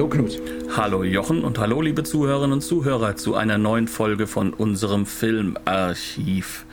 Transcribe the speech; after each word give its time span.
Hallo 0.00 0.08
Knut. 0.08 0.40
Hallo 0.74 1.04
Jochen 1.04 1.44
und 1.44 1.58
hallo 1.58 1.82
liebe 1.82 2.02
Zuhörerinnen 2.02 2.54
und 2.54 2.60
Zuhörer 2.62 3.16
zu 3.16 3.34
einer 3.34 3.58
neuen 3.58 3.86
Folge 3.86 4.26
von 4.26 4.54
unserem 4.54 5.04
Filmarchiv. 5.04 6.64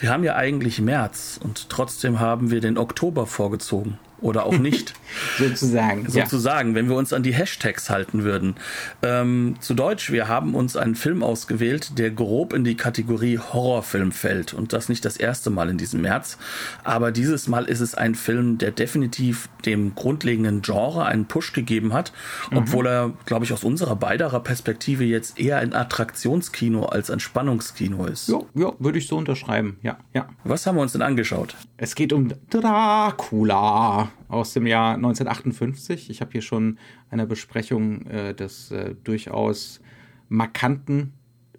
Wir 0.00 0.10
haben 0.10 0.24
ja 0.24 0.34
eigentlich 0.34 0.80
März 0.80 1.38
und 1.40 1.68
trotzdem 1.68 2.18
haben 2.18 2.50
wir 2.50 2.60
den 2.60 2.76
Oktober 2.76 3.24
vorgezogen 3.26 4.00
oder 4.20 4.46
auch 4.46 4.58
nicht. 4.58 4.94
Sozusagen. 5.38 6.08
Sozusagen, 6.08 6.70
ja. 6.70 6.74
wenn 6.74 6.88
wir 6.88 6.96
uns 6.96 7.12
an 7.12 7.22
die 7.22 7.32
Hashtags 7.32 7.90
halten 7.90 8.24
würden. 8.24 8.56
Ähm, 9.02 9.56
zu 9.60 9.74
Deutsch, 9.74 10.10
wir 10.10 10.28
haben 10.28 10.54
uns 10.54 10.76
einen 10.76 10.94
Film 10.94 11.22
ausgewählt, 11.22 11.98
der 11.98 12.10
grob 12.10 12.52
in 12.52 12.64
die 12.64 12.76
Kategorie 12.76 13.38
Horrorfilm 13.38 14.12
fällt. 14.12 14.54
Und 14.54 14.72
das 14.72 14.88
nicht 14.88 15.04
das 15.04 15.16
erste 15.16 15.50
Mal 15.50 15.68
in 15.68 15.78
diesem 15.78 16.02
März. 16.02 16.38
Aber 16.84 17.12
dieses 17.12 17.48
Mal 17.48 17.64
ist 17.64 17.80
es 17.80 17.94
ein 17.94 18.14
Film, 18.14 18.58
der 18.58 18.72
definitiv 18.72 19.48
dem 19.64 19.94
grundlegenden 19.94 20.62
Genre 20.62 21.04
einen 21.04 21.26
Push 21.26 21.52
gegeben 21.52 21.92
hat. 21.92 22.12
Mhm. 22.50 22.58
Obwohl 22.58 22.86
er, 22.86 23.12
glaube 23.26 23.44
ich, 23.44 23.52
aus 23.52 23.64
unserer 23.64 23.96
beiderer 23.96 24.40
Perspektive 24.40 25.04
jetzt 25.04 25.38
eher 25.38 25.58
ein 25.58 25.72
Attraktionskino 25.72 26.86
als 26.86 27.10
ein 27.10 27.20
Spannungskino 27.20 28.06
ist. 28.06 28.28
Ja, 28.28 28.40
ja 28.54 28.72
würde 28.78 28.98
ich 28.98 29.06
so 29.06 29.16
unterschreiben. 29.16 29.78
Ja, 29.82 29.98
ja. 30.14 30.28
Was 30.44 30.66
haben 30.66 30.76
wir 30.76 30.82
uns 30.82 30.92
denn 30.92 31.02
angeschaut? 31.02 31.56
Es 31.76 31.94
geht 31.94 32.12
um 32.12 32.32
Dracula 32.50 34.07
aus 34.28 34.52
dem 34.52 34.66
Jahr 34.66 34.94
1958. 34.94 36.10
Ich 36.10 36.20
habe 36.20 36.32
hier 36.32 36.42
schon 36.42 36.78
eine 37.10 37.26
Besprechung 37.26 38.06
äh, 38.06 38.34
des 38.34 38.70
äh, 38.70 38.94
durchaus 39.04 39.80
markanten 40.28 41.12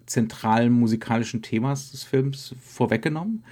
zentralen 0.06 0.72
musikalischen 0.72 1.42
Themas 1.42 1.92
des 1.92 2.04
Films 2.04 2.54
vorweggenommen. 2.60 3.44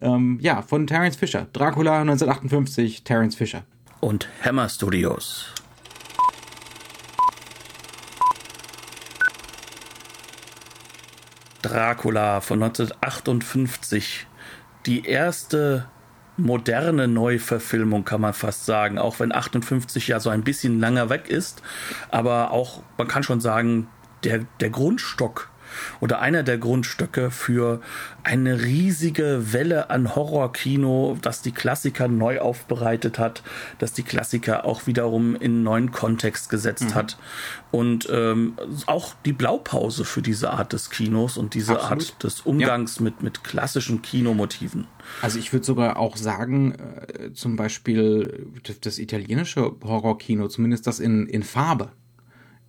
Ähm, 0.00 0.38
ja, 0.40 0.62
von 0.62 0.86
Terence 0.86 1.16
Fisher. 1.16 1.46
Dracula 1.52 2.00
1958, 2.00 3.04
Terence 3.04 3.34
Fisher. 3.34 3.64
Und 4.00 4.28
Hammer 4.44 4.68
Studios. 4.68 5.52
Dracula 11.62 12.40
von 12.40 12.62
1958. 12.62 14.26
Die 14.86 15.06
erste 15.06 15.88
moderne 16.36 17.08
Neuverfilmung, 17.08 18.04
kann 18.04 18.20
man 18.20 18.34
fast 18.34 18.66
sagen. 18.66 18.98
Auch 18.98 19.20
wenn 19.20 19.32
58 19.32 20.08
ja 20.08 20.20
so 20.20 20.30
ein 20.30 20.42
bisschen 20.42 20.80
langer 20.80 21.10
weg 21.10 21.28
ist. 21.28 21.62
Aber 22.10 22.50
auch, 22.50 22.82
man 22.98 23.08
kann 23.08 23.22
schon 23.22 23.40
sagen, 23.40 23.88
der, 24.24 24.40
der 24.60 24.70
Grundstock 24.70 25.50
oder 26.00 26.20
einer 26.20 26.42
der 26.42 26.58
Grundstücke 26.58 27.30
für 27.30 27.80
eine 28.22 28.62
riesige 28.62 29.52
Welle 29.52 29.90
an 29.90 30.14
Horrorkino, 30.14 31.18
das 31.20 31.42
die 31.42 31.52
Klassiker 31.52 32.08
neu 32.08 32.40
aufbereitet 32.40 33.18
hat, 33.18 33.42
das 33.78 33.92
die 33.92 34.02
Klassiker 34.02 34.64
auch 34.64 34.86
wiederum 34.86 35.34
in 35.34 35.42
einen 35.42 35.62
neuen 35.62 35.92
Kontext 35.92 36.50
gesetzt 36.50 36.90
mhm. 36.90 36.94
hat 36.94 37.18
und 37.70 38.08
ähm, 38.10 38.56
auch 38.86 39.14
die 39.24 39.32
Blaupause 39.32 40.04
für 40.04 40.22
diese 40.22 40.50
Art 40.50 40.72
des 40.72 40.90
Kinos 40.90 41.36
und 41.36 41.54
diese 41.54 41.74
Absolut. 41.74 42.12
Art 42.12 42.22
des 42.24 42.40
Umgangs 42.42 42.96
ja. 42.96 43.02
mit, 43.02 43.22
mit 43.22 43.44
klassischen 43.44 44.02
Kinomotiven. 44.02 44.86
Also 45.22 45.38
ich 45.38 45.52
würde 45.52 45.66
sogar 45.66 45.98
auch 45.98 46.16
sagen, 46.16 46.74
äh, 46.74 47.32
zum 47.32 47.56
Beispiel 47.56 48.46
das 48.80 48.98
italienische 48.98 49.72
Horrorkino, 49.82 50.48
zumindest 50.48 50.86
das 50.86 51.00
in, 51.00 51.26
in 51.26 51.42
Farbe, 51.42 51.90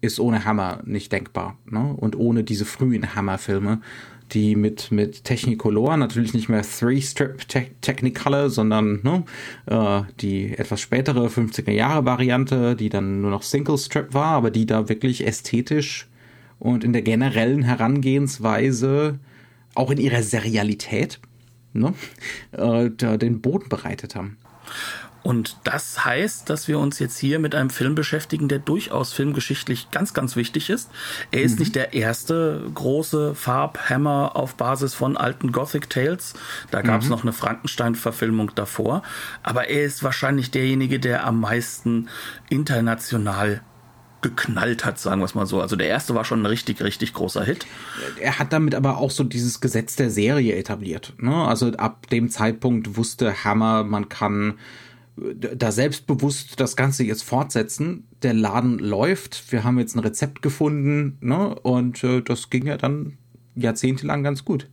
ist 0.01 0.19
ohne 0.19 0.45
Hammer 0.45 0.81
nicht 0.85 1.11
denkbar. 1.11 1.57
Ne? 1.69 1.93
Und 1.97 2.15
ohne 2.15 2.43
diese 2.43 2.65
frühen 2.65 3.15
Hammer-Filme, 3.15 3.81
die 4.31 4.55
mit, 4.55 4.91
mit 4.91 5.23
Technicolor, 5.23 5.97
natürlich 5.97 6.33
nicht 6.33 6.49
mehr 6.49 6.63
Three-Strip 6.63 7.41
-Te 7.47 7.67
Technicolor, 7.81 8.49
sondern 8.49 9.01
ne, 9.03 9.23
äh, 9.67 10.01
die 10.19 10.57
etwas 10.57 10.81
spätere 10.81 11.27
50er-Jahre-Variante, 11.27 12.75
die 12.75 12.89
dann 12.89 13.21
nur 13.21 13.31
noch 13.31 13.43
Single-Strip 13.43 14.13
war, 14.13 14.33
aber 14.35 14.51
die 14.51 14.65
da 14.65 14.89
wirklich 14.89 15.25
ästhetisch 15.25 16.07
und 16.59 16.83
in 16.83 16.93
der 16.93 17.03
generellen 17.03 17.63
Herangehensweise, 17.63 19.19
auch 19.75 19.91
in 19.91 19.99
ihrer 19.99 20.23
Serialität, 20.23 21.19
ne, 21.73 21.93
äh, 22.51 22.89
den 22.89 23.41
Boden 23.41 23.69
bereitet 23.69 24.15
haben. 24.15 24.37
Und 25.25 25.57
das 25.63 26.05
heißt, 26.05 26.51
dass 26.51 26.67
wir 26.67 26.77
uns 26.77 26.99
jetzt 26.99 27.17
hier 27.17 27.39
mit 27.39 27.55
einem 27.55 27.71
Film 27.71 27.95
beschäftigen, 27.95 28.47
der 28.47 28.59
durchaus 28.59 29.11
filmgeschichtlich 29.11 29.89
ganz, 29.89 30.13
ganz 30.13 30.35
wichtig 30.35 30.69
ist. 30.69 30.91
Er 31.31 31.41
ist 31.41 31.53
mhm. 31.53 31.59
nicht 31.61 31.73
der 31.73 31.95
erste 31.95 32.61
große 32.71 33.33
Farbhammer 33.33 34.35
auf 34.35 34.53
Basis 34.53 34.93
von 34.93 35.17
alten 35.17 35.51
Gothic 35.51 35.89
Tales. 35.89 36.35
Da 36.69 36.83
gab 36.83 37.01
es 37.01 37.07
mhm. 37.07 37.11
noch 37.11 37.23
eine 37.23 37.33
Frankenstein-Verfilmung 37.33 38.51
davor. 38.53 39.01
Aber 39.41 39.67
er 39.67 39.85
ist 39.85 40.03
wahrscheinlich 40.03 40.51
derjenige, 40.51 40.99
der 40.99 41.25
am 41.25 41.39
meisten 41.39 42.07
international 42.49 43.61
geknallt 44.21 44.85
hat, 44.85 44.99
sagen 44.99 45.21
wir 45.21 45.25
es 45.25 45.33
mal 45.33 45.47
so. 45.47 45.59
Also 45.59 45.75
der 45.75 45.87
erste 45.87 46.13
war 46.13 46.23
schon 46.23 46.43
ein 46.43 46.45
richtig, 46.45 46.83
richtig 46.83 47.15
großer 47.15 47.43
Hit. 47.43 47.65
Er 48.19 48.37
hat 48.37 48.53
damit 48.53 48.75
aber 48.75 48.97
auch 48.97 49.09
so 49.09 49.23
dieses 49.23 49.59
Gesetz 49.59 49.95
der 49.95 50.11
Serie 50.11 50.55
etabliert. 50.55 51.13
Ne? 51.17 51.33
Also 51.33 51.71
ab 51.77 52.11
dem 52.11 52.29
Zeitpunkt 52.29 52.95
wusste 52.95 53.43
Hammer, 53.43 53.83
man 53.83 54.07
kann 54.07 54.59
da 55.17 55.71
selbstbewusst 55.71 56.59
das 56.59 56.75
Ganze 56.75 57.03
jetzt 57.03 57.23
fortsetzen. 57.23 58.07
Der 58.21 58.33
Laden 58.33 58.79
läuft, 58.79 59.51
wir 59.51 59.63
haben 59.63 59.79
jetzt 59.79 59.95
ein 59.95 59.99
Rezept 59.99 60.41
gefunden, 60.41 61.17
ne? 61.21 61.55
Und 61.55 62.03
äh, 62.03 62.21
das 62.21 62.49
ging 62.49 62.65
ja 62.67 62.77
dann 62.77 63.17
jahrzehntelang 63.55 64.23
ganz 64.23 64.43
gut. 64.43 64.67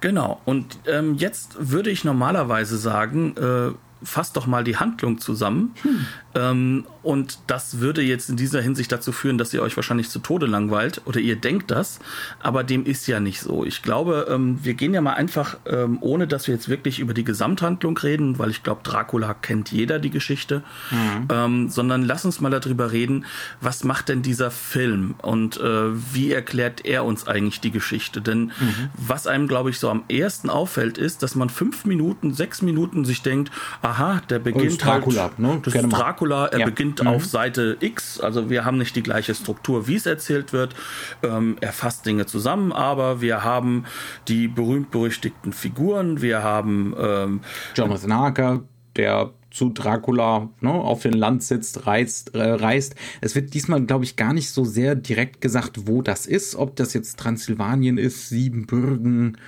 Genau. 0.00 0.40
Und 0.44 0.78
ähm, 0.86 1.14
jetzt 1.14 1.56
würde 1.58 1.90
ich 1.90 2.04
normalerweise 2.04 2.76
sagen, 2.76 3.34
äh, 3.36 3.72
fasst 4.02 4.36
doch 4.36 4.46
mal 4.46 4.64
die 4.64 4.76
Handlung 4.76 5.18
zusammen. 5.18 5.74
Hm. 5.82 6.06
Ähm, 6.34 6.86
und 7.02 7.38
das 7.46 7.80
würde 7.80 8.02
jetzt 8.02 8.28
in 8.28 8.36
dieser 8.36 8.60
Hinsicht 8.60 8.92
dazu 8.92 9.12
führen, 9.12 9.38
dass 9.38 9.54
ihr 9.54 9.62
euch 9.62 9.76
wahrscheinlich 9.76 10.10
zu 10.10 10.18
Tode 10.18 10.46
langweilt 10.46 11.00
oder 11.04 11.20
ihr 11.20 11.36
denkt 11.36 11.70
das, 11.70 12.00
aber 12.42 12.64
dem 12.64 12.84
ist 12.84 13.06
ja 13.06 13.20
nicht 13.20 13.40
so. 13.40 13.64
Ich 13.64 13.82
glaube, 13.82 14.26
ähm, 14.28 14.58
wir 14.62 14.74
gehen 14.74 14.92
ja 14.92 15.00
mal 15.00 15.14
einfach, 15.14 15.56
ähm, 15.66 15.98
ohne 16.00 16.26
dass 16.26 16.46
wir 16.46 16.54
jetzt 16.54 16.68
wirklich 16.68 16.98
über 16.98 17.14
die 17.14 17.24
Gesamthandlung 17.24 17.96
reden, 17.96 18.38
weil 18.38 18.50
ich 18.50 18.62
glaube, 18.62 18.82
Dracula 18.82 19.34
kennt 19.34 19.70
jeder 19.70 19.98
die 19.98 20.10
Geschichte, 20.10 20.62
mhm. 20.90 21.70
Sondern 21.70 22.02
lass 22.02 22.24
uns 22.24 22.40
mal 22.40 22.50
darüber 22.50 22.92
reden, 22.92 23.24
was 23.60 23.84
macht 23.84 24.08
denn 24.08 24.22
dieser 24.22 24.50
Film 24.50 25.14
und 25.22 25.58
äh, 25.58 26.14
wie 26.14 26.32
erklärt 26.32 26.84
er 26.84 27.04
uns 27.04 27.26
eigentlich 27.26 27.60
die 27.60 27.70
Geschichte? 27.70 28.20
Denn 28.20 28.46
mhm. 28.46 28.90
was 28.94 29.26
einem, 29.26 29.48
glaube 29.48 29.70
ich, 29.70 29.78
so 29.78 29.90
am 29.90 30.04
ersten 30.08 30.50
auffällt, 30.50 30.98
ist, 30.98 31.22
dass 31.22 31.34
man 31.34 31.50
fünf 31.50 31.84
Minuten, 31.84 32.34
sechs 32.34 32.62
Minuten 32.62 33.04
sich 33.04 33.22
denkt, 33.22 33.50
aha, 33.96 34.20
der 34.28 34.38
beginnt 34.38 34.84
Dracula, 34.84 35.22
halt, 35.22 35.38
ne? 35.38 35.60
das 35.62 35.74
ist 35.74 35.88
Dracula, 35.88 36.46
er 36.46 36.60
ja. 36.60 36.66
beginnt 36.66 37.02
mhm. 37.02 37.08
auf 37.08 37.24
Seite 37.24 37.76
X, 37.80 38.20
also 38.20 38.50
wir 38.50 38.64
haben 38.64 38.78
nicht 38.78 38.94
die 38.96 39.02
gleiche 39.02 39.34
Struktur, 39.34 39.88
wie 39.88 39.96
es 39.96 40.06
erzählt 40.06 40.52
wird. 40.52 40.74
Ähm, 41.22 41.56
er 41.60 41.72
fasst 41.72 42.06
Dinge 42.06 42.26
zusammen, 42.26 42.72
aber 42.72 43.20
wir 43.20 43.44
haben 43.44 43.84
die 44.28 44.48
berühmt-berüchtigten 44.48 45.52
Figuren, 45.52 46.20
wir 46.20 46.42
haben 46.42 46.94
ähm, 46.98 47.40
Jonathan 47.74 48.14
Harker, 48.14 48.62
der 48.96 49.32
zu 49.50 49.70
Dracula 49.70 50.50
ne, 50.60 50.70
auf 50.70 51.02
den 51.02 51.14
Landsitz 51.14 51.86
reist, 51.86 52.34
äh, 52.34 52.42
reist. 52.42 52.94
Es 53.22 53.34
wird 53.34 53.54
diesmal, 53.54 53.82
glaube 53.86 54.04
ich, 54.04 54.16
gar 54.16 54.34
nicht 54.34 54.50
so 54.50 54.64
sehr 54.64 54.94
direkt 54.94 55.40
gesagt, 55.40 55.86
wo 55.86 56.02
das 56.02 56.26
ist, 56.26 56.56
ob 56.56 56.76
das 56.76 56.92
jetzt 56.92 57.18
Transsilvanien 57.18 57.96
ist, 57.96 58.28
Siebenbürgen 58.28 59.38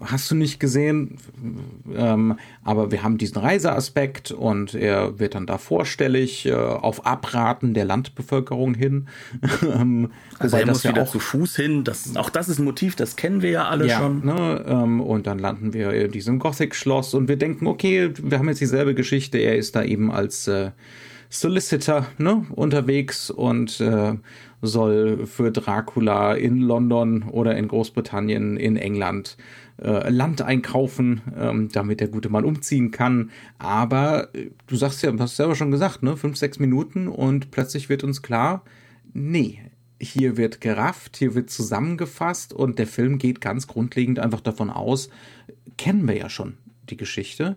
hast 0.00 0.30
du 0.30 0.34
nicht 0.34 0.58
gesehen. 0.58 1.18
Ähm, 1.94 2.36
aber 2.64 2.90
wir 2.90 3.02
haben 3.02 3.18
diesen 3.18 3.38
Reiseaspekt 3.38 4.30
und 4.30 4.74
er 4.74 5.18
wird 5.18 5.34
dann 5.34 5.46
da 5.46 5.58
vorstellig 5.58 6.46
äh, 6.46 6.54
auf 6.54 7.06
Abraten 7.06 7.74
der 7.74 7.84
Landbevölkerung 7.84 8.74
hin. 8.74 9.08
ähm, 9.62 10.10
also 10.38 10.56
er 10.56 10.66
muss 10.66 10.84
wieder 10.84 11.02
auch, 11.02 11.10
zu 11.10 11.18
Fuß 11.18 11.56
hin. 11.56 11.84
Das, 11.84 12.16
auch 12.16 12.30
das 12.30 12.48
ist 12.48 12.58
ein 12.58 12.64
Motiv, 12.64 12.96
das 12.96 13.16
kennen 13.16 13.42
wir 13.42 13.50
ja 13.50 13.68
alle 13.68 13.86
ja, 13.86 13.98
schon. 13.98 14.24
Ne, 14.24 14.64
ähm, 14.66 15.00
und 15.00 15.26
dann 15.26 15.38
landen 15.38 15.72
wir 15.72 15.92
in 15.92 16.10
diesem 16.10 16.38
Gothic-Schloss 16.38 17.14
und 17.14 17.28
wir 17.28 17.36
denken, 17.36 17.66
okay, 17.66 18.12
wir 18.22 18.38
haben 18.38 18.48
jetzt 18.48 18.60
dieselbe 18.60 18.94
Geschichte. 18.94 19.38
Er 19.38 19.56
ist 19.56 19.76
da 19.76 19.82
eben 19.82 20.10
als 20.10 20.48
äh, 20.48 20.70
Solicitor 21.28 22.06
ne, 22.18 22.46
unterwegs 22.50 23.30
und 23.30 23.80
äh, 23.80 24.14
soll 24.62 25.26
für 25.26 25.50
Dracula 25.50 26.34
in 26.34 26.60
London 26.60 27.24
oder 27.24 27.56
in 27.56 27.68
Großbritannien, 27.68 28.56
in 28.56 28.76
England 28.76 29.36
äh, 29.80 30.10
Land 30.10 30.42
einkaufen, 30.42 31.20
ähm, 31.36 31.68
damit 31.72 32.00
der 32.00 32.08
gute 32.08 32.28
Mann 32.28 32.44
umziehen 32.44 32.90
kann. 32.90 33.30
Aber 33.58 34.34
äh, 34.34 34.50
du 34.66 34.76
sagst 34.76 35.02
ja, 35.02 35.12
hast 35.18 35.36
selber 35.36 35.54
schon 35.54 35.70
gesagt, 35.70 36.02
ne, 36.02 36.16
fünf, 36.16 36.36
sechs 36.36 36.58
Minuten 36.58 37.08
und 37.08 37.50
plötzlich 37.50 37.88
wird 37.88 38.04
uns 38.04 38.22
klar, 38.22 38.64
nee, 39.12 39.60
hier 40.00 40.36
wird 40.36 40.60
gerafft, 40.60 41.16
hier 41.16 41.34
wird 41.34 41.50
zusammengefasst 41.50 42.52
und 42.52 42.78
der 42.78 42.86
Film 42.86 43.18
geht 43.18 43.40
ganz 43.40 43.66
grundlegend 43.66 44.18
einfach 44.18 44.40
davon 44.40 44.70
aus, 44.70 45.10
kennen 45.78 46.08
wir 46.08 46.16
ja 46.16 46.28
schon 46.28 46.58
die 46.90 46.96
Geschichte. 46.96 47.56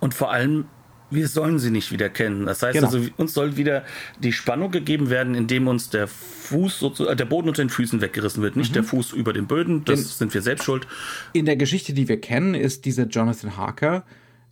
Und 0.00 0.14
vor 0.14 0.30
allem 0.30 0.66
wir 1.14 1.28
sollen 1.28 1.58
sie 1.58 1.70
nicht 1.70 1.92
wieder 1.92 2.08
kennen. 2.08 2.46
Das 2.46 2.62
heißt 2.62 2.74
Genau. 2.74 2.86
also, 2.86 3.00
uns 3.16 3.34
soll 3.34 3.56
wieder 3.56 3.84
die 4.20 4.32
Spannung 4.32 4.70
gegeben 4.70 5.10
werden, 5.10 5.34
indem 5.34 5.68
uns 5.68 5.90
der 5.90 6.06
Fuß, 6.08 6.82
äh, 7.08 7.16
der 7.16 7.24
Boden 7.24 7.48
unter 7.48 7.62
den 7.62 7.70
Füßen 7.70 8.00
weggerissen 8.00 8.42
wird. 8.42 8.56
Nicht 8.56 8.74
der 8.74 8.84
Fuß 8.84 9.12
über 9.12 9.32
den 9.32 9.46
Böden, 9.46 9.84
das 9.84 10.00
Den- 10.00 10.08
sind 10.08 10.34
wir 10.34 10.42
selbst 10.42 10.64
schuld. 10.64 10.86
In 11.32 11.46
der 11.46 11.56
Geschichte, 11.56 11.92
die 11.92 12.08
wir 12.08 12.20
kennen, 12.20 12.54
ist 12.54 12.84
dieser 12.84 13.06
Jonathan 13.06 13.56
Harker 13.56 14.04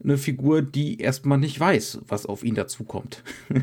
eine 0.05 0.19
Figur, 0.19 0.63
die 0.63 0.99
erstmal 0.99 1.39
nicht 1.39 1.61
weiß, 1.61 2.01
was 2.09 2.27
auf 2.27 2.43
ihn 2.43 2.57
dazukommt. 2.57 3.23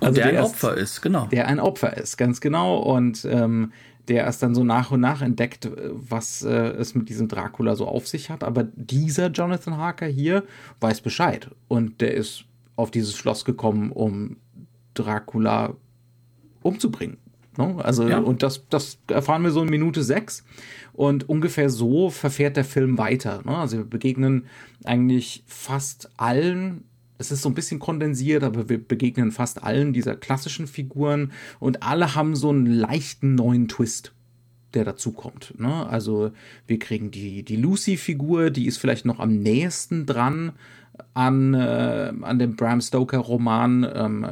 also 0.00 0.14
der 0.14 0.26
ein 0.26 0.34
erst- 0.34 0.54
Opfer 0.54 0.76
ist, 0.76 1.00
genau. 1.00 1.26
der 1.26 1.46
ein 1.48 1.58
Opfer 1.60 1.96
ist, 1.96 2.16
ganz 2.18 2.40
genau. 2.40 2.78
Und 2.78 3.24
ähm, 3.24 3.72
der 4.10 4.24
erst 4.24 4.42
dann 4.42 4.54
so 4.54 4.64
nach 4.64 4.90
und 4.90 5.00
nach 5.00 5.22
entdeckt, 5.22 5.64
äh, 5.64 5.70
was 5.92 6.42
äh, 6.42 6.50
es 6.50 6.94
mit 6.94 7.08
diesem 7.08 7.28
Dracula 7.28 7.76
so 7.76 7.86
auf 7.86 8.06
sich 8.08 8.28
hat. 8.28 8.44
Aber 8.44 8.64
dieser 8.64 9.28
Jonathan 9.30 9.76
Harker 9.78 10.06
hier 10.06 10.44
weiß 10.80 11.00
Bescheid. 11.00 11.50
Und 11.68 12.00
der 12.00 12.14
ist 12.14 12.44
auf 12.76 12.90
dieses 12.90 13.16
Schloss 13.16 13.44
gekommen, 13.44 13.92
um 13.92 14.36
Dracula 14.94 15.74
umzubringen. 16.62 17.18
Ne? 17.56 17.76
Also, 17.84 18.08
Ja. 18.08 18.18
und 18.18 18.42
das, 18.42 18.66
das 18.68 18.98
erfahren 19.08 19.42
wir 19.42 19.50
so 19.50 19.62
in 19.62 19.68
Minute 19.70 20.02
sechs. 20.02 20.44
Und 20.92 21.28
ungefähr 21.28 21.70
so 21.70 22.10
verfährt 22.10 22.56
der 22.56 22.64
Film 22.64 22.98
weiter. 22.98 23.42
Ne? 23.44 23.56
Also 23.56 23.78
wir 23.78 23.84
begegnen 23.84 24.46
eigentlich 24.84 25.44
fast 25.46 26.10
allen. 26.16 26.84
Es 27.20 27.30
ist 27.30 27.42
so 27.42 27.50
ein 27.50 27.54
bisschen 27.54 27.80
kondensiert, 27.80 28.42
aber 28.42 28.70
wir 28.70 28.82
begegnen 28.82 29.30
fast 29.30 29.62
allen 29.62 29.92
dieser 29.92 30.16
klassischen 30.16 30.66
Figuren 30.66 31.32
und 31.58 31.82
alle 31.82 32.14
haben 32.14 32.34
so 32.34 32.48
einen 32.48 32.64
leichten 32.64 33.34
neuen 33.34 33.68
Twist, 33.68 34.14
der 34.72 34.86
dazu 34.86 35.12
kommt. 35.12 35.52
Ne? 35.60 35.86
Also 35.86 36.30
wir 36.66 36.78
kriegen 36.78 37.10
die, 37.10 37.42
die 37.42 37.56
Lucy-Figur, 37.56 38.48
die 38.48 38.66
ist 38.66 38.78
vielleicht 38.78 39.04
noch 39.04 39.20
am 39.20 39.36
nächsten 39.36 40.06
dran 40.06 40.52
an, 41.12 41.52
äh, 41.52 42.10
an 42.22 42.38
dem 42.38 42.56
Bram 42.56 42.80
Stoker-Roman. 42.80 43.86
Ähm, 43.94 44.26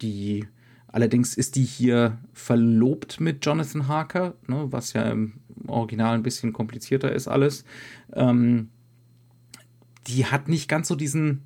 die 0.00 0.44
allerdings 0.88 1.36
ist 1.36 1.54
die 1.54 1.64
hier 1.64 2.18
verlobt 2.32 3.20
mit 3.20 3.46
Jonathan 3.46 3.86
Harker, 3.86 4.34
ne? 4.48 4.66
was 4.70 4.92
ja 4.92 5.02
im 5.04 5.34
Original 5.68 6.16
ein 6.16 6.24
bisschen 6.24 6.52
komplizierter 6.52 7.12
ist 7.12 7.28
alles. 7.28 7.64
Ähm, 8.12 8.70
die 10.08 10.26
hat 10.26 10.48
nicht 10.48 10.68
ganz 10.68 10.88
so 10.88 10.96
diesen 10.96 11.42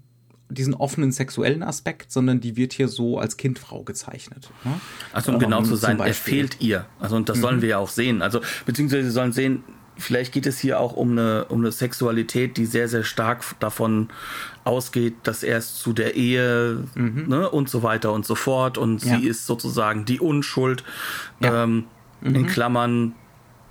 diesen 0.49 0.75
offenen 0.75 1.13
sexuellen 1.13 1.63
Aspekt, 1.63 2.13
sondern 2.13 2.41
die 2.41 2.57
wird 2.57 2.73
hier 2.73 2.89
so 2.89 3.19
als 3.19 3.37
Kindfrau 3.37 3.83
gezeichnet. 3.83 4.51
Ne? 4.65 4.81
Also 5.13 5.33
um 5.33 5.39
genau 5.39 5.59
Ähm, 5.59 5.65
zu 5.65 5.71
zum 5.71 5.79
sein, 5.79 6.01
er 6.01 6.15
fehlt 6.15 6.61
ihr. 6.61 6.87
Also 7.01 7.17
und 7.17 7.29
das 7.29 7.39
Mhm. 7.39 7.43
sollen 7.43 7.63
wir 7.63 7.69
ja 7.71 7.79
auch 7.79 7.89
sehen. 7.89 8.23
Also 8.23 8.41
beziehungsweise 8.65 9.05
sie 9.05 9.11
sollen 9.11 9.33
sehen, 9.33 9.65
vielleicht 9.99 10.33
geht 10.33 10.47
es 10.47 10.59
hier 10.59 10.79
auch 10.79 10.93
um 10.93 11.13
eine, 11.13 11.47
um 11.47 11.61
eine 11.61 11.73
Sexualität, 11.73 12.59
die 12.59 12.67
sehr, 12.67 12.87
sehr 12.89 13.03
stark 13.03 13.43
davon 13.61 14.09
ausgeht, 14.65 15.15
dass 15.25 15.43
er 15.43 15.59
es 15.59 15.75
zu 15.75 15.93
der 15.93 16.15
Ehe 16.17 16.85
ne, 16.95 17.49
und 17.51 17.69
so 17.71 17.83
weiter 17.83 18.13
und 18.13 18.27
so 18.27 18.35
fort 18.35 18.79
und 18.79 19.05
Mhm. 19.05 19.11
Ja. 19.11 19.19
sie 19.19 19.27
ist 19.27 19.47
sozusagen 19.47 20.05
die 20.05 20.21
Unschuld. 20.21 20.85
Ja. 21.41 21.67
Mhm. 21.67 21.87
Ähm, 22.23 22.35
In 22.35 22.47
Klammern 22.47 23.15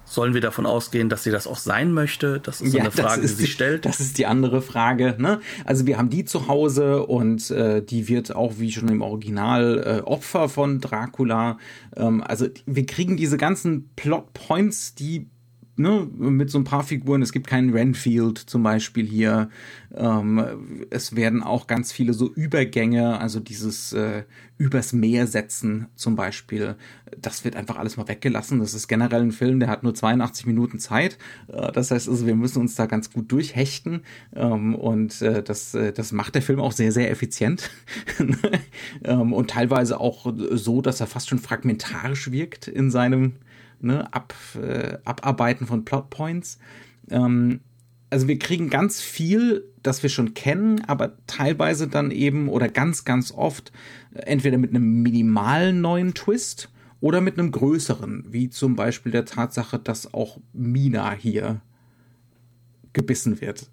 sollen 0.06 0.34
wir 0.34 0.42
davon 0.42 0.66
ausgehen, 0.66 1.10
dass 1.10 1.24
sie 1.24 1.31
das 1.31 1.48
auch 1.48 1.57
sein 1.57 1.92
möchte. 1.92 2.40
Das 2.40 2.62
ist 2.62 2.72
so 2.72 2.80
eine 2.80 2.92
Frage, 2.92 3.22
die 3.22 3.28
sich 3.28 3.52
stellt. 3.52 3.86
Das 3.86 4.00
ist 4.00 4.18
die 4.18 4.25
andere 4.25 4.62
Frage. 4.62 5.16
Ne? 5.18 5.42
Also 5.66 5.86
wir 5.86 5.98
haben 5.98 6.10
die 6.10 6.25
zu 6.25 6.48
Hause 6.48 7.06
und 7.06 7.50
äh, 7.52 7.81
die 7.81 8.07
wird 8.07 8.36
auch 8.36 8.54
wie 8.57 8.72
schon 8.72 8.88
im 8.90 9.02
Original 9.02 9.84
äh, 9.84 10.02
Opfer 10.02 10.48
von 10.48 10.80
Dracula. 10.80 11.57
Ähm, 11.96 12.24
also 12.24 12.48
wir 12.66 12.86
kriegen 12.86 13.18
diese 13.18 13.38
ganzen 13.38 13.90
Plotpoints, 13.96 14.96
die 14.96 15.28
ne, 15.77 16.07
mit 16.18 16.50
so 16.50 16.57
ein 16.57 16.63
paar 16.63 16.83
Figuren, 16.83 17.22
es 17.22 17.31
gibt 17.31 17.48
keinen 17.48 17.72
Renfield 17.72 18.38
zum 18.38 18.63
Beispiel 18.63 19.06
hier. 19.06 19.50
Ähm, 19.94 20.86
es 20.89 21.16
werden 21.16 21.44
auch 21.44 21.68
ganz 21.68 21.92
viele 21.92 22.13
so 22.13 22.31
Übergänge, 22.31 23.19
also 23.19 23.39
dieses 23.39 23.94
äh, 23.94 24.24
übers 24.57 24.94
Meer 24.94 25.27
setzen 25.27 25.88
zum 25.95 26.16
Beispiel. 26.16 26.75
Das 27.18 27.44
wird 27.44 27.56
einfach 27.56 27.77
alles 27.77 27.98
mal 27.98 28.07
weggelassen. 28.07 28.60
Das 28.60 28.74
ist 28.74 28.88
generell 28.88 29.22
ein 29.22 29.31
Film, 29.31 29.60
der 29.60 29.69
hat 29.69 29.83
nur 29.83 29.94
82 29.94 30.45
Minuten 30.45 30.80
Zeit. 30.80 31.18
Äh, 31.48 31.72
das 31.72 31.92
heißt 31.92 32.07
also, 32.07 32.25
wir 32.25 32.36
müssen 32.36 32.60
uns 32.62 32.75
da 32.75 32.86
ganz 32.86 33.12
gut 33.12 33.31
durchhechten. 33.31 34.01
Ähm, 34.36 34.75
und 34.75 35.22
äh, 35.22 35.44
das, 35.44 35.74
äh, 35.74 35.92
das 35.92 36.12
macht 36.12 36.36
der 36.36 36.42
Film 36.42 36.60
auch 36.60 36.72
sehr, 36.72 36.92
sehr 36.92 37.12
effizient. 37.12 37.69
ähm, 39.04 39.33
und 39.33 39.50
teilweise 39.50 40.00
auch 40.00 40.33
so, 40.51 40.81
dass 40.81 41.01
er 41.01 41.07
fast 41.07 41.30
schon 41.30 41.39
fragmentarisch 41.39 42.31
wirkt 42.31 42.68
in 42.68 42.92
seinem 42.92 43.33
ne, 43.86 44.14
Ab, 44.14 44.34
äh, 44.62 44.98
Abarbeiten 45.06 45.68
von 45.68 45.86
Plotpoints. 45.86 46.60
Ähm, 47.10 47.62
also 48.10 48.28
wir 48.28 48.40
kriegen 48.40 48.70
ganz 48.70 49.02
viel, 49.02 49.66
das 49.82 50.04
wir 50.04 50.10
schon 50.10 50.34
kennen, 50.34 50.84
aber 50.86 51.18
teilweise 51.28 51.88
dann 51.88 52.12
eben 52.12 52.50
oder 52.50 52.70
ganz, 52.70 53.06
ganz 53.06 53.32
oft 53.32 53.72
äh, 54.14 54.20
entweder 54.22 54.58
mit 54.58 54.72
einem 54.72 55.02
minimalen 55.02 55.82
neuen 55.82 56.14
Twist 56.14 56.70
oder 57.02 57.22
mit 57.22 57.38
einem 57.38 57.52
größeren, 57.52 58.26
wie 58.30 58.50
zum 58.50 58.76
Beispiel 58.76 59.12
der 59.12 59.26
Tatsache, 59.26 59.80
dass 59.80 60.14
auch 60.14 60.40
Mina 60.54 61.12
hier 61.12 61.62
gebissen 62.94 63.42
wird. 63.42 63.70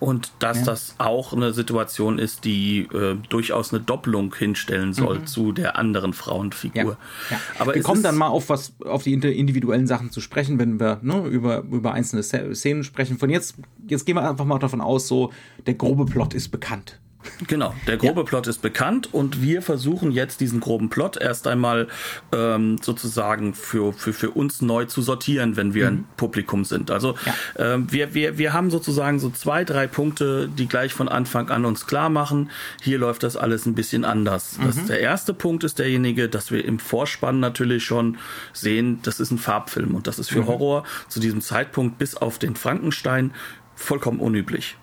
Und 0.00 0.32
dass 0.38 0.60
Ja. 0.60 0.64
das 0.64 0.94
auch 0.98 1.32
eine 1.34 1.52
Situation 1.52 2.18
ist, 2.18 2.44
die 2.46 2.88
äh, 2.92 3.16
durchaus 3.28 3.72
eine 3.72 3.82
Doppelung 3.82 4.34
hinstellen 4.34 4.94
soll 4.94 5.24
zu 5.26 5.52
der 5.52 5.76
anderen 5.78 6.14
Frauenfigur. 6.14 6.92
Mhm. 6.94 6.96
Ja. 7.30 7.40
Aber 7.58 7.74
wir 7.74 7.82
kommen 7.82 8.02
dann 8.02 8.16
mal 8.16 8.28
auf 8.28 8.48
was, 8.48 8.72
auf 8.84 9.02
die 9.02 9.12
individuellen 9.12 9.86
Sachen 9.86 10.10
zu 10.10 10.20
sprechen, 10.22 10.58
wenn 10.58 10.80
wir 10.80 10.98
ne, 11.02 11.26
über, 11.26 11.58
über 11.70 11.92
einzelne 11.92 12.22
Sze- 12.22 12.54
Szenen 12.54 12.82
sprechen. 12.82 13.18
Von 13.18 13.28
jetzt, 13.28 13.56
jetzt 13.88 14.06
gehen 14.06 14.16
wir 14.16 14.28
einfach 14.28 14.46
mal 14.46 14.58
davon 14.58 14.80
aus, 14.80 15.06
so 15.06 15.32
der 15.66 15.74
grobe 15.74 16.06
Plot 16.06 16.32
ist 16.32 16.48
bekannt. 16.48 16.98
Genau, 17.46 17.74
der 17.86 17.98
grobe 17.98 18.24
Plot 18.24 18.46
ist 18.46 18.62
bekannt 18.62 19.12
und 19.12 19.42
wir 19.42 19.60
versuchen 19.60 20.10
jetzt 20.10 20.40
diesen 20.40 20.60
groben 20.60 20.88
Plot 20.88 21.18
erst 21.18 21.46
einmal 21.46 21.88
ähm, 22.32 22.78
sozusagen 22.80 23.52
für, 23.54 23.92
für, 23.92 24.14
für 24.14 24.30
uns 24.30 24.62
neu 24.62 24.86
zu 24.86 25.02
sortieren, 25.02 25.56
wenn 25.56 25.74
wir 25.74 25.88
ein 25.88 26.06
Publikum 26.16 26.64
sind. 26.64 26.90
Also 26.90 27.16
ähm, 27.58 27.92
wir, 27.92 28.14
wir, 28.14 28.38
wir 28.38 28.54
haben 28.54 28.70
sozusagen 28.70 29.18
so 29.18 29.28
zwei, 29.30 29.64
drei 29.64 29.86
Punkte, 29.86 30.48
die 30.48 30.66
gleich 30.66 30.94
von 30.94 31.08
Anfang 31.08 31.50
an 31.50 31.66
uns 31.66 31.86
klar 31.86 32.08
machen, 32.08 32.50
hier 32.82 32.98
läuft 32.98 33.22
das 33.22 33.36
alles 33.36 33.66
ein 33.66 33.74
bisschen 33.74 34.04
anders. 34.06 34.58
Das, 34.62 34.86
der 34.86 35.00
erste 35.00 35.34
Punkt 35.34 35.62
ist 35.64 35.78
derjenige, 35.78 36.28
dass 36.28 36.50
wir 36.50 36.64
im 36.64 36.78
Vorspann 36.78 37.38
natürlich 37.38 37.84
schon 37.84 38.16
sehen, 38.54 39.00
das 39.02 39.20
ist 39.20 39.30
ein 39.30 39.38
Farbfilm 39.38 39.94
und 39.94 40.06
das 40.06 40.18
ist 40.18 40.30
für 40.30 40.46
Horror 40.46 40.84
zu 41.08 41.20
diesem 41.20 41.42
Zeitpunkt 41.42 41.98
bis 41.98 42.16
auf 42.16 42.38
den 42.38 42.56
Frankenstein 42.56 43.32
vollkommen 43.74 44.20
unüblich. 44.20 44.76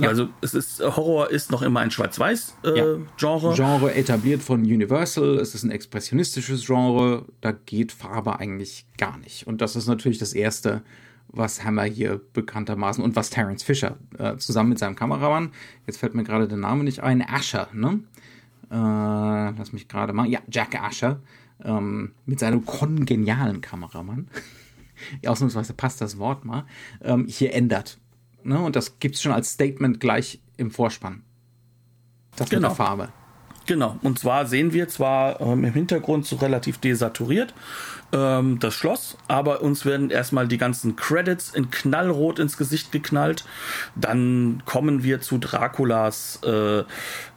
Ja. 0.00 0.08
Also 0.08 0.28
es 0.40 0.54
ist 0.54 0.80
Horror 0.80 1.30
ist 1.30 1.50
noch 1.50 1.62
immer 1.62 1.80
ein 1.80 1.90
Schwarz-Weiß 1.90 2.56
äh, 2.64 2.78
Ja. 2.78 2.84
Genre. 3.16 3.54
Genre 3.54 3.94
etabliert 3.94 4.42
von 4.42 4.60
Universal. 4.60 5.38
Es 5.38 5.54
ist 5.54 5.64
ein 5.64 5.70
expressionistisches 5.70 6.66
Genre. 6.66 7.24
Da 7.40 7.52
geht 7.52 7.92
Farbe 7.92 8.38
eigentlich 8.38 8.86
gar 8.96 9.18
nicht. 9.18 9.46
Und 9.46 9.60
das 9.60 9.76
ist 9.76 9.86
natürlich 9.86 10.18
das 10.18 10.32
Erste, 10.32 10.82
was 11.28 11.64
Hammer 11.64 11.84
hier 11.84 12.20
bekanntermaßen 12.32 13.02
und 13.02 13.16
was 13.16 13.30
Terence 13.30 13.62
Fisher 13.62 13.96
äh, 14.18 14.36
zusammen 14.36 14.70
mit 14.70 14.78
seinem 14.78 14.96
Kameramann, 14.96 15.52
jetzt 15.86 15.98
fällt 15.98 16.14
mir 16.14 16.24
gerade 16.24 16.48
der 16.48 16.58
Name 16.58 16.84
nicht 16.84 17.00
ein, 17.00 17.22
Asher, 17.22 17.68
ne? 17.72 18.00
Äh, 18.70 18.74
lass 18.74 19.72
mich 19.72 19.88
gerade 19.88 20.12
mal, 20.12 20.26
ja, 20.26 20.40
Jack 20.50 20.80
Asher, 20.80 21.20
ähm, 21.64 22.12
mit 22.26 22.38
seinem 22.38 22.64
kongenialen 22.64 23.60
Kameramann. 23.60 24.28
Ausnahmsweise 25.26 25.74
passt 25.74 26.00
das 26.00 26.18
Wort 26.18 26.44
mal, 26.44 26.64
ähm, 27.02 27.26
hier 27.28 27.54
ändert. 27.54 27.98
Ne? 28.44 28.58
Und 28.60 28.76
das 28.76 28.98
gibt's 28.98 29.22
schon 29.22 29.32
als 29.32 29.50
Statement 29.52 30.00
gleich 30.00 30.40
im 30.56 30.70
Vorspann. 30.70 31.22
Das 32.36 32.48
Genau. 32.48 32.68
mit 32.68 32.78
der 32.78 32.86
Farbe. 32.86 33.08
Genau. 33.66 33.98
Und 34.02 34.18
zwar 34.18 34.46
sehen 34.46 34.72
wir 34.72 34.88
zwar 34.88 35.40
ähm, 35.40 35.64
im 35.64 35.72
Hintergrund 35.74 36.24
so 36.24 36.36
relativ 36.36 36.78
desaturiert 36.78 37.52
ähm, 38.12 38.58
das 38.58 38.74
Schloss, 38.74 39.16
aber 39.28 39.60
uns 39.62 39.84
werden 39.84 40.10
erstmal 40.10 40.48
die 40.48 40.58
ganzen 40.58 40.96
Credits 40.96 41.50
in 41.50 41.70
Knallrot 41.70 42.38
ins 42.38 42.56
Gesicht 42.56 42.92
geknallt. 42.92 43.44
Dann 43.94 44.62
kommen 44.64 45.02
wir 45.02 45.20
zu 45.20 45.38
Draculas 45.38 46.40
äh, 46.44 46.84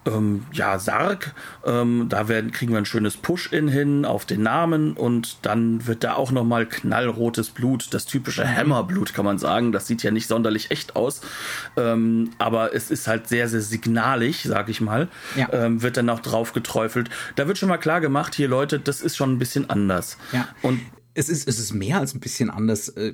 ähm, 0.05 0.45
ja, 0.51 0.79
Sarg. 0.79 1.33
Ähm, 1.65 2.07
da 2.09 2.27
werden, 2.27 2.51
kriegen 2.51 2.71
wir 2.71 2.79
ein 2.79 2.85
schönes 2.85 3.17
Push-In 3.17 3.67
hin 3.67 4.05
auf 4.05 4.25
den 4.25 4.41
Namen 4.41 4.93
und 4.93 5.37
dann 5.43 5.85
wird 5.85 6.03
da 6.03 6.15
auch 6.15 6.31
nochmal 6.31 6.65
knallrotes 6.65 7.51
Blut, 7.51 7.93
das 7.93 8.05
typische 8.05 8.47
Hammerblut, 8.47 9.13
kann 9.13 9.25
man 9.25 9.37
sagen. 9.37 9.71
Das 9.71 9.87
sieht 9.87 10.03
ja 10.03 10.11
nicht 10.11 10.27
sonderlich 10.27 10.71
echt 10.71 10.95
aus, 10.95 11.21
ähm, 11.77 12.31
aber 12.39 12.73
es 12.73 12.89
ist 12.89 13.07
halt 13.07 13.27
sehr, 13.27 13.47
sehr 13.47 13.61
signalig, 13.61 14.43
sag 14.43 14.69
ich 14.69 14.81
mal. 14.81 15.07
Ja. 15.35 15.51
Ähm, 15.53 15.81
wird 15.81 15.97
dann 15.97 16.09
auch 16.09 16.19
drauf 16.19 16.53
geträufelt. 16.53 17.09
Da 17.35 17.47
wird 17.47 17.57
schon 17.57 17.69
mal 17.69 17.77
klar 17.77 18.01
gemacht, 18.01 18.33
hier 18.33 18.47
Leute, 18.47 18.79
das 18.79 19.01
ist 19.01 19.15
schon 19.15 19.33
ein 19.33 19.39
bisschen 19.39 19.69
anders. 19.69 20.17
Ja. 20.31 20.47
Und 20.61 20.79
es 21.13 21.29
ist, 21.29 21.47
es 21.47 21.59
ist 21.59 21.73
mehr 21.73 21.99
als 21.99 22.13
ein 22.13 22.19
bisschen 22.19 22.49
anders, 22.49 22.89
äh, 22.89 23.13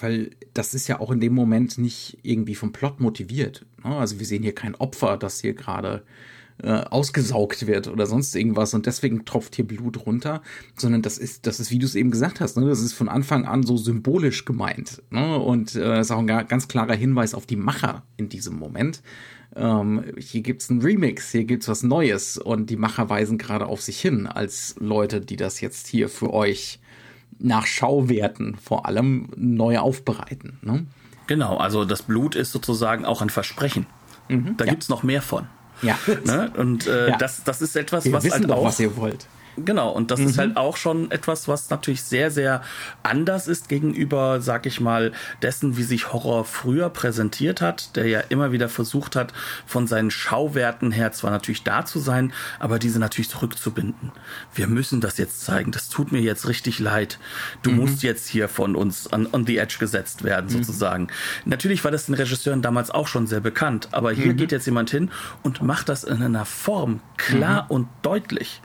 weil 0.00 0.30
das 0.54 0.74
ist 0.74 0.88
ja 0.88 1.00
auch 1.00 1.10
in 1.10 1.20
dem 1.20 1.34
Moment 1.34 1.78
nicht 1.78 2.18
irgendwie 2.22 2.54
vom 2.54 2.72
Plot 2.72 3.00
motiviert. 3.00 3.66
ne? 3.84 3.96
Also 3.96 4.18
wir 4.18 4.26
sehen 4.26 4.42
hier 4.42 4.54
kein 4.54 4.74
Opfer, 4.74 5.16
das 5.16 5.40
hier 5.40 5.54
gerade 5.54 6.02
äh, 6.62 6.70
ausgesaugt 6.70 7.66
wird 7.66 7.86
oder 7.86 8.06
sonst 8.06 8.34
irgendwas 8.34 8.72
und 8.74 8.86
deswegen 8.86 9.24
tropft 9.24 9.56
hier 9.56 9.66
Blut 9.66 10.06
runter, 10.06 10.42
sondern 10.74 11.02
das 11.02 11.18
ist, 11.18 11.46
das 11.46 11.60
ist, 11.60 11.70
wie 11.70 11.78
du 11.78 11.86
es 11.86 11.94
eben 11.94 12.10
gesagt 12.10 12.40
hast, 12.40 12.56
ne? 12.56 12.66
das 12.66 12.80
ist 12.80 12.94
von 12.94 13.08
Anfang 13.08 13.44
an 13.44 13.62
so 13.62 13.76
symbolisch 13.76 14.44
gemeint. 14.44 15.02
Ne? 15.10 15.38
Und 15.38 15.74
äh, 15.74 16.00
ist 16.00 16.10
auch 16.10 16.18
ein 16.18 16.26
ganz 16.26 16.66
klarer 16.66 16.94
Hinweis 16.94 17.34
auf 17.34 17.46
die 17.46 17.56
Macher 17.56 18.04
in 18.16 18.28
diesem 18.28 18.58
Moment. 18.58 19.02
Ähm, 19.54 20.04
hier 20.18 20.40
gibt's 20.40 20.70
einen 20.70 20.82
Remix, 20.82 21.30
hier 21.30 21.44
gibt's 21.44 21.68
was 21.68 21.82
Neues 21.82 22.38
und 22.38 22.70
die 22.70 22.76
Macher 22.76 23.08
weisen 23.08 23.38
gerade 23.38 23.66
auf 23.66 23.82
sich 23.82 24.00
hin 24.00 24.26
als 24.26 24.74
Leute, 24.78 25.20
die 25.20 25.36
das 25.36 25.60
jetzt 25.60 25.86
hier 25.86 26.08
für 26.08 26.32
euch 26.32 26.80
nach 27.38 27.66
Schauwerten 27.66 28.56
vor 28.56 28.86
allem 28.86 29.28
neu 29.36 29.78
aufbereiten. 29.78 30.58
Ne? 30.62 30.86
Genau, 31.26 31.56
also 31.56 31.84
das 31.84 32.02
Blut 32.02 32.34
ist 32.34 32.52
sozusagen 32.52 33.04
auch 33.04 33.22
ein 33.22 33.30
Versprechen. 33.30 33.86
Mhm, 34.28 34.56
da 34.56 34.64
ja. 34.64 34.70
gibt's 34.70 34.88
noch 34.88 35.02
mehr 35.02 35.22
von. 35.22 35.46
Ja. 35.82 35.98
Ne? 36.24 36.50
Und 36.56 36.86
äh, 36.86 37.10
ja. 37.10 37.16
das, 37.16 37.44
das 37.44 37.62
ist 37.62 37.76
etwas, 37.76 38.04
Wir 38.04 38.12
was 38.12 38.24
wissen 38.24 38.40
halt 38.40 38.50
doch, 38.50 38.56
auch. 38.58 38.64
was 38.64 38.80
ihr 38.80 38.96
wollt. 38.96 39.26
Genau, 39.56 39.90
und 39.90 40.10
das 40.10 40.20
mhm. 40.20 40.26
ist 40.26 40.38
halt 40.38 40.56
auch 40.56 40.76
schon 40.76 41.10
etwas, 41.10 41.48
was 41.48 41.70
natürlich 41.70 42.02
sehr, 42.02 42.30
sehr 42.30 42.62
anders 43.02 43.48
ist 43.48 43.68
gegenüber, 43.68 44.40
sag 44.42 44.66
ich 44.66 44.80
mal, 44.80 45.12
dessen, 45.40 45.78
wie 45.78 45.82
sich 45.82 46.12
Horror 46.12 46.44
früher 46.44 46.90
präsentiert 46.90 47.62
hat, 47.62 47.96
der 47.96 48.06
ja 48.06 48.20
immer 48.20 48.52
wieder 48.52 48.68
versucht 48.68 49.16
hat, 49.16 49.32
von 49.66 49.86
seinen 49.86 50.10
Schauwerten 50.10 50.92
her 50.92 51.12
zwar 51.12 51.30
natürlich 51.30 51.62
da 51.64 51.86
zu 51.86 51.98
sein, 51.98 52.32
aber 52.58 52.78
diese 52.78 52.98
natürlich 52.98 53.30
zurückzubinden. 53.30 54.12
Wir 54.54 54.66
müssen 54.66 55.00
das 55.00 55.16
jetzt 55.16 55.40
zeigen. 55.40 55.72
Das 55.72 55.88
tut 55.88 56.12
mir 56.12 56.20
jetzt 56.20 56.48
richtig 56.48 56.78
leid. 56.78 57.18
Du 57.62 57.70
mhm. 57.70 57.78
musst 57.78 58.02
jetzt 58.02 58.28
hier 58.28 58.48
von 58.48 58.76
uns 58.76 59.10
on, 59.12 59.26
on 59.32 59.46
the 59.46 59.56
edge 59.56 59.76
gesetzt 59.80 60.22
werden, 60.22 60.46
mhm. 60.46 60.62
sozusagen. 60.64 61.08
Natürlich 61.46 61.82
war 61.82 61.90
das 61.90 62.06
den 62.06 62.14
Regisseuren 62.14 62.60
damals 62.60 62.90
auch 62.90 63.08
schon 63.08 63.26
sehr 63.26 63.40
bekannt, 63.40 63.88
aber 63.92 64.12
hier 64.12 64.32
mhm. 64.32 64.36
geht 64.36 64.52
jetzt 64.52 64.66
jemand 64.66 64.90
hin 64.90 65.10
und 65.42 65.62
macht 65.62 65.88
das 65.88 66.04
in 66.04 66.22
einer 66.22 66.44
Form 66.44 67.00
klar 67.16 67.64
mhm. 67.64 67.70
und 67.70 67.88
deutlich. 68.02 68.60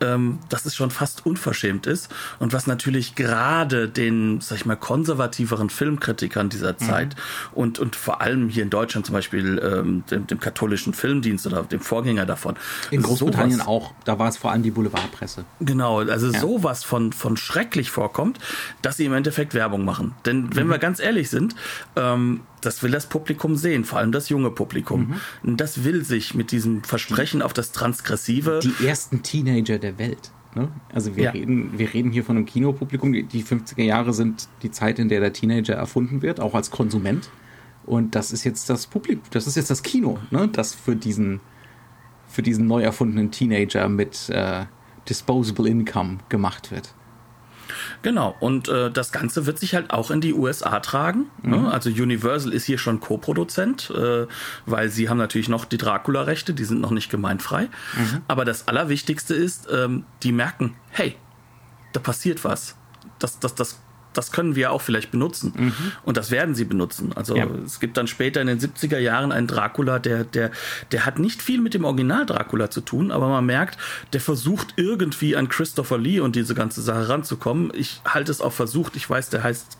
Ähm, 0.00 0.31
dass 0.48 0.66
es 0.66 0.74
schon 0.74 0.90
fast 0.90 1.26
unverschämt 1.26 1.86
ist 1.86 2.08
und 2.38 2.52
was 2.52 2.66
natürlich 2.66 3.14
gerade 3.14 3.88
den, 3.88 4.40
sag 4.40 4.56
ich 4.56 4.66
mal, 4.66 4.76
konservativeren 4.76 5.70
Filmkritikern 5.70 6.48
dieser 6.48 6.72
mhm. 6.72 6.78
Zeit 6.78 7.08
mhm. 7.08 7.54
und, 7.54 7.78
und 7.78 7.96
vor 7.96 8.20
allem 8.20 8.48
hier 8.48 8.62
in 8.62 8.70
Deutschland 8.70 9.06
zum 9.06 9.14
Beispiel 9.14 9.60
ähm, 9.62 10.04
dem, 10.10 10.26
dem, 10.26 10.40
katholischen 10.40 10.94
Filmdienst 10.94 11.46
oder 11.46 11.62
dem 11.62 11.80
Vorgänger 11.80 12.26
davon. 12.26 12.56
In 12.90 13.02
Großbritannien 13.02 13.58
sowas, 13.58 13.66
auch, 13.66 13.92
da 14.04 14.18
war 14.18 14.28
es 14.28 14.36
vor 14.36 14.52
allem 14.52 14.62
die 14.62 14.70
Boulevardpresse. 14.70 15.44
Genau, 15.60 16.00
also 16.00 16.30
ja. 16.30 16.40
sowas 16.40 16.84
von, 16.84 17.12
von 17.12 17.36
schrecklich 17.36 17.90
vorkommt, 17.90 18.38
dass 18.82 18.96
sie 18.96 19.04
im 19.04 19.14
Endeffekt 19.14 19.54
Werbung 19.54 19.84
machen. 19.84 20.14
Denn 20.24 20.54
wenn 20.54 20.66
mhm. 20.66 20.70
wir 20.70 20.78
ganz 20.78 21.00
ehrlich 21.00 21.30
sind, 21.30 21.54
ähm, 21.96 22.40
das 22.64 22.82
will 22.82 22.90
das 22.90 23.06
Publikum 23.06 23.56
sehen, 23.56 23.84
vor 23.84 23.98
allem 23.98 24.12
das 24.12 24.28
junge 24.28 24.50
Publikum. 24.50 25.20
Mhm. 25.42 25.56
Das 25.56 25.84
will 25.84 26.04
sich 26.04 26.34
mit 26.34 26.52
diesem 26.52 26.82
Versprechen 26.82 27.42
auf 27.42 27.52
das 27.52 27.72
Transgressive. 27.72 28.60
Die 28.62 28.86
ersten 28.86 29.22
Teenager 29.22 29.78
der 29.78 29.98
Welt. 29.98 30.30
Ne? 30.54 30.68
Also 30.92 31.16
wir, 31.16 31.24
ja. 31.24 31.30
reden, 31.30 31.78
wir 31.78 31.92
reden 31.92 32.10
hier 32.10 32.24
von 32.24 32.36
einem 32.36 32.46
Kinopublikum. 32.46 33.12
Die 33.12 33.44
50er 33.44 33.82
Jahre 33.82 34.12
sind 34.12 34.48
die 34.62 34.70
Zeit, 34.70 34.98
in 34.98 35.08
der 35.08 35.20
der 35.20 35.32
Teenager 35.32 35.74
erfunden 35.74 36.22
wird, 36.22 36.40
auch 36.40 36.54
als 36.54 36.70
Konsument. 36.70 37.30
Und 37.84 38.14
das 38.14 38.32
ist 38.32 38.44
jetzt 38.44 38.70
das 38.70 38.86
Publikum, 38.86 39.24
das 39.30 39.46
ist 39.46 39.56
jetzt 39.56 39.70
das 39.70 39.82
Kino, 39.82 40.18
ne? 40.30 40.48
das 40.48 40.72
für 40.72 40.94
diesen, 40.94 41.40
für 42.28 42.42
diesen 42.42 42.66
neu 42.66 42.82
erfundenen 42.82 43.32
Teenager 43.32 43.88
mit 43.88 44.28
äh, 44.28 44.66
Disposable 45.08 45.68
Income 45.68 46.18
gemacht 46.28 46.70
wird. 46.70 46.94
Genau, 48.02 48.36
und 48.40 48.68
äh, 48.68 48.90
das 48.90 49.12
Ganze 49.12 49.46
wird 49.46 49.58
sich 49.58 49.74
halt 49.74 49.90
auch 49.90 50.10
in 50.10 50.20
die 50.20 50.34
USA 50.34 50.80
tragen. 50.80 51.26
Ne? 51.42 51.58
Mhm. 51.58 51.66
Also 51.66 51.90
Universal 51.90 52.52
ist 52.52 52.64
hier 52.64 52.78
schon 52.78 53.00
Co-Produzent, 53.00 53.90
äh, 53.90 54.26
weil 54.66 54.88
sie 54.88 55.08
haben 55.08 55.18
natürlich 55.18 55.48
noch 55.48 55.64
die 55.64 55.78
Dracula-Rechte, 55.78 56.54
die 56.54 56.64
sind 56.64 56.80
noch 56.80 56.90
nicht 56.90 57.10
gemeinfrei. 57.10 57.64
Mhm. 57.96 58.22
Aber 58.28 58.44
das 58.44 58.68
Allerwichtigste 58.68 59.34
ist, 59.34 59.68
ähm, 59.70 60.04
die 60.22 60.32
merken, 60.32 60.74
hey, 60.90 61.16
da 61.92 62.00
passiert 62.00 62.44
was. 62.44 62.76
Das, 63.18 63.38
das, 63.38 63.54
das 63.54 63.78
das 64.12 64.32
können 64.32 64.56
wir 64.56 64.72
auch 64.72 64.80
vielleicht 64.80 65.10
benutzen. 65.10 65.52
Mhm. 65.56 65.72
Und 66.04 66.16
das 66.16 66.30
werden 66.30 66.54
sie 66.54 66.64
benutzen. 66.64 67.12
Also 67.14 67.36
ja. 67.36 67.46
es 67.64 67.80
gibt 67.80 67.96
dann 67.96 68.06
später 68.06 68.40
in 68.40 68.46
den 68.46 68.58
70er 68.58 68.98
Jahren 68.98 69.32
einen 69.32 69.46
Dracula, 69.46 69.98
der, 69.98 70.24
der, 70.24 70.50
der 70.90 71.06
hat 71.06 71.18
nicht 71.18 71.42
viel 71.42 71.60
mit 71.60 71.74
dem 71.74 71.84
Original 71.84 72.26
Dracula 72.26 72.70
zu 72.70 72.80
tun, 72.80 73.10
aber 73.10 73.28
man 73.28 73.46
merkt, 73.46 73.78
der 74.12 74.20
versucht 74.20 74.74
irgendwie 74.76 75.36
an 75.36 75.48
Christopher 75.48 75.98
Lee 75.98 76.20
und 76.20 76.36
diese 76.36 76.54
ganze 76.54 76.82
Sache 76.82 77.08
ranzukommen. 77.08 77.72
Ich 77.74 78.00
halte 78.06 78.30
es 78.30 78.40
auch 78.40 78.52
versucht, 78.52 78.96
ich 78.96 79.08
weiß, 79.08 79.30
der 79.30 79.42
heißt 79.42 79.78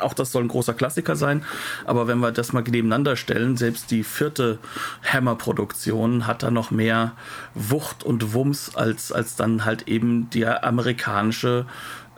auch 0.00 0.14
das 0.14 0.32
soll 0.32 0.44
ein 0.44 0.48
großer 0.48 0.74
Klassiker 0.74 1.16
sein. 1.16 1.44
Aber 1.84 2.06
wenn 2.06 2.18
wir 2.18 2.32
das 2.32 2.52
mal 2.52 2.62
nebeneinander 2.62 3.16
stellen, 3.16 3.56
selbst 3.56 3.90
die 3.90 4.04
vierte 4.04 4.58
Hammer-Produktion 5.04 6.26
hat 6.26 6.42
da 6.42 6.50
noch 6.50 6.70
mehr 6.70 7.12
Wucht 7.54 8.02
und 8.04 8.32
Wumms 8.32 8.74
als, 8.74 9.12
als 9.12 9.36
dann 9.36 9.64
halt 9.64 9.88
eben 9.88 10.30
der 10.30 10.64
amerikanische 10.64 11.66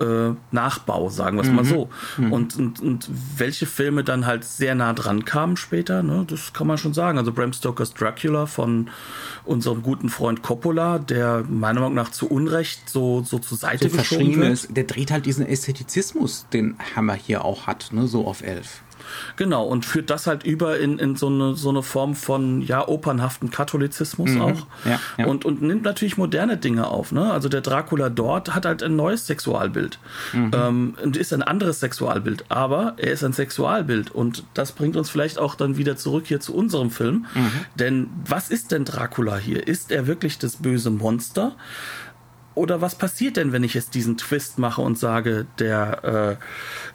äh, 0.00 0.34
Nachbau, 0.50 1.08
sagen 1.08 1.36
wir 1.36 1.42
es 1.42 1.48
mhm. 1.48 1.56
mal 1.56 1.64
so. 1.64 1.88
Mhm. 2.16 2.32
Und, 2.32 2.56
und, 2.56 2.80
und 2.80 3.10
welche 3.36 3.66
Filme 3.66 4.04
dann 4.04 4.26
halt 4.26 4.44
sehr 4.44 4.74
nah 4.74 4.92
dran 4.92 5.24
kamen 5.24 5.56
später, 5.56 6.02
ne, 6.02 6.24
das 6.26 6.52
kann 6.52 6.66
man 6.66 6.78
schon 6.78 6.94
sagen. 6.94 7.18
Also 7.18 7.32
Bram 7.32 7.52
Stokers 7.52 7.94
Dracula 7.94 8.46
von 8.46 8.90
unserem 9.44 9.82
guten 9.82 10.08
Freund 10.08 10.42
Coppola, 10.42 10.98
der 10.98 11.44
meiner 11.48 11.80
Meinung 11.80 11.94
nach 11.94 12.10
zu 12.10 12.28
Unrecht 12.28 12.88
so, 12.88 13.22
so 13.22 13.38
zur 13.38 13.58
Seite 13.58 13.88
so 13.88 13.98
geschoben 13.98 14.36
wird. 14.36 14.52
Ist, 14.52 14.76
der 14.76 14.84
dreht 14.84 15.10
halt 15.10 15.26
diesen 15.26 15.46
Ästhetizismus, 15.46 16.46
den 16.52 16.76
Hammer 16.94 17.14
hier 17.14 17.44
auch 17.44 17.66
hat, 17.66 17.90
ne, 17.92 18.06
so 18.06 18.26
auf 18.26 18.42
elf. 18.42 18.83
Genau, 19.36 19.64
und 19.64 19.84
führt 19.84 20.10
das 20.10 20.26
halt 20.26 20.44
über 20.44 20.78
in, 20.78 20.98
in 20.98 21.16
so, 21.16 21.28
eine, 21.28 21.54
so 21.54 21.70
eine 21.70 21.82
Form 21.82 22.14
von, 22.14 22.62
ja, 22.62 22.86
opernhaften 22.86 23.50
Katholizismus 23.50 24.30
mhm. 24.30 24.40
auch. 24.40 24.66
Ja, 24.84 25.00
ja. 25.18 25.26
Und, 25.26 25.44
und 25.44 25.62
nimmt 25.62 25.82
natürlich 25.82 26.16
moderne 26.16 26.56
Dinge 26.56 26.86
auf. 26.86 27.12
Ne? 27.12 27.32
Also 27.32 27.48
der 27.48 27.60
Dracula 27.60 28.08
dort 28.08 28.54
hat 28.54 28.66
halt 28.66 28.82
ein 28.82 28.96
neues 28.96 29.26
Sexualbild. 29.26 29.98
Mhm. 30.32 30.50
Ähm, 30.54 30.94
und 31.02 31.16
ist 31.16 31.32
ein 31.32 31.42
anderes 31.42 31.80
Sexualbild. 31.80 32.44
Aber 32.48 32.94
er 32.96 33.12
ist 33.12 33.24
ein 33.24 33.32
Sexualbild. 33.32 34.10
Und 34.10 34.44
das 34.54 34.72
bringt 34.72 34.96
uns 34.96 35.10
vielleicht 35.10 35.38
auch 35.38 35.54
dann 35.54 35.76
wieder 35.76 35.96
zurück 35.96 36.24
hier 36.26 36.40
zu 36.40 36.54
unserem 36.54 36.90
Film. 36.90 37.26
Mhm. 37.34 37.50
Denn 37.74 38.10
was 38.26 38.50
ist 38.50 38.72
denn 38.72 38.84
Dracula 38.84 39.36
hier? 39.36 39.66
Ist 39.66 39.90
er 39.90 40.06
wirklich 40.06 40.38
das 40.38 40.56
böse 40.56 40.90
Monster? 40.90 41.56
Oder 42.54 42.80
was 42.80 42.94
passiert 42.94 43.36
denn, 43.36 43.52
wenn 43.52 43.64
ich 43.64 43.74
jetzt 43.74 43.94
diesen 43.94 44.16
Twist 44.16 44.58
mache 44.58 44.80
und 44.80 44.98
sage, 44.98 45.46
der, 45.58 46.38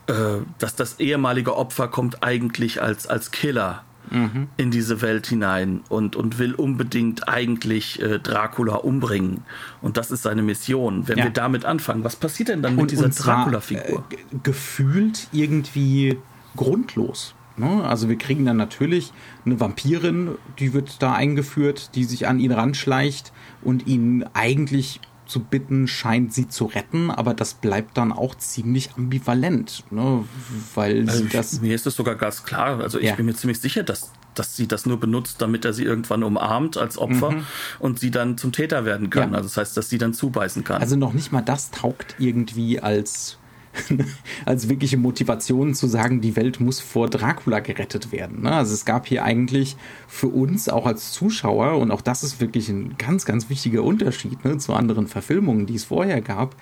äh, 0.07 0.11
äh, 0.11 0.41
dass 0.57 0.75
das 0.75 0.99
ehemalige 0.99 1.55
Opfer 1.55 1.87
kommt 1.87 2.23
eigentlich 2.23 2.81
als, 2.81 3.07
als 3.07 3.31
Killer 3.31 3.83
mhm. 4.09 4.47
in 4.57 4.71
diese 4.71 5.01
Welt 5.01 5.27
hinein 5.27 5.81
und, 5.89 6.15
und 6.15 6.39
will 6.39 6.53
unbedingt 6.53 7.27
eigentlich 7.27 8.01
äh, 8.01 8.19
Dracula 8.19 8.75
umbringen. 8.75 9.43
Und 9.81 9.97
das 9.97 10.11
ist 10.11 10.23
seine 10.23 10.41
Mission. 10.41 11.07
Wenn 11.07 11.17
ja. 11.17 11.25
wir 11.25 11.31
damit 11.31 11.65
anfangen, 11.65 12.03
was 12.03 12.15
passiert 12.15 12.49
denn 12.49 12.61
dann 12.61 12.75
mit 12.75 12.83
und, 12.83 12.91
dieser 12.91 13.09
Dracula-Figur? 13.09 14.03
Äh, 14.11 14.37
gefühlt 14.43 15.27
irgendwie 15.31 16.17
grundlos. 16.55 17.35
Ne? 17.57 17.83
Also 17.83 18.07
wir 18.07 18.17
kriegen 18.17 18.45
dann 18.45 18.57
natürlich 18.57 19.11
eine 19.45 19.59
Vampirin, 19.59 20.35
die 20.59 20.73
wird 20.73 21.01
da 21.01 21.13
eingeführt, 21.13 21.95
die 21.95 22.05
sich 22.05 22.27
an 22.27 22.39
ihn 22.39 22.51
ranschleicht 22.51 23.33
und 23.61 23.85
ihn 23.85 24.25
eigentlich 24.33 25.01
zu 25.29 25.41
bitten, 25.41 25.87
scheint 25.87 26.33
sie 26.33 26.47
zu 26.47 26.65
retten, 26.65 27.11
aber 27.11 27.33
das 27.33 27.53
bleibt 27.53 27.97
dann 27.97 28.11
auch 28.11 28.35
ziemlich 28.35 28.91
ambivalent, 28.97 29.83
ne? 29.91 30.25
weil 30.75 31.07
also 31.07 31.23
ich, 31.23 31.31
das. 31.31 31.61
Mir 31.61 31.75
ist 31.75 31.85
es 31.85 31.95
sogar 31.95 32.15
ganz 32.15 32.43
klar, 32.43 32.79
also 32.79 32.99
ich 32.99 33.05
ja. 33.05 33.15
bin 33.15 33.27
mir 33.27 33.35
ziemlich 33.35 33.59
sicher, 33.59 33.83
dass 33.83 34.11
dass 34.35 34.55
sie 34.55 34.67
das 34.67 34.85
nur 34.85 34.99
benutzt, 34.99 35.41
damit 35.41 35.65
er 35.65 35.73
sie 35.73 35.83
irgendwann 35.83 36.23
umarmt 36.23 36.77
als 36.77 36.97
Opfer 36.97 37.31
mhm. 37.31 37.45
und 37.79 37.99
sie 37.99 38.09
dann 38.09 38.37
zum 38.37 38.53
Täter 38.53 38.85
werden 38.85 39.09
kann. 39.09 39.31
Ja. 39.31 39.37
Also 39.37 39.49
das 39.49 39.57
heißt, 39.57 39.75
dass 39.75 39.89
sie 39.89 39.97
dann 39.97 40.13
zubeißen 40.13 40.63
kann. 40.63 40.81
Also 40.81 40.95
noch 40.95 41.13
nicht 41.13 41.33
mal 41.33 41.41
das 41.41 41.71
taugt 41.71 42.15
irgendwie 42.19 42.79
als 42.79 43.38
als 44.45 44.69
wirkliche 44.69 44.97
Motivation 44.97 45.73
zu 45.73 45.87
sagen, 45.87 46.21
die 46.21 46.35
Welt 46.35 46.59
muss 46.59 46.79
vor 46.79 47.09
Dracula 47.09 47.59
gerettet 47.59 48.11
werden. 48.11 48.41
Ne? 48.41 48.51
Also 48.51 48.73
es 48.73 48.85
gab 48.85 49.07
hier 49.07 49.23
eigentlich 49.23 49.75
für 50.07 50.27
uns 50.27 50.69
auch 50.69 50.85
als 50.85 51.11
Zuschauer, 51.11 51.77
und 51.77 51.91
auch 51.91 52.01
das 52.01 52.23
ist 52.23 52.41
wirklich 52.41 52.69
ein 52.69 52.95
ganz, 52.97 53.25
ganz 53.25 53.49
wichtiger 53.49 53.83
Unterschied 53.83 54.43
ne, 54.45 54.57
zu 54.57 54.73
anderen 54.73 55.07
Verfilmungen, 55.07 55.65
die 55.65 55.75
es 55.75 55.85
vorher 55.85 56.21
gab, 56.21 56.55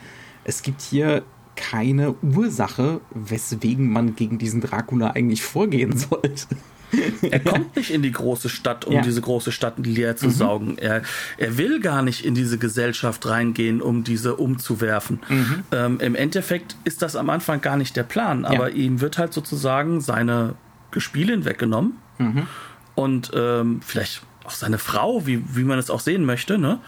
es 0.44 0.62
gibt 0.62 0.82
hier 0.82 1.24
keine 1.56 2.16
Ursache, 2.22 3.02
weswegen 3.14 3.92
man 3.92 4.16
gegen 4.16 4.38
diesen 4.38 4.62
Dracula 4.62 5.12
eigentlich 5.12 5.42
vorgehen 5.42 5.98
sollte. 5.98 6.48
Er 7.22 7.40
kommt 7.40 7.76
nicht 7.76 7.92
in 7.92 8.02
die 8.02 8.12
große 8.12 8.50
Stadt, 8.50 8.86
um 8.86 8.94
ja. 8.94 9.02
diese 9.02 9.22
große 9.22 9.52
Stadt 9.52 9.86
leer 9.86 10.16
zu 10.16 10.28
mhm. 10.28 10.32
saugen. 10.32 10.78
Er, 10.78 11.02
er 11.38 11.58
will 11.58 11.80
gar 11.80 12.02
nicht 12.02 12.26
in 12.26 12.36
diese 12.36 12.58
Gesellschaft 12.58 13.26
reingehen, 13.28 13.82
um 13.82 14.04
diese 14.04 14.36
umzuwerfen. 14.36 15.20
Mhm. 15.28 15.64
Ähm, 15.72 16.00
Im 16.00 16.16
Endeffekt 16.16 16.76
ist 16.84 17.02
das 17.02 17.16
am 17.16 17.30
Anfang 17.30 17.62
gar 17.62 17.78
nicht 17.78 17.96
der 17.96 18.04
Plan, 18.04 18.46
aber 18.46 18.70
ja. 18.70 18.76
ihm 18.76 19.02
wird 19.02 19.18
halt 19.18 19.34
sozusagen 19.34 20.02
seine 20.02 20.56
Gespielin 20.92 21.46
weggenommen 21.46 21.98
mhm. 22.18 22.48
und 22.96 23.32
ähm, 23.34 23.82
vielleicht 23.82 24.22
auch 24.46 24.52
seine 24.52 24.78
Frau, 24.78 25.26
wie, 25.28 25.44
wie 25.56 25.64
man 25.64 25.78
es 25.78 25.90
auch 25.90 26.00
sehen 26.00 26.26
möchte, 26.26 26.58
ne? 26.58 26.80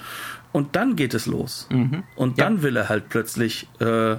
Und 0.51 0.75
dann 0.75 0.95
geht 0.95 1.13
es 1.13 1.27
los. 1.27 1.67
Mhm. 1.69 2.03
Und 2.15 2.39
dann 2.39 2.57
ja. 2.57 2.63
will 2.63 2.75
er 2.75 2.89
halt 2.89 3.09
plötzlich 3.09 3.67
äh, 3.79 4.17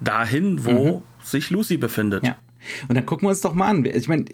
dahin, 0.00 0.64
wo 0.64 0.98
mhm. 0.98 1.02
sich 1.24 1.50
Lucy 1.50 1.76
befindet. 1.76 2.24
Ja. 2.24 2.36
Und 2.88 2.94
dann 2.96 3.06
gucken 3.06 3.26
wir 3.26 3.30
uns 3.30 3.40
doch 3.40 3.54
mal 3.54 3.68
an. 3.68 3.84
Ich 3.84 4.08
meine, 4.08 4.24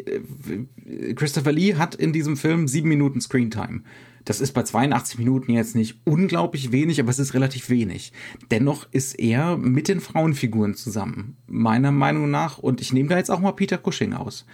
Christopher 1.15 1.53
Lee 1.53 1.75
hat 1.75 1.95
in 1.95 2.13
diesem 2.13 2.37
Film 2.37 2.69
sieben 2.69 2.89
Minuten 2.89 3.21
Screentime. 3.21 3.83
Das 4.29 4.43
ist 4.43 4.53
bei 4.53 4.63
82 4.63 5.19
Minuten 5.19 5.53
jetzt 5.53 5.75
nicht 5.75 6.01
unglaublich 6.05 6.71
wenig, 6.71 7.01
aber 7.01 7.09
es 7.09 7.19
ist 7.19 7.33
relativ 7.33 7.71
wenig. 7.71 8.13
Dennoch 8.51 8.87
ist 8.91 9.19
er 9.19 9.57
mit 9.57 9.89
den 9.89 10.01
Frauenfiguren 10.01 10.75
zusammen, 10.75 11.39
meiner 11.47 11.93
Meinung 11.93 12.31
nach. 12.31 12.59
Und 12.59 12.83
ich 12.83 12.93
nehme 12.93 13.09
da 13.09 13.17
jetzt 13.17 13.31
auch 13.31 13.41
mal 13.41 13.53
Peter 13.53 13.79
Cushing 13.79 14.13
aus, 14.13 14.45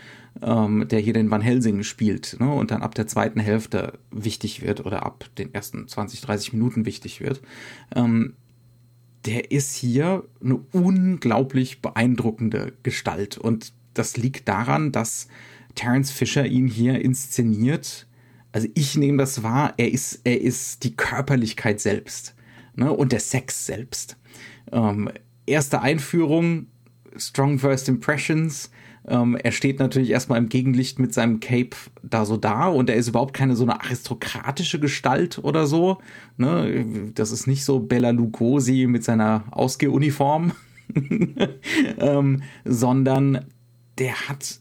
ähm, 0.43 0.87
der 0.89 1.01
hier 1.01 1.13
den 1.13 1.33
Van 1.33 1.41
Helsing 1.41 1.83
spielt 1.83 2.37
ne, 2.39 2.49
und 2.53 2.71
dann 2.71 2.83
ab 2.83 2.95
der 2.95 3.09
zweiten 3.09 3.41
Hälfte 3.41 3.99
wichtig 4.13 4.63
wird 4.63 4.87
oder 4.87 5.05
ab 5.05 5.25
den 5.39 5.53
ersten 5.53 5.89
20, 5.89 6.21
30 6.21 6.53
Minuten 6.53 6.87
wichtig 6.87 7.21
wird. 7.21 7.43
Ähm, 7.97 8.35
der 9.27 9.51
ist 9.51 9.75
hier 9.75 10.25
eine 10.43 10.57
unglaublich 10.73 11.81
beeindruckende 11.81 12.73
Gestalt. 12.83 13.39
Und 13.39 13.73
das 13.95 14.17
liegt 14.17 14.49
daran, 14.49 14.93
dass 14.93 15.29
Terence 15.75 16.11
Fisher 16.11 16.47
ihn 16.47 16.69
hier 16.69 17.01
inszeniert 17.01 18.07
also 18.55 18.69
ich 18.75 18.97
nehme 18.97 19.19
das 19.19 19.43
wahr, 19.43 19.75
er 19.79 19.91
ist, 19.91 20.21
er 20.23 20.41
ist 20.41 20.85
die 20.85 20.95
Körperlichkeit 20.95 21.81
selbst 21.81 22.37
ne, 22.77 22.93
und 22.93 23.11
der 23.11 23.19
Sex 23.19 23.67
selbst. 23.67 24.17
Ähm, 24.71 25.11
erste 25.45 25.81
Einführung, 25.81 26.69
Strong 27.17 27.59
First 27.59 27.89
Impressions. 27.89 28.71
Ähm, 29.07 29.37
er 29.37 29.53
steht 29.53 29.79
natürlich 29.79 30.11
erstmal 30.11 30.39
im 30.39 30.49
Gegenlicht 30.49 30.99
mit 30.99 31.13
seinem 31.13 31.41
Cape 31.41 31.77
da 32.03 32.25
so 32.25 32.37
da 32.37 32.69
und 32.69 32.89
er 32.89 32.97
ist 32.97 33.09
überhaupt 33.09 33.35
keine 33.35 33.55
so 33.57 33.65
eine 33.65 33.81
aristokratische 33.81 34.81
Gestalt 34.81 35.39
oder 35.39 35.67
so. 35.67 35.99
Ne? 36.37 37.11
Das 37.15 37.31
ist 37.31 37.47
nicht 37.47 37.65
so 37.65 37.81
Bella 37.81 38.11
Lugosi 38.11 38.87
mit 38.87 39.05
seiner 39.05 39.45
Ausgehuniform, 39.51 40.53
ähm, 41.99 42.43
sondern 42.65 43.45
der 43.99 44.29
hat 44.29 44.61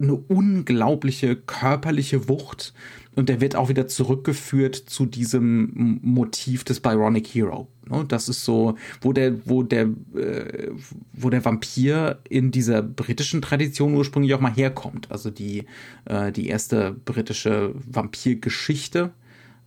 eine 0.00 0.14
unglaubliche 0.14 1.36
körperliche 1.36 2.28
Wucht 2.28 2.74
und 3.14 3.28
der 3.28 3.40
wird 3.40 3.56
auch 3.56 3.68
wieder 3.68 3.88
zurückgeführt 3.88 4.74
zu 4.74 5.06
diesem 5.06 5.98
Motiv 6.02 6.64
des 6.64 6.80
Byronic 6.80 7.26
Hero. 7.26 7.68
Ne? 7.88 8.04
Das 8.08 8.28
ist 8.28 8.44
so, 8.44 8.76
wo 9.00 9.12
der, 9.12 9.46
wo 9.46 9.62
der, 9.62 9.88
äh, 10.14 10.70
wo 11.12 11.28
der 11.28 11.44
Vampir 11.44 12.20
in 12.28 12.50
dieser 12.50 12.82
britischen 12.82 13.42
Tradition 13.42 13.94
ursprünglich 13.94 14.34
auch 14.34 14.40
mal 14.40 14.54
herkommt. 14.54 15.10
Also 15.10 15.30
die, 15.30 15.64
äh, 16.06 16.32
die 16.32 16.48
erste 16.48 16.92
britische 16.92 17.74
Vampirgeschichte 17.74 19.10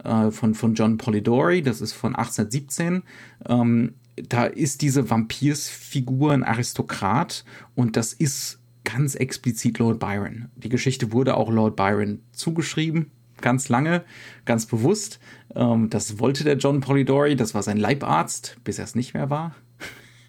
äh, 0.04 0.32
von, 0.32 0.56
von 0.56 0.74
John 0.74 0.98
Polidori, 0.98 1.62
das 1.62 1.82
ist 1.82 1.94
von 1.94 2.16
1817. 2.16 3.04
Ähm, 3.48 3.94
da 4.16 4.46
ist 4.46 4.82
diese 4.82 5.10
Vampirsfigur 5.10 6.32
ein 6.32 6.44
Aristokrat 6.44 7.44
und 7.76 7.98
das 7.98 8.14
ist 8.14 8.60
ganz 8.86 9.16
explizit 9.16 9.80
Lord 9.80 10.00
Byron. 10.00 10.50
Die 10.56 10.70
Geschichte 10.70 11.12
wurde 11.12 11.36
auch 11.36 11.52
Lord 11.52 11.76
Byron 11.76 12.22
zugeschrieben, 12.32 13.12
ganz 13.42 13.70
lange, 13.70 14.04
ganz 14.46 14.66
bewusst. 14.66 15.20
Ähm, 15.56 15.90
das 15.90 16.20
wollte 16.20 16.44
der 16.44 16.58
John 16.58 16.82
Polidori, 16.82 17.36
das 17.36 17.54
war 17.54 17.64
sein 17.64 17.78
Leibarzt, 17.78 18.58
bis 18.64 18.80
er 18.80 18.86
es 18.86 18.96
nicht 18.96 19.14
mehr 19.14 19.30
war. 19.30 19.56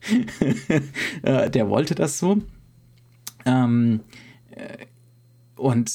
äh, 1.23 1.51
der 1.51 1.69
wollte 1.69 1.95
das 1.95 2.19
so. 2.19 2.39
Ähm, 3.45 4.01
äh, 4.51 4.87
und 5.57 5.91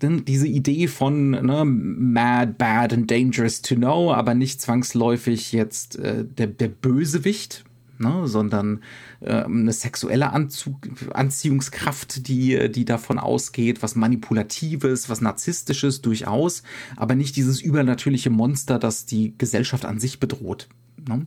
dann 0.00 0.24
diese 0.24 0.46
Idee 0.46 0.88
von 0.88 1.30
ne, 1.30 1.64
mad, 1.64 2.54
bad 2.58 2.92
and 2.92 3.10
dangerous 3.10 3.62
to 3.62 3.74
know, 3.74 4.12
aber 4.12 4.34
nicht 4.34 4.60
zwangsläufig 4.60 5.52
jetzt 5.52 5.98
äh, 5.98 6.24
der, 6.24 6.48
der 6.48 6.68
Bösewicht, 6.68 7.64
ne, 7.98 8.26
sondern 8.26 8.82
äh, 9.20 9.44
eine 9.44 9.72
sexuelle 9.72 10.32
Anzug, 10.32 10.76
Anziehungskraft, 11.12 12.28
die, 12.28 12.70
die 12.70 12.84
davon 12.84 13.18
ausgeht, 13.18 13.82
was 13.82 13.96
Manipulatives, 13.96 15.08
was 15.08 15.20
Narzisstisches 15.20 16.02
durchaus, 16.02 16.62
aber 16.96 17.14
nicht 17.14 17.36
dieses 17.36 17.60
übernatürliche 17.60 18.30
Monster, 18.30 18.78
das 18.78 19.06
die 19.06 19.34
Gesellschaft 19.38 19.84
an 19.84 20.00
sich 20.00 20.20
bedroht. 20.20 20.68
Ne? 21.08 21.26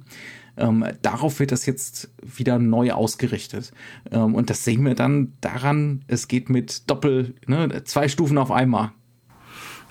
Ähm, 0.58 0.86
darauf 1.02 1.40
wird 1.40 1.52
das 1.52 1.66
jetzt 1.66 2.12
wieder 2.22 2.60
neu 2.60 2.92
ausgerichtet. 2.92 3.72
Ähm, 4.12 4.36
und 4.36 4.50
das 4.50 4.66
sehen 4.66 4.84
wir 4.86 4.96
dann 4.96 5.34
daran, 5.42 6.04
es 6.08 6.28
geht 6.28 6.50
mit 6.50 6.90
Doppel, 6.90 7.34
ne, 7.48 7.84
zwei 7.86 8.08
Stufen 8.08 8.38
auf 8.38 8.52
einmal. 8.52 8.92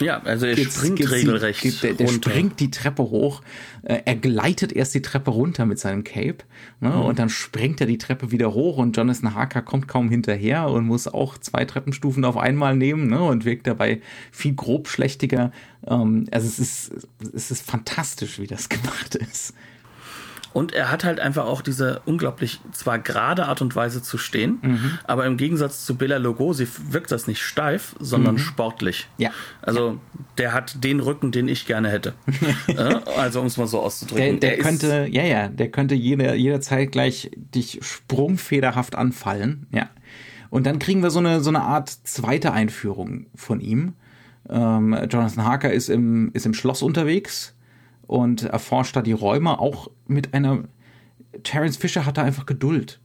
Ja, 0.01 0.21
also 0.23 0.47
er 0.47 0.55
geht's, 0.55 0.77
springt 0.77 0.97
geht's 0.97 1.13
regelrecht. 1.13 1.61
Geht, 1.61 1.83
der, 1.83 1.95
der 1.95 2.09
springt 2.09 2.61
die 2.61 2.71
Treppe 2.71 3.03
hoch. 3.03 3.43
Äh, 3.83 4.03
er 4.05 4.17
gleitet 4.17 4.73
erst 4.73 4.95
die 4.95 5.03
Treppe 5.03 5.31
runter 5.31 5.67
mit 5.67 5.79
seinem 5.79 6.05
Cape. 6.05 6.39
Ne, 6.81 6.91
mhm. 6.91 7.03
Und 7.03 7.19
dann 7.19 7.29
springt 7.29 7.81
er 7.81 7.87
die 7.87 7.99
Treppe 7.99 8.31
wieder 8.31 8.55
hoch 8.55 8.79
und 8.79 8.97
Jonathan 8.97 9.35
Harker 9.35 9.63
kommt 9.63 9.89
kaum 9.89 10.09
hinterher 10.09 10.69
und 10.69 10.87
muss 10.87 11.09
auch 11.09 11.39
zwei 11.39 11.65
Treppenstufen 11.65 12.25
auf 12.25 12.37
einmal 12.37 12.77
nehmen 12.77 13.09
ne, 13.09 13.23
und 13.23 13.45
wirkt 13.45 13.67
dabei 13.67 14.01
viel 14.31 14.55
grobschlächtiger. 14.55 15.53
Ähm, 15.87 16.27
also 16.31 16.47
es 16.47 16.59
ist, 16.59 17.09
es 17.35 17.51
ist 17.51 17.63
fantastisch, 17.63 18.39
wie 18.39 18.47
das 18.47 18.69
gemacht 18.69 19.15
ist. 19.15 19.55
Und 20.53 20.73
er 20.73 20.91
hat 20.91 21.05
halt 21.05 21.21
einfach 21.21 21.47
auch 21.47 21.63
diese 21.63 22.01
unglaublich 22.05 22.61
zwar 22.73 22.99
gerade 22.99 23.47
Art 23.47 23.61
und 23.61 23.77
Weise 23.77 24.03
zu 24.03 24.19
stehen, 24.19 24.59
mhm. 24.63 24.99
aber 25.05 25.27
im 25.27 25.37
Gegensatz 25.37 25.85
zu 25.85 25.97
Bela 25.97 26.17
Lugosi 26.17 26.67
wirkt 26.91 27.13
das 27.13 27.27
nicht 27.27 27.43
steif, 27.43 27.95
sondern 28.01 28.37
mhm. 28.37 28.39
sportlich. 28.39 29.09
Ja. 29.19 29.31
Also 29.63 29.89
ja. 29.89 29.97
der 30.39 30.53
hat 30.55 30.83
den 30.83 31.01
Rücken, 31.01 31.33
den 31.33 31.49
ich 31.49 31.67
gerne 31.67 31.91
hätte. 31.91 32.15
also 33.17 33.41
um 33.41 33.47
es 33.47 33.57
mal 33.57 33.67
so 33.67 33.81
auszudrücken. 33.81 34.41
Der, 34.41 34.57
der 34.57 34.59
könnte, 34.59 35.07
ja, 35.11 35.25
ja, 35.25 35.49
der 35.49 35.71
könnte 35.71 35.95
jede, 35.95 36.35
jederzeit 36.35 36.93
gleich 36.93 37.31
dich 37.37 37.81
sprungfederhaft 37.83 38.95
anfallen. 38.95 39.67
Ja. 39.71 39.91
Und 40.51 40.67
dann 40.67 40.79
kriegen 40.79 41.03
wir 41.03 41.11
so 41.11 41.19
eine, 41.19 41.41
so 41.41 41.51
eine 41.51 41.63
Art 41.63 41.91
zweite 41.91 42.53
Einführung 42.53 43.27
von 43.35 43.61
ihm. 43.61 43.95
Ähm, 44.49 44.97
Jonathan 45.11 45.45
Harker 45.45 45.73
ist 45.73 45.91
im, 45.91 46.31
ist 46.33 46.47
im 46.47 46.55
Schloss 46.55 46.81
unterwegs 46.81 47.55
und 48.09 48.43
erforscht 48.43 48.97
da 48.97 49.03
die 49.03 49.13
Räume 49.13 49.61
auch 49.61 49.89
mit 50.09 50.35
einer. 50.35 50.65
Terence 51.45 51.77
Fisher 51.77 52.05
hat 52.07 52.17
da 52.17 52.23
einfach 52.25 52.47
Geduld. 52.47 53.01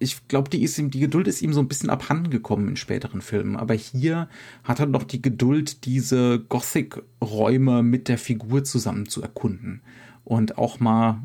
Ich 0.00 0.26
glaube, 0.28 0.50
die 0.50 0.62
ist 0.62 0.76
ihm, 0.78 0.90
die 0.90 1.00
Geduld 1.00 1.28
ist 1.28 1.40
ihm 1.40 1.52
so 1.52 1.60
ein 1.60 1.68
bisschen 1.68 1.88
abhanden 1.88 2.30
gekommen 2.30 2.68
in 2.68 2.76
späteren 2.76 3.22
Filmen. 3.22 3.56
Aber 3.56 3.74
hier 3.74 4.28
hat 4.64 4.80
er 4.80 4.86
noch 4.86 5.04
die 5.04 5.22
Geduld, 5.22 5.84
diese 5.84 6.40
Gothic-Räume 6.40 7.82
mit 7.82 8.08
der 8.08 8.18
Figur 8.18 8.64
zusammen 8.64 9.08
zu 9.08 9.22
erkunden. 9.22 9.82
Und 10.24 10.58
auch 10.58 10.80
mal 10.80 11.22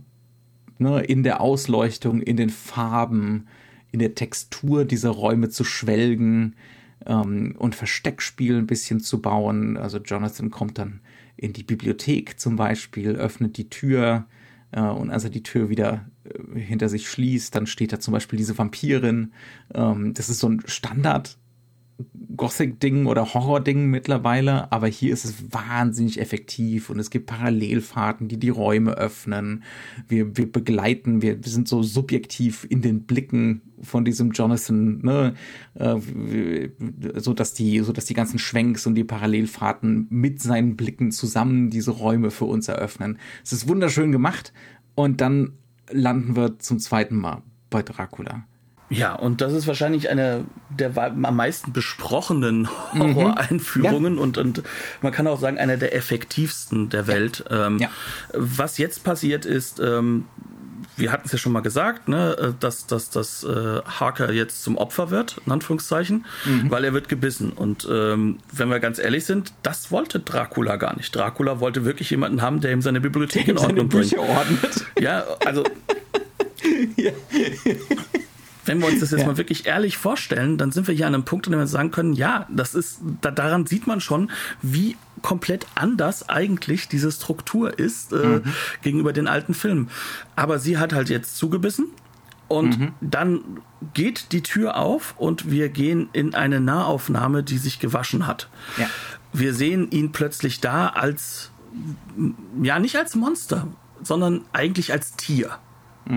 ne, 0.77 1.01
in 1.01 1.23
der 1.23 1.41
Ausleuchtung, 1.41 2.21
in 2.21 2.37
den 2.37 2.51
Farben, 2.51 3.47
in 3.91 3.99
der 3.99 4.13
Textur 4.13 4.85
dieser 4.85 5.09
Räume 5.09 5.49
zu 5.49 5.63
schwelgen 5.63 6.55
ähm, 7.05 7.55
und 7.57 7.75
Versteckspiel 7.75 8.57
ein 8.57 8.67
bisschen 8.67 8.99
zu 8.99 9.19
bauen. 9.21 9.77
Also 9.77 9.97
Jonathan 9.97 10.51
kommt 10.51 10.77
dann 10.77 11.01
in 11.37 11.53
die 11.53 11.63
Bibliothek 11.63 12.39
zum 12.39 12.55
Beispiel, 12.55 13.15
öffnet 13.15 13.57
die 13.57 13.69
Tür 13.69 14.25
äh, 14.71 14.81
und 14.81 15.11
als 15.11 15.23
er 15.23 15.29
die 15.29 15.43
Tür 15.43 15.69
wieder 15.69 16.09
äh, 16.23 16.59
hinter 16.59 16.89
sich 16.89 17.09
schließt, 17.09 17.55
dann 17.55 17.67
steht 17.67 17.93
da 17.93 17.99
zum 17.99 18.11
Beispiel 18.11 18.37
diese 18.37 18.57
Vampirin. 18.57 19.33
Ähm, 19.73 20.13
das 20.13 20.29
ist 20.29 20.39
so 20.39 20.49
ein 20.49 20.61
Standard 20.65 21.37
Gothic-Ding 22.35 23.05
oder 23.05 23.33
Horror-Ding 23.33 23.85
mittlerweile, 23.89 24.71
aber 24.71 24.87
hier 24.87 25.13
ist 25.13 25.23
es 25.25 25.53
wahnsinnig 25.53 26.19
effektiv 26.19 26.89
und 26.89 26.99
es 26.99 27.09
gibt 27.09 27.27
Parallelfahrten, 27.27 28.27
die 28.27 28.37
die 28.37 28.49
Räume 28.49 28.91
öffnen. 28.97 29.63
Wir, 30.07 30.35
wir 30.35 30.51
begleiten, 30.51 31.21
wir, 31.21 31.43
wir 31.43 31.51
sind 31.51 31.67
so 31.67 31.83
subjektiv 31.83 32.67
in 32.69 32.81
den 32.81 33.03
Blicken 33.03 33.61
von 33.81 34.03
diesem 34.03 34.31
Jonathan, 34.31 34.99
ne, 35.01 35.33
äh, 35.75 36.69
so 37.15 37.33
dass 37.33 37.53
die, 37.53 37.79
so 37.79 37.93
dass 37.93 38.05
die 38.05 38.13
ganzen 38.13 38.39
Schwenks 38.39 38.85
und 38.85 38.95
die 38.95 39.03
Parallelfahrten 39.03 40.07
mit 40.09 40.41
seinen 40.41 40.75
Blicken 40.75 41.11
zusammen 41.11 41.69
diese 41.69 41.91
Räume 41.91 42.31
für 42.31 42.45
uns 42.45 42.67
eröffnen. 42.67 43.17
Es 43.43 43.53
ist 43.53 43.69
wunderschön 43.69 44.11
gemacht 44.11 44.51
und 44.95 45.21
dann 45.21 45.53
landen 45.89 46.35
wir 46.35 46.59
zum 46.59 46.79
zweiten 46.79 47.15
Mal 47.15 47.43
bei 47.69 47.83
Dracula. 47.83 48.45
Ja, 48.89 49.13
und 49.13 49.41
das 49.41 49.53
ist 49.53 49.65
wahrscheinlich 49.67 50.09
eine 50.09 50.45
der 50.69 50.95
am 50.97 51.35
meisten 51.35 51.73
besprochenen 51.73 52.67
mhm. 52.93 53.15
Horror-Einführungen 53.15 54.15
ja. 54.15 54.21
und, 54.21 54.37
und 54.37 54.63
man 55.01 55.11
kann 55.11 55.27
auch 55.27 55.39
sagen, 55.39 55.57
einer 55.57 55.77
der 55.77 55.95
effektivsten 55.95 56.89
der 56.89 57.07
Welt. 57.07 57.45
Ja. 57.49 57.67
Ähm, 57.67 57.79
ja. 57.79 57.89
Was 58.33 58.77
jetzt 58.77 59.03
passiert 59.03 59.45
ist, 59.45 59.79
ähm, 59.79 60.25
wir 60.97 61.11
hatten 61.11 61.23
es 61.25 61.31
ja 61.31 61.37
schon 61.37 61.51
mal 61.51 61.61
gesagt, 61.61 62.07
ne, 62.07 62.37
äh, 62.39 62.53
dass, 62.59 62.85
dass, 62.87 63.09
dass 63.09 63.43
äh, 63.43 63.81
Harker 63.85 64.31
jetzt 64.31 64.63
zum 64.63 64.77
Opfer 64.77 65.09
wird, 65.09 65.37
in 65.45 65.51
Anführungszeichen, 65.51 66.25
mhm. 66.45 66.69
weil 66.69 66.83
er 66.83 66.93
wird 66.93 67.09
gebissen. 67.09 67.51
Und 67.51 67.87
ähm, 67.89 68.39
wenn 68.51 68.69
wir 68.69 68.79
ganz 68.79 68.99
ehrlich 68.99 69.25
sind, 69.25 69.53
das 69.63 69.91
wollte 69.91 70.19
Dracula 70.19 70.75
gar 70.75 70.95
nicht. 70.95 71.15
Dracula 71.15 71.59
wollte 71.59 71.85
wirklich 71.85 72.11
jemanden 72.11 72.41
haben, 72.41 72.61
der 72.61 72.71
ihm 72.71 72.81
seine 72.81 73.01
Bibliothek 73.01 73.47
in 73.47 73.57
Ordnung 73.57 73.89
bringt. 73.89 74.17
Ordnet. 74.17 74.85
Ja, 74.99 75.23
also. 75.43 75.63
ja 76.95 77.11
wenn 78.65 78.79
wir 78.79 78.87
uns 78.87 78.99
das 78.99 79.11
jetzt 79.11 79.21
ja. 79.21 79.27
mal 79.27 79.37
wirklich 79.37 79.65
ehrlich 79.65 79.97
vorstellen, 79.97 80.57
dann 80.57 80.71
sind 80.71 80.87
wir 80.87 80.95
hier 80.95 81.07
an 81.07 81.13
einem 81.13 81.25
Punkt, 81.25 81.47
an 81.47 81.51
dem 81.51 81.59
wir 81.59 81.67
sagen 81.67 81.91
können, 81.91 82.13
ja, 82.13 82.47
das 82.49 82.75
ist, 82.75 82.99
da, 83.21 83.31
daran 83.31 83.65
sieht 83.65 83.87
man 83.87 84.01
schon, 84.01 84.31
wie 84.61 84.97
komplett 85.21 85.65
anders 85.75 86.29
eigentlich 86.29 86.87
diese 86.87 87.11
Struktur 87.11 87.77
ist 87.79 88.13
äh, 88.13 88.15
mhm. 88.15 88.43
gegenüber 88.81 89.13
den 89.13 89.27
alten 89.27 89.53
Filmen. 89.53 89.89
Aber 90.35 90.59
sie 90.59 90.77
hat 90.77 90.93
halt 90.93 91.09
jetzt 91.09 91.37
zugebissen 91.37 91.87
Und 92.47 92.79
mhm. 92.79 92.93
dann 93.01 93.41
geht 93.93 94.31
die 94.31 94.43
Tür 94.43 94.77
auf 94.77 95.15
und 95.17 95.49
wir 95.49 95.69
gehen 95.69 96.09
in 96.13 96.35
eine 96.35 96.59
Nahaufnahme, 96.59 97.43
die 97.43 97.57
sich 97.57 97.79
gewaschen 97.79 98.27
hat. 98.27 98.49
Ja. 98.77 98.87
Wir 99.33 99.53
sehen 99.53 99.89
ihn 99.91 100.11
plötzlich 100.11 100.61
da 100.61 100.89
als, 100.89 101.51
ja, 102.61 102.79
nicht 102.79 102.95
als 102.97 103.15
Monster, 103.15 103.67
sondern 104.01 104.45
eigentlich 104.53 104.91
als 104.91 105.15
Tier. 105.15 105.57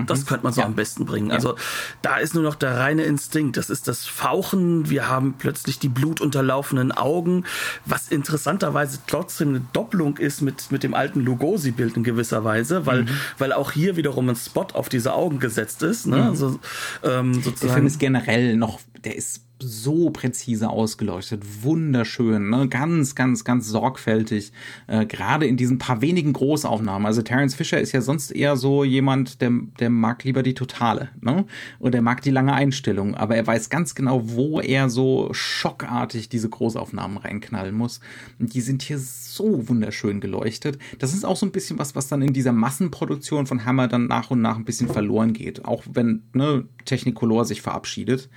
Das 0.05 0.25
könnte 0.25 0.43
man 0.43 0.53
so 0.53 0.61
ja. 0.61 0.67
am 0.67 0.75
besten 0.75 1.05
bringen. 1.05 1.31
Also 1.31 1.55
da 2.01 2.17
ist 2.17 2.35
nur 2.35 2.43
noch 2.43 2.55
der 2.55 2.77
reine 2.77 3.03
Instinkt. 3.03 3.57
Das 3.57 3.69
ist 3.69 3.87
das 3.87 4.05
Fauchen. 4.05 4.89
Wir 4.89 5.09
haben 5.09 5.33
plötzlich 5.37 5.79
die 5.79 5.89
blutunterlaufenen 5.89 6.91
Augen, 6.91 7.45
was 7.85 8.09
interessanterweise 8.09 8.99
trotzdem 9.07 9.49
eine 9.49 9.61
Doppelung 9.73 10.17
ist 10.17 10.41
mit, 10.41 10.71
mit 10.71 10.83
dem 10.83 10.93
alten 10.93 11.21
Lugosi-Bild 11.21 11.97
in 11.97 12.03
gewisser 12.03 12.43
Weise, 12.43 12.85
weil, 12.85 13.03
mhm. 13.03 13.09
weil 13.39 13.53
auch 13.53 13.71
hier 13.71 13.95
wiederum 13.95 14.29
ein 14.29 14.35
Spot 14.35 14.67
auf 14.73 14.89
diese 14.89 15.13
Augen 15.13 15.39
gesetzt 15.39 15.81
ist. 15.81 16.05
Ne? 16.05 16.17
Mhm. 16.17 16.23
Also, 16.23 16.59
ähm, 17.03 17.33
sozusagen. 17.33 17.59
Der 17.61 17.73
Film 17.73 17.87
ist 17.87 17.99
generell 17.99 18.55
noch, 18.57 18.79
der 19.03 19.15
ist 19.15 19.45
so 19.61 20.09
präzise 20.09 20.69
ausgeleuchtet, 20.69 21.43
wunderschön, 21.63 22.49
ne? 22.49 22.67
ganz, 22.69 23.15
ganz, 23.15 23.43
ganz 23.43 23.67
sorgfältig, 23.67 24.53
äh, 24.87 25.05
gerade 25.05 25.45
in 25.45 25.57
diesen 25.57 25.77
paar 25.77 26.01
wenigen 26.01 26.33
Großaufnahmen. 26.33 27.05
Also 27.05 27.21
Terence 27.21 27.55
Fisher 27.55 27.79
ist 27.79 27.91
ja 27.91 28.01
sonst 28.01 28.31
eher 28.31 28.55
so 28.55 28.83
jemand, 28.83 29.41
der, 29.41 29.51
der 29.79 29.89
mag 29.89 30.23
lieber 30.23 30.43
die 30.43 30.53
Totale, 30.53 31.09
ne? 31.19 31.45
Und 31.79 31.93
der 31.93 32.01
mag 32.01 32.21
die 32.21 32.31
lange 32.31 32.53
Einstellung, 32.53 33.15
aber 33.15 33.35
er 33.35 33.45
weiß 33.45 33.69
ganz 33.69 33.95
genau, 33.95 34.29
wo 34.29 34.61
er 34.61 34.89
so 34.89 35.29
schockartig 35.33 36.29
diese 36.29 36.49
Großaufnahmen 36.49 37.17
reinknallen 37.17 37.75
muss. 37.75 37.99
Und 38.39 38.53
die 38.53 38.61
sind 38.61 38.81
hier 38.81 38.97
so 38.97 39.67
wunderschön 39.67 40.21
geleuchtet. 40.21 40.79
Das 40.99 41.13
ist 41.13 41.25
auch 41.25 41.35
so 41.35 41.45
ein 41.45 41.51
bisschen 41.51 41.79
was, 41.79 41.95
was 41.95 42.07
dann 42.07 42.21
in 42.21 42.33
dieser 42.33 42.53
Massenproduktion 42.53 43.45
von 43.45 43.65
Hammer 43.65 43.87
dann 43.87 44.07
nach 44.07 44.31
und 44.31 44.41
nach 44.41 44.55
ein 44.55 44.65
bisschen 44.65 44.87
verloren 44.87 45.33
geht. 45.33 45.65
Auch 45.65 45.83
wenn 45.91 46.23
ne, 46.33 46.65
Technicolor 46.85 47.45
sich 47.45 47.61
verabschiedet 47.61 48.29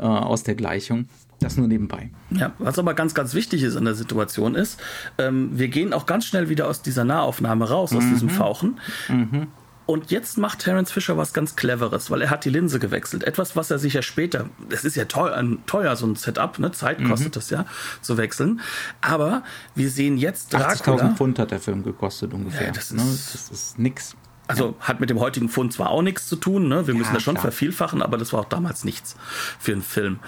äh, 0.00 0.02
aus 0.02 0.42
der 0.42 0.54
Gleichung. 0.54 1.08
Das 1.40 1.56
nur 1.56 1.68
nebenbei. 1.68 2.10
Ja, 2.30 2.52
was 2.58 2.78
aber 2.78 2.92
ganz, 2.92 3.14
ganz 3.14 3.32
wichtig 3.32 3.62
ist 3.62 3.74
an 3.76 3.86
der 3.86 3.94
Situation 3.94 4.54
ist, 4.54 4.78
ähm, 5.16 5.50
wir 5.52 5.68
gehen 5.68 5.94
auch 5.94 6.04
ganz 6.04 6.26
schnell 6.26 6.50
wieder 6.50 6.68
aus 6.68 6.82
dieser 6.82 7.04
Nahaufnahme 7.04 7.68
raus, 7.68 7.94
aus 7.94 8.04
mhm. 8.04 8.12
diesem 8.12 8.28
Fauchen. 8.28 8.78
Mhm. 9.08 9.46
Und 9.90 10.12
jetzt 10.12 10.38
macht 10.38 10.60
Terence 10.60 10.92
Fisher 10.92 11.16
was 11.16 11.32
ganz 11.32 11.56
Cleveres, 11.56 12.12
weil 12.12 12.22
er 12.22 12.30
hat 12.30 12.44
die 12.44 12.50
Linse 12.50 12.78
gewechselt. 12.78 13.24
Etwas, 13.24 13.56
was 13.56 13.72
er 13.72 13.80
sich 13.80 13.94
ja 13.94 14.02
später, 14.02 14.48
es 14.68 14.84
ist 14.84 14.94
ja 14.94 15.06
teuer, 15.06 15.42
teuer 15.66 15.96
so 15.96 16.06
ein 16.06 16.14
Setup, 16.14 16.60
ne? 16.60 16.70
Zeit 16.70 17.00
mhm. 17.00 17.08
kostet 17.08 17.30
mhm. 17.30 17.32
das 17.32 17.50
ja, 17.50 17.66
zu 18.00 18.16
wechseln. 18.16 18.60
Aber 19.00 19.42
wir 19.74 19.90
sehen 19.90 20.16
jetzt 20.16 20.52
Dracula. 20.52 21.02
80.000 21.02 21.16
Pfund 21.16 21.38
hat 21.40 21.50
der 21.50 21.58
Film 21.58 21.82
gekostet 21.82 22.32
ungefähr. 22.32 22.68
Ja, 22.68 22.72
das, 22.72 22.92
ist, 22.92 22.92
ne? 22.92 23.02
das 23.02 23.50
ist 23.50 23.78
nix. 23.80 24.14
Also 24.50 24.74
hat 24.80 25.00
mit 25.00 25.10
dem 25.10 25.20
heutigen 25.20 25.48
Fund 25.48 25.72
zwar 25.72 25.90
auch 25.90 26.02
nichts 26.02 26.26
zu 26.26 26.36
tun, 26.36 26.68
ne? 26.68 26.86
wir 26.86 26.94
ja, 26.94 26.98
müssen 26.98 27.14
das 27.14 27.22
schon 27.22 27.34
klar. 27.34 27.50
vervielfachen, 27.50 28.02
aber 28.02 28.18
das 28.18 28.32
war 28.32 28.40
auch 28.40 28.48
damals 28.48 28.84
nichts 28.84 29.16
für 29.58 29.72
einen 29.72 29.82
Film. 29.82 30.18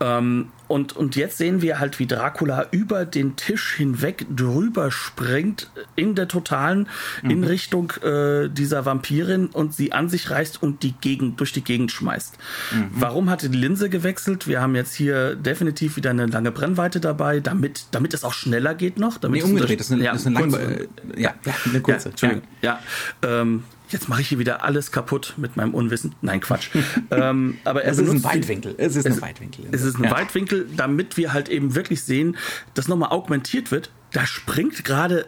Ähm, 0.00 0.50
und, 0.70 0.96
und 0.96 1.16
jetzt 1.16 1.36
sehen 1.36 1.62
wir 1.62 1.80
halt, 1.80 1.98
wie 1.98 2.06
Dracula 2.06 2.68
über 2.70 3.04
den 3.04 3.34
Tisch 3.34 3.74
hinweg 3.74 4.24
drüber 4.34 4.92
springt 4.92 5.68
in 5.96 6.14
der 6.14 6.28
totalen, 6.28 6.88
mhm. 7.22 7.30
in 7.30 7.44
Richtung 7.44 7.92
äh, 8.04 8.48
dieser 8.48 8.86
Vampirin 8.86 9.46
und 9.46 9.74
sie 9.74 9.92
an 9.92 10.08
sich 10.08 10.30
reißt 10.30 10.62
und 10.62 10.84
die 10.84 10.92
Gegend, 10.92 11.40
durch 11.40 11.52
die 11.52 11.64
Gegend 11.64 11.90
schmeißt. 11.90 12.38
Mhm. 12.72 12.90
Warum 12.92 13.30
hatte 13.30 13.50
die 13.50 13.58
Linse 13.58 13.90
gewechselt? 13.90 14.46
Wir 14.46 14.60
haben 14.60 14.76
jetzt 14.76 14.94
hier 14.94 15.34
definitiv 15.34 15.96
wieder 15.96 16.10
eine 16.10 16.26
lange 16.26 16.52
Brennweite 16.52 17.00
dabei, 17.00 17.40
damit, 17.40 17.86
damit 17.90 18.14
es 18.14 18.22
auch 18.22 18.32
schneller 18.32 18.76
geht 18.76 18.96
noch. 18.96 19.18
Damit 19.18 19.42
nee, 19.42 19.50
umgedreht, 19.50 19.80
das 19.80 19.86
ist 19.86 19.92
eine, 19.92 20.04
ja, 20.04 20.12
das 20.12 20.20
ist 20.20 20.28
eine, 20.28 20.38
lange, 20.38 20.88
ja, 21.16 21.34
ja, 21.44 21.54
eine 21.68 21.80
kurze, 21.80 22.12
ja, 22.20 22.28
ja, 22.30 22.40
ja 22.62 22.80
ähm, 23.40 23.64
jetzt 23.92 24.08
mache 24.08 24.20
ich 24.20 24.28
hier 24.28 24.38
wieder 24.38 24.64
alles 24.64 24.92
kaputt 24.92 25.34
mit 25.36 25.56
meinem 25.56 25.74
Unwissen. 25.74 26.14
Nein, 26.22 26.40
Quatsch. 26.40 26.70
ähm, 27.10 27.58
aber 27.64 27.84
es 27.84 27.98
ist 27.98 28.10
ein 28.10 28.24
Weitwinkel. 28.24 28.74
Es 28.78 28.96
ist 28.96 29.06
ein 29.06 29.20
Weitwinkel. 29.20 29.66
Es 29.72 29.82
ist 29.82 29.98
ein 29.98 30.04
ja. 30.04 30.10
Weitwinkel, 30.10 30.68
damit 30.76 31.16
wir 31.16 31.32
halt 31.32 31.48
eben 31.48 31.74
wirklich 31.74 32.02
sehen, 32.02 32.36
dass 32.74 32.88
nochmal 32.88 33.10
augmentiert 33.10 33.70
wird. 33.70 33.90
Da 34.12 34.26
springt 34.26 34.84
gerade 34.84 35.26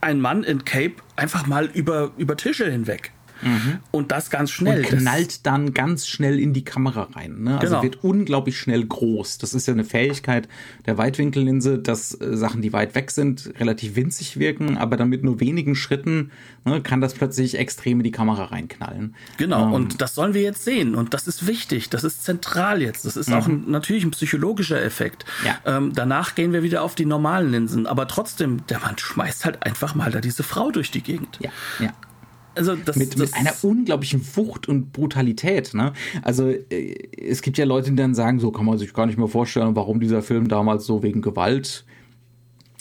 ein 0.00 0.20
Mann 0.20 0.44
in 0.44 0.64
Cape 0.64 0.94
einfach 1.16 1.46
mal 1.46 1.66
über, 1.66 2.12
über 2.16 2.36
Tische 2.36 2.70
hinweg. 2.70 3.12
Mhm. 3.42 3.78
Und 3.90 4.12
das 4.12 4.30
ganz 4.30 4.50
schnell. 4.50 4.80
Und 4.80 4.86
knallt 4.86 5.46
dann 5.46 5.74
ganz 5.74 6.06
schnell 6.06 6.38
in 6.38 6.52
die 6.52 6.64
Kamera 6.64 7.08
rein. 7.14 7.42
Ne? 7.42 7.58
Also 7.58 7.74
genau. 7.74 7.82
wird 7.82 8.04
unglaublich 8.04 8.58
schnell 8.58 8.84
groß. 8.84 9.38
Das 9.38 9.54
ist 9.54 9.66
ja 9.66 9.74
eine 9.74 9.84
Fähigkeit 9.84 10.48
der 10.86 10.98
Weitwinkellinse, 10.98 11.78
dass 11.78 12.20
äh, 12.20 12.36
Sachen, 12.36 12.62
die 12.62 12.72
weit 12.72 12.94
weg 12.94 13.10
sind, 13.10 13.52
relativ 13.58 13.96
winzig 13.96 14.38
wirken, 14.38 14.76
aber 14.76 14.96
dann 14.96 15.08
mit 15.08 15.24
nur 15.24 15.40
wenigen 15.40 15.74
Schritten 15.74 16.30
ne, 16.64 16.80
kann 16.82 17.00
das 17.00 17.14
plötzlich 17.14 17.58
extrem 17.58 18.00
in 18.00 18.04
die 18.04 18.10
Kamera 18.10 18.44
reinknallen. 18.44 19.14
Genau, 19.36 19.66
ähm. 19.66 19.72
und 19.72 20.00
das 20.00 20.14
sollen 20.14 20.34
wir 20.34 20.42
jetzt 20.42 20.64
sehen. 20.64 20.94
Und 20.94 21.14
das 21.14 21.26
ist 21.26 21.46
wichtig, 21.46 21.90
das 21.90 22.04
ist 22.04 22.24
zentral 22.24 22.82
jetzt. 22.82 23.04
Das 23.04 23.16
ist 23.16 23.28
mhm. 23.28 23.34
auch 23.34 23.46
ein, 23.46 23.70
natürlich 23.70 24.04
ein 24.04 24.10
psychologischer 24.10 24.82
Effekt. 24.82 25.24
Ja. 25.44 25.58
Ähm, 25.64 25.92
danach 25.94 26.34
gehen 26.34 26.52
wir 26.52 26.62
wieder 26.62 26.82
auf 26.82 26.94
die 26.94 27.06
normalen 27.06 27.50
Linsen. 27.50 27.86
Aber 27.86 28.06
trotzdem, 28.08 28.66
der 28.68 28.80
Mann 28.80 28.98
schmeißt 28.98 29.44
halt 29.44 29.64
einfach 29.64 29.94
mal 29.94 30.10
da 30.10 30.20
diese 30.20 30.42
Frau 30.42 30.70
durch 30.70 30.90
die 30.90 31.02
Gegend. 31.02 31.38
Ja, 31.40 31.50
ja 31.80 31.92
also 32.54 32.76
das, 32.76 32.96
mit, 32.96 33.12
das 33.12 33.18
mit 33.18 33.34
einer 33.34 33.52
unglaublichen 33.62 34.24
Wucht 34.36 34.68
und 34.68 34.92
Brutalität. 34.92 35.74
Ne? 35.74 35.92
Also 36.22 36.48
äh, 36.48 36.94
es 37.16 37.42
gibt 37.42 37.58
ja 37.58 37.64
Leute, 37.64 37.90
die 37.90 37.96
dann 37.96 38.14
sagen, 38.14 38.40
so 38.40 38.50
kann 38.50 38.66
man 38.66 38.78
sich 38.78 38.92
gar 38.92 39.06
nicht 39.06 39.18
mehr 39.18 39.28
vorstellen, 39.28 39.76
warum 39.76 40.00
dieser 40.00 40.22
Film 40.22 40.48
damals 40.48 40.84
so 40.84 41.02
wegen 41.02 41.22
Gewalt 41.22 41.84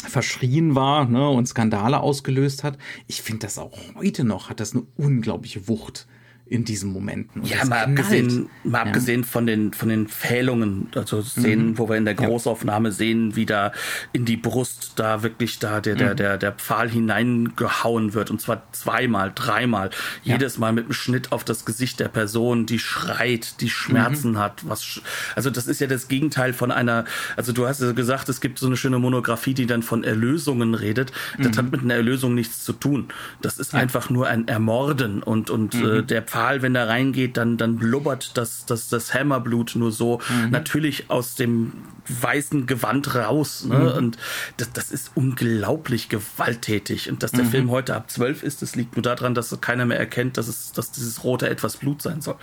verschrien 0.08 0.76
war 0.76 1.06
ne, 1.06 1.30
und 1.30 1.48
Skandale 1.48 2.00
ausgelöst 2.00 2.64
hat. 2.64 2.78
Ich 3.08 3.22
finde 3.22 3.40
das 3.46 3.58
auch 3.58 3.78
heute 3.96 4.24
noch, 4.24 4.50
hat 4.50 4.60
das 4.60 4.74
eine 4.74 4.84
unglaubliche 4.96 5.68
Wucht 5.68 6.08
in 6.50 6.66
diesen 6.66 6.92
Momenten. 6.92 7.42
Und 7.42 7.50
ja, 7.50 7.64
mal 7.66 7.86
abgesehen, 7.86 8.50
mal 8.64 8.82
abgesehen 8.82 9.24
von 9.24 9.46
den, 9.46 9.72
von 9.72 9.88
den 9.88 10.08
Fählungen, 10.08 10.88
also 10.96 11.22
Szenen, 11.22 11.68
mhm. 11.68 11.78
wo 11.78 11.88
wir 11.88 11.96
in 11.96 12.06
der 12.06 12.16
Großaufnahme 12.16 12.90
ja. 12.90 12.96
sehen, 12.96 13.36
wie 13.36 13.46
da 13.46 13.72
in 14.14 14.26
die 14.26 14.36
Brust 14.36 14.94
da 14.96 15.22
wirklich 15.22 15.60
da 15.60 15.80
der, 15.80 15.96
der, 15.96 16.14
mhm. 16.14 16.18
der, 16.18 16.38
der 16.40 16.52
Pfahl 16.54 16.90
hineingehauen 16.90 18.16
wird. 18.16 18.32
Und 18.32 18.42
zwar 18.42 18.64
zweimal, 18.72 19.32
dreimal. 19.34 19.92
Ja. 20.24 20.34
Jedes 20.34 20.58
Mal 20.58 20.74
mit 20.74 20.86
einem 20.86 20.94
Schnitt 20.94 21.32
auf 21.32 21.44
das 21.44 21.66
Gesicht 21.66 22.00
der 22.00 22.08
Person, 22.08 22.66
die 22.66 22.80
schreit, 22.80 23.62
die 23.62 23.70
Schmerzen 23.70 24.32
mhm. 24.32 24.40
hat. 24.40 24.68
Was, 24.68 25.02
also 25.36 25.52
das 25.52 25.68
ist 25.68 25.82
ja 25.82 25.88
das 25.88 26.08
Gegenteil 26.08 26.54
von 26.54 26.72
einer, 26.72 27.06
also 27.36 27.54
du 27.54 27.68
hast 27.68 27.82
ja 27.82 27.92
gesagt, 27.92 28.28
es 28.28 28.42
gibt 28.42 28.58
so 28.58 28.66
eine 28.66 28.76
schöne 28.76 28.98
Monographie, 28.98 29.54
die 29.54 29.68
dann 29.68 29.84
von 29.84 30.04
Erlösungen 30.04 30.74
redet. 30.74 31.12
Das 31.38 31.58
hat 31.58 31.66
mhm. 31.66 31.72
mit 31.72 31.82
einer 31.82 31.94
Erlösung 31.94 32.34
nichts 32.34 32.66
zu 32.66 32.74
tun. 32.74 33.10
Das 33.40 33.60
ist 33.60 33.74
ja. 33.74 33.80
einfach 33.80 34.10
nur 34.10 34.28
ein 34.28 34.48
Ermorden 34.48 35.22
und, 35.22 35.52
und 35.52 35.76
äh, 35.76 35.78
mhm. 35.78 36.08
der 36.08 36.24
Pfahl 36.24 36.39
Pfahl, 36.40 36.62
wenn 36.62 36.74
der 36.74 36.88
reingeht, 36.88 37.36
dann, 37.36 37.58
dann 37.58 37.76
blubbert 37.76 38.38
das, 38.38 38.66
das, 38.66 38.88
das 38.88 39.14
Hammerblut 39.14 39.76
nur 39.76 39.92
so 39.92 40.20
mhm. 40.30 40.52
natürlich 40.52 41.10
aus 41.10 41.36
dem 41.36 41.74
weißen 42.08 42.66
Gewand 42.66 43.14
raus. 43.14 43.66
Ne? 43.66 43.78
Mhm. 43.78 43.88
Und 43.88 44.18
das, 44.56 44.72
das 44.72 44.92
ist 44.92 45.12
unglaublich 45.16 46.08
gewalttätig. 46.08 47.10
Und 47.10 47.24
dass 47.24 47.32
der 47.32 47.44
mhm. 47.44 47.50
Film 47.50 47.72
heute 47.72 47.94
ab 47.94 48.10
zwölf 48.10 48.42
ist, 48.42 48.62
das 48.62 48.76
liegt 48.76 48.96
nur 48.96 49.04
daran, 49.04 49.34
dass 49.36 49.60
keiner 49.60 49.86
mehr 49.86 50.00
erkennt, 50.00 50.38
dass, 50.38 50.48
es, 50.48 50.72
dass 50.72 50.92
dieses 50.92 51.26
rote 51.26 51.50
etwas 51.50 51.76
Blut 51.78 52.02
sein 52.02 52.22
soll. 52.22 52.38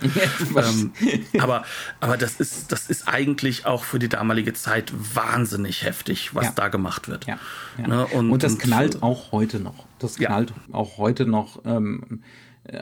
ähm, 0.55 0.91
aber, 1.39 1.65
aber 1.99 2.17
das 2.17 2.35
ist, 2.35 2.71
das 2.71 2.87
ist 2.87 3.07
eigentlich 3.07 3.65
auch 3.65 3.83
für 3.83 3.97
die 3.97 4.09
damalige 4.09 4.53
Zeit 4.53 4.93
wahnsinnig 5.15 5.83
heftig, 5.83 6.35
was 6.35 6.45
ja. 6.45 6.51
da 6.55 6.67
gemacht 6.67 7.07
wird. 7.07 7.25
Ja. 7.25 7.39
Ja. 7.79 7.87
Ne? 7.87 8.05
Und, 8.05 8.29
und, 8.29 8.43
das 8.43 8.59
knallt 8.59 9.01
auch 9.01 9.31
heute 9.31 9.59
noch. 9.59 9.87
Das 9.97 10.17
knallt 10.17 10.53
auch 10.71 10.99
heute 10.99 11.25
noch. 11.25 11.65
Ähm, 11.65 12.03
äh, 12.11 12.17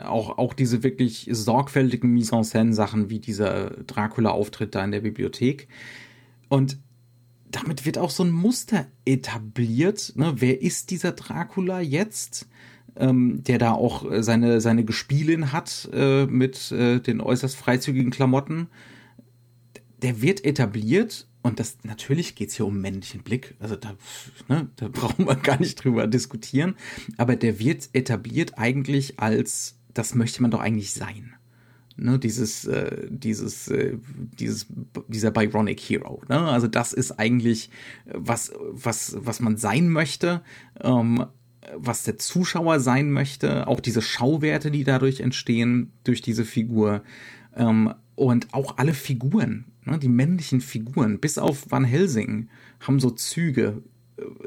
auch, 0.04 0.38
auch 0.38 0.54
diese 0.54 0.82
wirklich 0.82 1.28
sorgfältigen 1.30 2.12
Mise-en-Scène-Sachen 2.12 3.10
wie 3.10 3.18
dieser 3.18 3.70
Dracula-Auftritt 3.70 4.74
da 4.74 4.84
in 4.84 4.92
der 4.92 5.00
Bibliothek. 5.00 5.68
Und 6.48 6.78
damit 7.50 7.86
wird 7.86 7.98
auch 7.98 8.10
so 8.10 8.24
ein 8.24 8.30
Muster 8.30 8.86
etabliert. 9.04 10.12
Ne? 10.16 10.34
Wer 10.36 10.62
ist 10.62 10.90
dieser 10.90 11.12
Dracula 11.12 11.80
jetzt? 11.80 12.48
Ähm, 12.98 13.44
der 13.44 13.58
da 13.58 13.72
auch 13.72 14.06
seine, 14.20 14.62
seine 14.62 14.82
Gespielin 14.82 15.52
hat 15.52 15.86
äh, 15.92 16.24
mit 16.24 16.72
äh, 16.72 16.98
den 16.98 17.20
äußerst 17.20 17.54
freizügigen 17.54 18.10
Klamotten. 18.10 18.68
Der 20.00 20.22
wird 20.22 20.46
etabliert 20.46 21.26
und 21.46 21.60
das 21.60 21.78
natürlich 21.84 22.34
geht's 22.34 22.56
hier 22.56 22.66
um 22.66 22.80
männlichen 22.80 23.22
Blick. 23.22 23.54
Also 23.60 23.76
da, 23.76 23.94
ne, 24.48 24.68
da 24.76 24.88
brauchen 24.92 25.26
wir 25.26 25.36
gar 25.36 25.60
nicht 25.60 25.76
drüber 25.84 26.08
diskutieren. 26.08 26.74
Aber 27.18 27.36
der 27.36 27.60
wird 27.60 27.90
etabliert 27.92 28.58
eigentlich 28.58 29.20
als 29.20 29.75
das 29.98 30.14
möchte 30.14 30.42
man 30.42 30.50
doch 30.50 30.60
eigentlich 30.60 30.92
sein. 30.92 31.34
Ne, 31.98 32.18
dieses, 32.18 32.66
äh, 32.66 33.06
dieses, 33.08 33.68
äh, 33.68 33.96
dieses, 34.38 34.66
dieser 35.08 35.30
Byronic 35.30 35.80
Hero. 35.80 36.22
Ne? 36.28 36.38
Also 36.38 36.66
das 36.66 36.92
ist 36.92 37.12
eigentlich 37.12 37.70
was, 38.04 38.52
was, 38.70 39.16
was 39.18 39.40
man 39.40 39.56
sein 39.56 39.88
möchte, 39.88 40.42
ähm, 40.82 41.24
was 41.74 42.02
der 42.02 42.18
Zuschauer 42.18 42.80
sein 42.80 43.10
möchte, 43.10 43.66
auch 43.66 43.80
diese 43.80 44.02
Schauwerte, 44.02 44.70
die 44.70 44.84
dadurch 44.84 45.20
entstehen 45.20 45.90
durch 46.04 46.20
diese 46.20 46.44
Figur 46.44 47.02
ähm, 47.54 47.94
und 48.14 48.52
auch 48.52 48.76
alle 48.76 48.92
Figuren, 48.92 49.64
ne, 49.86 49.98
die 49.98 50.08
männlichen 50.08 50.60
Figuren, 50.60 51.18
bis 51.18 51.38
auf 51.38 51.70
Van 51.70 51.84
Helsing, 51.84 52.50
haben 52.80 53.00
so 53.00 53.10
Züge 53.10 53.82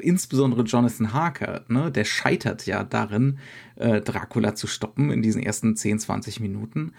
insbesondere 0.00 0.62
Jonathan 0.62 1.12
Harker, 1.12 1.64
ne, 1.68 1.90
der 1.90 2.04
scheitert 2.04 2.66
ja 2.66 2.84
darin, 2.84 3.38
äh, 3.76 4.00
Dracula 4.00 4.54
zu 4.54 4.66
stoppen 4.66 5.10
in 5.10 5.22
diesen 5.22 5.42
ersten 5.42 5.76
10, 5.76 6.00
20 6.00 6.40
Minuten. 6.40 6.92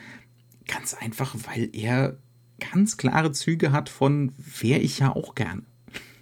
Ganz 0.67 0.93
einfach, 0.93 1.35
weil 1.47 1.69
er 1.73 2.17
ganz 2.71 2.97
klare 2.97 3.31
Züge 3.31 3.71
hat 3.71 3.89
von 3.89 4.33
wäre 4.37 4.79
ich 4.79 4.99
ja 4.99 5.13
auch 5.13 5.35
gern. 5.35 5.65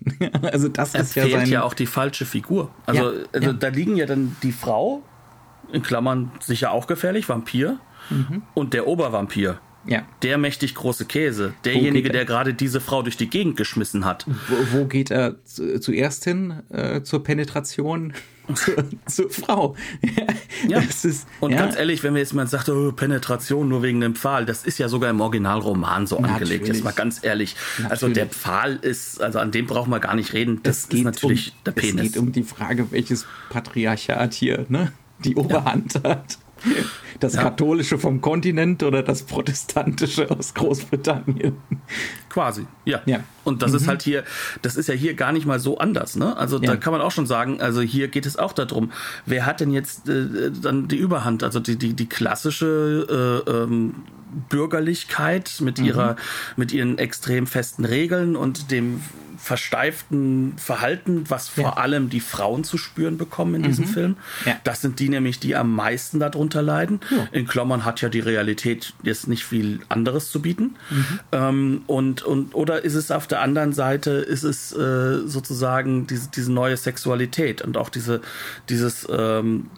also 0.41 0.69
das 0.69 0.95
er 0.95 1.01
ist 1.01 1.15
ja 1.15 1.29
sein 1.29 1.49
ja 1.49 1.63
auch 1.63 1.73
die 1.73 1.85
falsche 1.85 2.25
Figur. 2.25 2.73
Also, 2.85 3.11
ja, 3.11 3.25
also 3.33 3.47
ja. 3.47 3.53
da 3.53 3.67
liegen 3.67 3.97
ja 3.97 4.05
dann 4.05 4.35
die 4.41 4.53
Frau 4.53 5.03
in 5.71 5.83
Klammern 5.83 6.31
sicher 6.39 6.71
auch 6.71 6.87
gefährlich, 6.87 7.29
Vampir 7.29 7.79
mhm. 8.09 8.43
und 8.53 8.73
der 8.73 8.87
Obervampir. 8.87 9.59
Ja. 9.85 10.05
Der 10.23 10.37
mächtig 10.37 10.75
große 10.75 11.05
Käse. 11.05 11.53
Derjenige, 11.63 12.09
der 12.09 12.25
gerade 12.25 12.53
diese 12.53 12.81
Frau 12.81 13.01
durch 13.01 13.17
die 13.17 13.29
Gegend 13.29 13.57
geschmissen 13.57 14.05
hat. 14.05 14.25
Wo, 14.47 14.79
wo 14.79 14.85
geht 14.85 15.09
er 15.09 15.43
zuerst 15.45 16.25
hin 16.25 16.61
äh, 16.69 17.01
zur 17.01 17.23
Penetration? 17.23 18.13
zur, 18.55 18.83
zur 19.05 19.29
Frau. 19.29 19.75
ja. 20.67 20.79
Ist, 21.03 21.27
und 21.39 21.51
ja. 21.51 21.57
ganz 21.57 21.75
ehrlich, 21.75 22.03
wenn 22.03 22.13
wir 22.13 22.19
jetzt 22.19 22.33
mal 22.33 22.47
sagt, 22.47 22.67
oh, 22.69 22.91
Penetration 22.91 23.69
nur 23.69 23.81
wegen 23.83 24.01
dem 24.01 24.15
Pfahl, 24.15 24.45
das 24.45 24.65
ist 24.65 24.79
ja 24.79 24.89
sogar 24.89 25.09
im 25.09 25.21
Originalroman 25.21 26.07
so 26.07 26.15
natürlich. 26.15 26.41
angelegt. 26.41 26.67
Jetzt 26.67 26.83
mal 26.83 26.91
ganz 26.91 27.23
ehrlich. 27.23 27.55
Natürlich. 27.77 27.91
Also 27.91 28.07
der 28.09 28.25
Pfahl 28.27 28.75
ist, 28.81 29.21
also 29.21 29.39
an 29.39 29.51
dem 29.51 29.65
brauchen 29.65 29.91
wir 29.91 29.99
gar 29.99 30.15
nicht 30.15 30.33
reden. 30.33 30.61
Das 30.63 30.85
ist 30.85 31.03
natürlich 31.03 31.49
um, 31.49 31.63
der 31.65 31.71
Penis. 31.71 32.05
Es 32.07 32.11
geht 32.13 32.21
um 32.21 32.31
die 32.31 32.43
Frage, 32.43 32.91
welches 32.91 33.25
Patriarchat 33.49 34.33
hier 34.33 34.65
ne, 34.67 34.91
die 35.23 35.35
Oberhand 35.35 35.93
ja. 36.03 36.09
hat. 36.09 36.37
Das 37.19 37.33
ja. 37.33 37.43
katholische 37.43 37.97
vom 37.97 38.21
Kontinent 38.21 38.81
oder 38.81 39.03
das 39.03 39.23
protestantische 39.23 40.31
aus 40.31 40.53
Großbritannien. 40.53 41.57
Quasi, 42.29 42.65
ja. 42.85 43.01
ja. 43.05 43.19
Und 43.43 43.61
das 43.61 43.71
mhm. 43.71 43.77
ist 43.77 43.87
halt 43.89 44.03
hier, 44.03 44.23
das 44.61 44.77
ist 44.77 44.87
ja 44.87 44.93
hier 44.93 45.15
gar 45.15 45.33
nicht 45.33 45.45
mal 45.45 45.59
so 45.59 45.79
anders, 45.79 46.15
ne? 46.15 46.37
Also 46.37 46.61
ja. 46.61 46.67
da 46.67 46.77
kann 46.77 46.93
man 46.93 47.01
auch 47.01 47.11
schon 47.11 47.25
sagen, 47.25 47.59
also 47.59 47.81
hier 47.81 48.07
geht 48.07 48.25
es 48.25 48.37
auch 48.37 48.53
darum, 48.53 48.91
wer 49.25 49.45
hat 49.45 49.59
denn 49.59 49.71
jetzt 49.71 50.07
äh, 50.07 50.49
dann 50.61 50.87
die 50.87 50.95
Überhand? 50.95 51.43
Also 51.43 51.59
die, 51.59 51.75
die, 51.75 51.93
die 51.93 52.07
klassische 52.07 53.43
äh, 53.45 53.51
ähm, 53.51 53.95
Bürgerlichkeit 54.47 55.57
mit 55.59 55.79
ihrer, 55.79 56.13
mhm. 56.13 56.17
mit 56.55 56.71
ihren 56.71 56.97
extrem 56.99 57.47
festen 57.47 57.83
Regeln 57.83 58.35
und 58.35 58.71
dem 58.71 59.01
versteiften 59.39 60.53
Verhalten, 60.57 61.23
was 61.29 61.47
vor 61.47 61.63
ja. 61.63 61.73
allem 61.73 62.09
die 62.09 62.19
Frauen 62.19 62.63
zu 62.63 62.77
spüren 62.77 63.17
bekommen 63.17 63.55
in 63.55 63.61
mhm. 63.61 63.65
diesem 63.65 63.85
Film. 63.85 64.17
Ja. 64.45 64.57
Das 64.63 64.81
sind 64.81 64.99
die 64.99 65.09
nämlich, 65.09 65.39
die 65.39 65.55
am 65.55 65.73
meisten 65.73 66.19
darunter 66.19 66.61
leiden. 66.61 66.99
Ja. 67.09 67.27
In 67.31 67.47
Klommern 67.47 67.85
hat 67.85 68.01
ja 68.01 68.09
die 68.09 68.19
Realität 68.19 68.93
jetzt 69.01 69.27
nicht 69.27 69.45
viel 69.45 69.79
anderes 69.87 70.29
zu 70.29 70.41
bieten. 70.41 70.75
Mhm. 70.89 71.19
Ähm, 71.31 71.81
und, 71.87 72.21
und, 72.21 72.53
oder 72.53 72.83
ist 72.83 72.95
es 72.95 73.11
auf 73.11 73.27
der 73.27 73.41
anderen 73.41 73.73
Seite, 73.73 74.11
ist 74.11 74.43
es 74.43 74.73
äh, 74.73 75.25
sozusagen 75.25 76.05
diese, 76.05 76.29
diese 76.29 76.51
neue 76.51 76.75
Sexualität 76.75 77.61
und 77.61 77.77
auch 77.77 77.89
diese, 77.89 78.21
dieses, 78.67 79.07
ähm, 79.09 79.69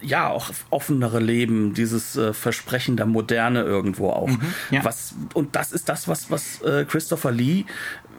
ja, 0.00 0.28
auch 0.28 0.50
offenere 0.70 1.18
Leben, 1.18 1.74
dieses 1.74 2.16
äh, 2.16 2.32
Versprechen 2.32 2.96
der 2.96 3.06
Moderne 3.06 3.62
irgendwo 3.62 4.10
auch. 4.10 4.28
Mhm, 4.28 4.40
ja. 4.70 4.84
Was, 4.84 5.14
und 5.34 5.56
das 5.56 5.72
ist 5.72 5.88
das, 5.88 6.08
was, 6.08 6.30
was 6.30 6.62
äh, 6.62 6.84
Christopher 6.84 7.32
Lee 7.32 7.64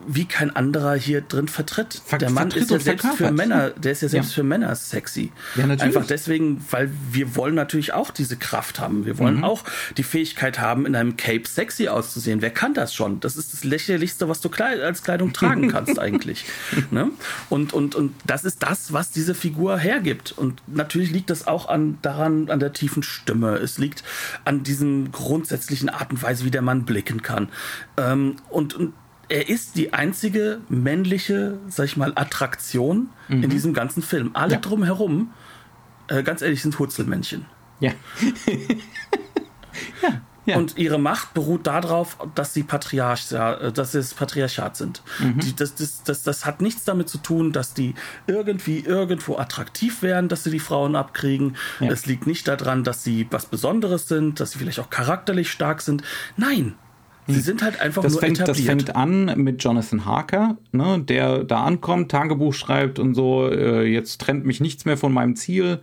wie 0.06 0.24
kein 0.24 0.54
anderer 0.54 0.94
hier 0.94 1.20
drin 1.20 1.48
vertritt. 1.48 2.00
Ver 2.04 2.18
der 2.18 2.30
Mann 2.30 2.50
ist 2.50 2.70
ja 2.70 2.78
selbst 2.78 3.02
verkörpert. 3.02 3.16
für 3.16 3.32
Männer, 3.32 3.70
der 3.70 3.92
ist 3.92 4.02
ja 4.02 4.08
selbst 4.08 4.30
ja. 4.30 4.34
für 4.34 4.42
Männer 4.42 4.74
sexy. 4.74 5.32
Ja, 5.56 5.66
natürlich. 5.66 5.82
Einfach 5.82 6.06
deswegen, 6.06 6.64
weil 6.70 6.90
wir 7.10 7.36
wollen 7.36 7.54
natürlich 7.54 7.92
auch 7.92 8.10
diese 8.10 8.36
Kraft 8.36 8.80
haben. 8.80 9.06
Wir 9.06 9.18
wollen 9.18 9.38
mhm. 9.38 9.44
auch 9.44 9.64
die 9.96 10.02
Fähigkeit 10.02 10.58
haben, 10.58 10.86
in 10.86 10.94
einem 10.96 11.16
Cape 11.16 11.46
sexy 11.46 11.88
auszusehen. 11.88 12.42
Wer 12.42 12.50
kann 12.50 12.74
das 12.74 12.94
schon? 12.94 13.20
Das 13.20 13.36
ist 13.36 13.52
das 13.52 13.64
lächerlichste, 13.64 14.28
was 14.28 14.40
du 14.40 14.50
als 14.50 15.02
Kleidung 15.02 15.32
tragen 15.32 15.68
kannst 15.72 15.98
eigentlich. 15.98 16.44
Ne? 16.90 17.10
Und, 17.48 17.72
und, 17.72 17.94
und 17.94 18.14
das 18.26 18.44
ist 18.44 18.62
das, 18.62 18.92
was 18.92 19.10
diese 19.10 19.34
Figur 19.34 19.78
hergibt. 19.78 20.32
Und 20.32 20.62
natürlich 20.66 21.10
liegt 21.10 21.30
das 21.30 21.46
auch 21.46 21.68
an, 21.68 21.98
daran, 22.02 22.50
an 22.50 22.60
der 22.60 22.72
tiefen 22.72 23.02
Stimme. 23.02 23.56
Es 23.56 23.78
liegt 23.78 24.02
an 24.44 24.62
diesem 24.62 25.12
grundsätzlichen 25.12 25.88
Art 25.88 26.10
und 26.10 26.22
Weise, 26.22 26.44
wie 26.44 26.50
der 26.50 26.62
Mann 26.62 26.84
blicken 26.84 27.22
kann. 27.22 27.48
Ähm, 27.96 28.36
und, 28.48 28.74
und 28.74 28.92
er 29.30 29.48
ist 29.48 29.76
die 29.76 29.92
einzige 29.92 30.60
männliche, 30.68 31.58
sag 31.68 31.84
ich 31.84 31.96
mal, 31.96 32.12
Attraktion 32.16 33.10
mhm. 33.28 33.44
in 33.44 33.50
diesem 33.50 33.72
ganzen 33.72 34.02
Film. 34.02 34.30
Alle 34.34 34.54
ja. 34.54 34.60
drumherum, 34.60 35.32
äh, 36.08 36.22
ganz 36.22 36.42
ehrlich, 36.42 36.62
sind 36.62 36.78
Hurzelmännchen. 36.78 37.46
Ja. 37.78 37.92
ja. 40.02 40.20
Ja. 40.46 40.56
Und 40.56 40.78
ihre 40.78 40.98
Macht 40.98 41.34
beruht 41.34 41.66
darauf, 41.66 42.16
dass 42.34 42.54
sie 42.54 42.62
Patriarch, 42.62 43.30
äh, 43.30 43.70
dass 43.70 43.92
sie 43.92 43.98
das 43.98 44.14
Patriarchat 44.14 44.76
sind. 44.76 45.02
Mhm. 45.18 45.38
Die, 45.38 45.54
das, 45.54 45.74
das, 45.74 46.02
das, 46.02 46.22
das 46.22 46.46
hat 46.46 46.60
nichts 46.60 46.84
damit 46.84 47.08
zu 47.08 47.18
tun, 47.18 47.52
dass 47.52 47.74
die 47.74 47.94
irgendwie 48.26 48.80
irgendwo 48.80 49.36
attraktiv 49.36 50.02
wären, 50.02 50.28
dass 50.28 50.42
sie 50.42 50.50
die 50.50 50.58
Frauen 50.58 50.96
abkriegen. 50.96 51.56
Ja. 51.78 51.90
Es 51.90 52.06
liegt 52.06 52.26
nicht 52.26 52.48
daran, 52.48 52.84
dass 52.84 53.04
sie 53.04 53.28
was 53.30 53.46
Besonderes 53.46 54.08
sind, 54.08 54.40
dass 54.40 54.52
sie 54.52 54.58
vielleicht 54.58 54.80
auch 54.80 54.90
charakterlich 54.90 55.50
stark 55.52 55.82
sind. 55.82 56.02
Nein, 56.36 56.74
Sie 57.32 57.40
sind 57.40 57.62
halt 57.62 57.80
einfach 57.80 58.02
das 58.02 58.12
nur 58.12 58.20
fängt, 58.20 58.40
etabliert. 58.40 58.58
Das 58.58 58.64
fängt 58.66 58.96
an 58.96 59.32
mit 59.36 59.62
Jonathan 59.62 60.04
Harker, 60.04 60.58
ne, 60.72 61.00
der 61.00 61.44
da 61.44 61.64
ankommt, 61.64 62.10
Tagebuch 62.10 62.54
schreibt 62.54 62.98
und 62.98 63.14
so, 63.14 63.48
äh, 63.48 63.84
jetzt 63.84 64.20
trennt 64.20 64.44
mich 64.44 64.60
nichts 64.60 64.84
mehr 64.84 64.96
von 64.96 65.12
meinem 65.12 65.36
Ziel, 65.36 65.80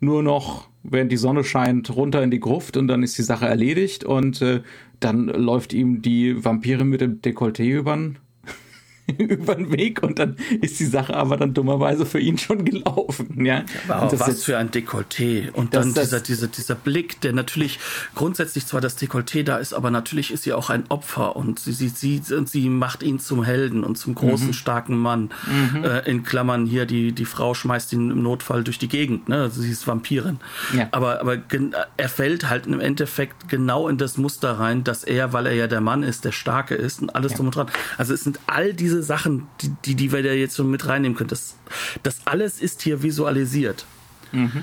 nur 0.00 0.22
noch, 0.22 0.68
während 0.82 1.12
die 1.12 1.16
Sonne 1.16 1.44
scheint, 1.44 1.94
runter 1.94 2.22
in 2.22 2.30
die 2.30 2.40
Gruft 2.40 2.76
und 2.76 2.88
dann 2.88 3.02
ist 3.02 3.18
die 3.18 3.22
Sache 3.22 3.46
erledigt 3.46 4.04
und 4.04 4.40
äh, 4.42 4.62
dann 4.98 5.26
läuft 5.26 5.72
ihm 5.72 6.02
die 6.02 6.44
Vampire 6.44 6.84
mit 6.84 7.00
dem 7.00 7.20
Dekolleté 7.20 7.64
übern 7.64 8.18
über 9.18 9.54
den 9.54 9.72
Weg 9.72 10.02
und 10.02 10.18
dann 10.18 10.36
ist 10.60 10.80
die 10.80 10.86
Sache 10.86 11.16
aber 11.16 11.36
dann 11.36 11.54
dummerweise 11.54 12.06
für 12.06 12.20
ihn 12.20 12.38
schon 12.38 12.64
gelaufen. 12.64 13.44
Ja, 13.44 13.64
aber 13.88 14.18
was 14.18 14.28
jetzt, 14.28 14.44
für 14.44 14.58
ein 14.58 14.70
Dekolleté 14.70 15.50
und 15.52 15.74
dann 15.74 15.94
das, 15.94 16.08
dieser, 16.08 16.20
dieser, 16.20 16.46
dieser 16.46 16.74
Blick, 16.74 17.20
der 17.20 17.32
natürlich 17.32 17.78
grundsätzlich 18.14 18.66
zwar 18.66 18.80
das 18.80 18.98
Dekolleté 18.98 19.42
da 19.42 19.56
ist, 19.58 19.72
aber 19.72 19.90
natürlich 19.90 20.32
ist 20.32 20.44
sie 20.44 20.52
auch 20.52 20.70
ein 20.70 20.84
Opfer 20.88 21.36
und 21.36 21.58
sie, 21.58 21.72
sie, 21.72 21.88
sie, 21.88 22.22
sie 22.44 22.68
macht 22.68 23.02
ihn 23.02 23.18
zum 23.18 23.44
Helden 23.44 23.84
und 23.84 23.96
zum 23.96 24.14
großen, 24.14 24.48
mhm. 24.48 24.52
starken 24.52 24.96
Mann. 24.96 25.30
Mhm. 25.46 25.84
Äh, 25.84 26.00
in 26.10 26.22
Klammern 26.22 26.66
hier, 26.66 26.86
die, 26.86 27.12
die 27.12 27.24
Frau 27.24 27.54
schmeißt 27.54 27.92
ihn 27.92 28.10
im 28.10 28.22
Notfall 28.22 28.64
durch 28.64 28.78
die 28.78 28.88
Gegend, 28.88 29.28
ne? 29.28 29.42
Also 29.42 29.62
sie 29.62 29.70
ist 29.70 29.86
Vampirin. 29.86 30.38
Ja. 30.76 30.88
Aber, 30.92 31.20
aber 31.20 31.38
er 31.96 32.08
fällt 32.08 32.48
halt 32.48 32.66
im 32.66 32.80
Endeffekt 32.80 33.48
genau 33.48 33.88
in 33.88 33.98
das 33.98 34.16
Muster 34.16 34.52
rein, 34.52 34.84
dass 34.84 35.04
er, 35.04 35.32
weil 35.32 35.46
er 35.46 35.54
ja 35.54 35.66
der 35.66 35.80
Mann 35.80 36.02
ist, 36.02 36.24
der 36.24 36.32
Starke 36.32 36.74
ist 36.74 37.02
und 37.02 37.14
alles 37.14 37.32
ja. 37.32 37.36
drum 37.36 37.46
und 37.46 37.56
dran. 37.56 37.66
Also 37.98 38.14
es 38.14 38.24
sind 38.24 38.40
all 38.46 38.72
diese 38.72 38.89
Sachen, 38.90 39.46
die, 39.60 39.70
die, 39.84 39.94
die 39.94 40.12
wir 40.12 40.22
da 40.22 40.32
jetzt 40.32 40.54
so 40.54 40.64
mit 40.64 40.86
reinnehmen 40.86 41.16
können. 41.16 41.30
Das, 41.30 41.56
das 42.02 42.26
alles 42.26 42.60
ist 42.60 42.82
hier 42.82 43.02
visualisiert. 43.02 43.86
Mhm. 44.32 44.62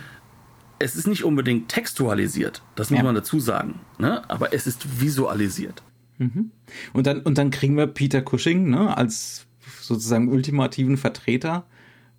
Es 0.79 0.95
ist 0.95 1.07
nicht 1.07 1.23
unbedingt 1.23 1.69
textualisiert, 1.69 2.61
das 2.75 2.91
muss 2.91 2.99
ja. 2.99 3.03
man 3.03 3.15
dazu 3.15 3.39
sagen, 3.39 3.79
ne? 3.97 4.29
aber 4.29 4.53
es 4.53 4.67
ist 4.67 5.01
visualisiert. 5.01 5.81
Mhm. 6.19 6.51
Und, 6.93 7.07
dann, 7.07 7.21
und 7.21 7.37
dann 7.37 7.49
kriegen 7.49 7.77
wir 7.77 7.87
Peter 7.87 8.21
Cushing 8.21 8.69
ne, 8.69 8.95
als 8.95 9.47
sozusagen 9.81 10.29
ultimativen 10.29 10.97
Vertreter 10.97 11.65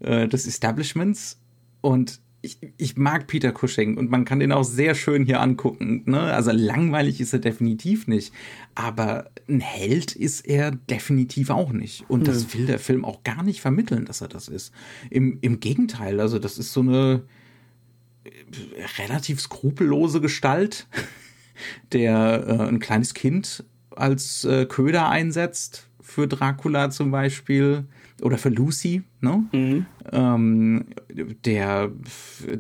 äh, 0.00 0.26
des 0.28 0.46
Establishments 0.46 1.38
und 1.80 2.20
ich, 2.48 2.72
ich 2.78 2.96
mag 2.96 3.26
Peter 3.26 3.52
Cushing 3.52 3.98
und 3.98 4.10
man 4.10 4.24
kann 4.24 4.40
den 4.40 4.52
auch 4.52 4.64
sehr 4.64 4.94
schön 4.94 5.26
hier 5.26 5.40
angucken. 5.40 6.02
Ne? 6.06 6.20
Also 6.20 6.50
langweilig 6.50 7.20
ist 7.20 7.34
er 7.34 7.38
definitiv 7.38 8.06
nicht. 8.06 8.32
Aber 8.74 9.30
ein 9.48 9.60
Held 9.60 10.16
ist 10.16 10.46
er 10.46 10.70
definitiv 10.70 11.50
auch 11.50 11.72
nicht. 11.72 12.08
Und 12.08 12.26
das 12.26 12.54
will 12.54 12.66
der 12.66 12.78
Film 12.78 13.04
auch 13.04 13.22
gar 13.22 13.42
nicht 13.42 13.60
vermitteln, 13.60 14.06
dass 14.06 14.22
er 14.22 14.28
das 14.28 14.48
ist. 14.48 14.72
Im, 15.10 15.38
im 15.42 15.60
Gegenteil, 15.60 16.20
also 16.20 16.38
das 16.38 16.58
ist 16.58 16.72
so 16.72 16.80
eine 16.80 17.24
äh, 18.24 18.30
relativ 18.98 19.40
skrupellose 19.40 20.20
Gestalt, 20.22 20.86
der 21.92 22.46
äh, 22.46 22.68
ein 22.68 22.78
kleines 22.78 23.12
Kind 23.12 23.64
als 23.90 24.44
äh, 24.44 24.64
Köder 24.64 25.08
einsetzt 25.10 25.88
für 26.00 26.26
Dracula 26.26 26.88
zum 26.90 27.10
Beispiel 27.10 27.84
oder 28.22 28.38
für 28.38 28.48
Lucy, 28.48 29.02
ne? 29.20 29.44
Mhm. 29.52 29.86
Ähm, 30.12 30.84
der 31.44 31.90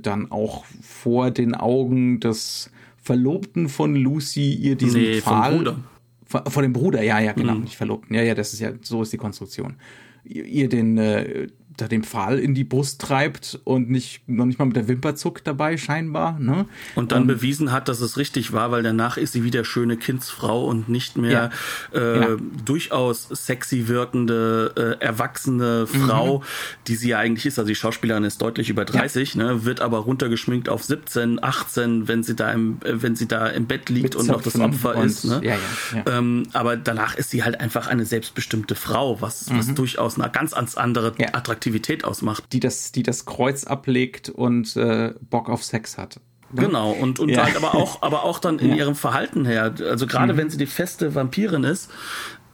dann 0.00 0.30
auch 0.30 0.64
vor 0.82 1.30
den 1.30 1.54
Augen 1.54 2.20
des 2.20 2.70
Verlobten 2.96 3.68
von 3.68 3.96
Lucy 3.96 4.54
ihr 4.54 4.76
diesen 4.76 5.00
nee, 5.00 5.20
Pfahl. 5.20 5.56
Bruder. 5.56 5.76
Vor, 6.24 6.62
dem 6.62 6.74
Bruder, 6.74 7.02
ja, 7.02 7.18
ja, 7.20 7.32
genau, 7.32 7.54
mhm. 7.54 7.62
nicht 7.62 7.76
Verlobten. 7.76 8.14
Ja, 8.14 8.22
ja, 8.22 8.34
das 8.34 8.52
ist 8.52 8.60
ja, 8.60 8.72
so 8.82 9.00
ist 9.00 9.14
die 9.14 9.16
Konstruktion. 9.16 9.76
Ihr, 10.24 10.44
ihr 10.44 10.68
den, 10.68 10.98
äh, 10.98 11.46
da 11.80 11.88
den 11.88 12.02
Pfahl 12.02 12.38
in 12.38 12.54
die 12.54 12.64
Brust 12.64 13.00
treibt 13.00 13.58
und 13.64 13.88
nicht 13.90 14.28
noch 14.28 14.44
nicht 14.44 14.58
mal 14.58 14.66
mit 14.66 14.76
der 14.76 14.88
Wimper 14.88 15.14
zuckt 15.14 15.46
dabei 15.46 15.76
scheinbar. 15.76 16.38
Ne? 16.38 16.66
Und 16.94 17.12
dann 17.12 17.22
und, 17.22 17.28
bewiesen 17.28 17.72
hat, 17.72 17.88
dass 17.88 18.00
es 18.00 18.16
richtig 18.16 18.52
war, 18.52 18.70
weil 18.70 18.82
danach 18.82 19.16
ist 19.16 19.32
sie 19.32 19.44
wieder 19.44 19.64
schöne 19.64 19.96
Kindsfrau 19.96 20.66
und 20.66 20.88
nicht 20.88 21.16
mehr 21.16 21.50
ja, 21.92 21.98
äh, 21.98 22.20
ja. 22.20 22.36
durchaus 22.64 23.28
sexy 23.30 23.88
wirkende, 23.88 24.98
äh, 25.00 25.04
erwachsene 25.04 25.86
Frau, 25.86 26.40
mhm. 26.40 26.44
die 26.88 26.96
sie 26.96 27.10
ja 27.10 27.18
eigentlich 27.18 27.46
ist. 27.46 27.58
Also 27.58 27.68
die 27.68 27.74
Schauspielerin 27.74 28.24
ist 28.24 28.42
deutlich 28.42 28.68
über 28.70 28.84
30, 28.84 29.34
ja. 29.34 29.44
ne, 29.44 29.64
wird 29.64 29.80
aber 29.80 29.98
runtergeschminkt 29.98 30.68
auf 30.68 30.82
17, 30.82 31.42
18, 31.42 32.08
wenn 32.08 32.22
sie 32.22 32.34
da 32.34 32.52
im, 32.52 32.78
äh, 32.84 33.00
wenn 33.02 33.16
sie 33.16 33.28
da 33.28 33.46
im 33.46 33.66
Bett 33.66 33.88
liegt 33.88 34.02
mit 34.02 34.16
und 34.16 34.26
noch 34.26 34.42
das 34.42 34.58
Opfer 34.58 35.02
ist. 35.02 35.24
Ne? 35.24 35.58
Ähm, 36.06 36.44
aber 36.52 36.76
danach 36.76 37.14
ist 37.14 37.30
sie 37.30 37.44
halt 37.44 37.60
einfach 37.60 37.86
eine 37.86 38.04
selbstbestimmte 38.04 38.74
Frau, 38.74 39.20
was, 39.20 39.48
mhm. 39.48 39.58
was 39.58 39.74
durchaus 39.74 40.18
eine 40.18 40.30
ganz, 40.30 40.52
ganz 40.52 40.76
andere 40.76 41.14
Attraktivität 41.32 41.67
Attraktivität 41.68 42.04
ausmacht. 42.04 42.44
Die 42.52 42.60
das, 42.60 42.92
die 42.92 43.02
das 43.02 43.26
Kreuz 43.26 43.64
ablegt 43.64 44.28
und 44.28 44.76
äh, 44.76 45.14
Bock 45.30 45.48
auf 45.48 45.62
Sex 45.64 45.98
hat. 45.98 46.20
Ne? 46.50 46.62
Genau, 46.62 46.92
und, 46.92 47.20
und 47.20 47.28
ja. 47.28 47.44
halt 47.44 47.56
aber 47.56 47.74
auch, 47.74 48.00
aber 48.02 48.24
auch 48.24 48.38
dann 48.38 48.58
in 48.58 48.70
ja. 48.70 48.76
ihrem 48.76 48.94
Verhalten 48.94 49.44
her. 49.44 49.74
Also 49.80 50.06
gerade 50.06 50.32
mhm. 50.32 50.38
wenn 50.38 50.50
sie 50.50 50.56
die 50.56 50.66
feste 50.66 51.14
Vampirin 51.14 51.64
ist, 51.64 51.90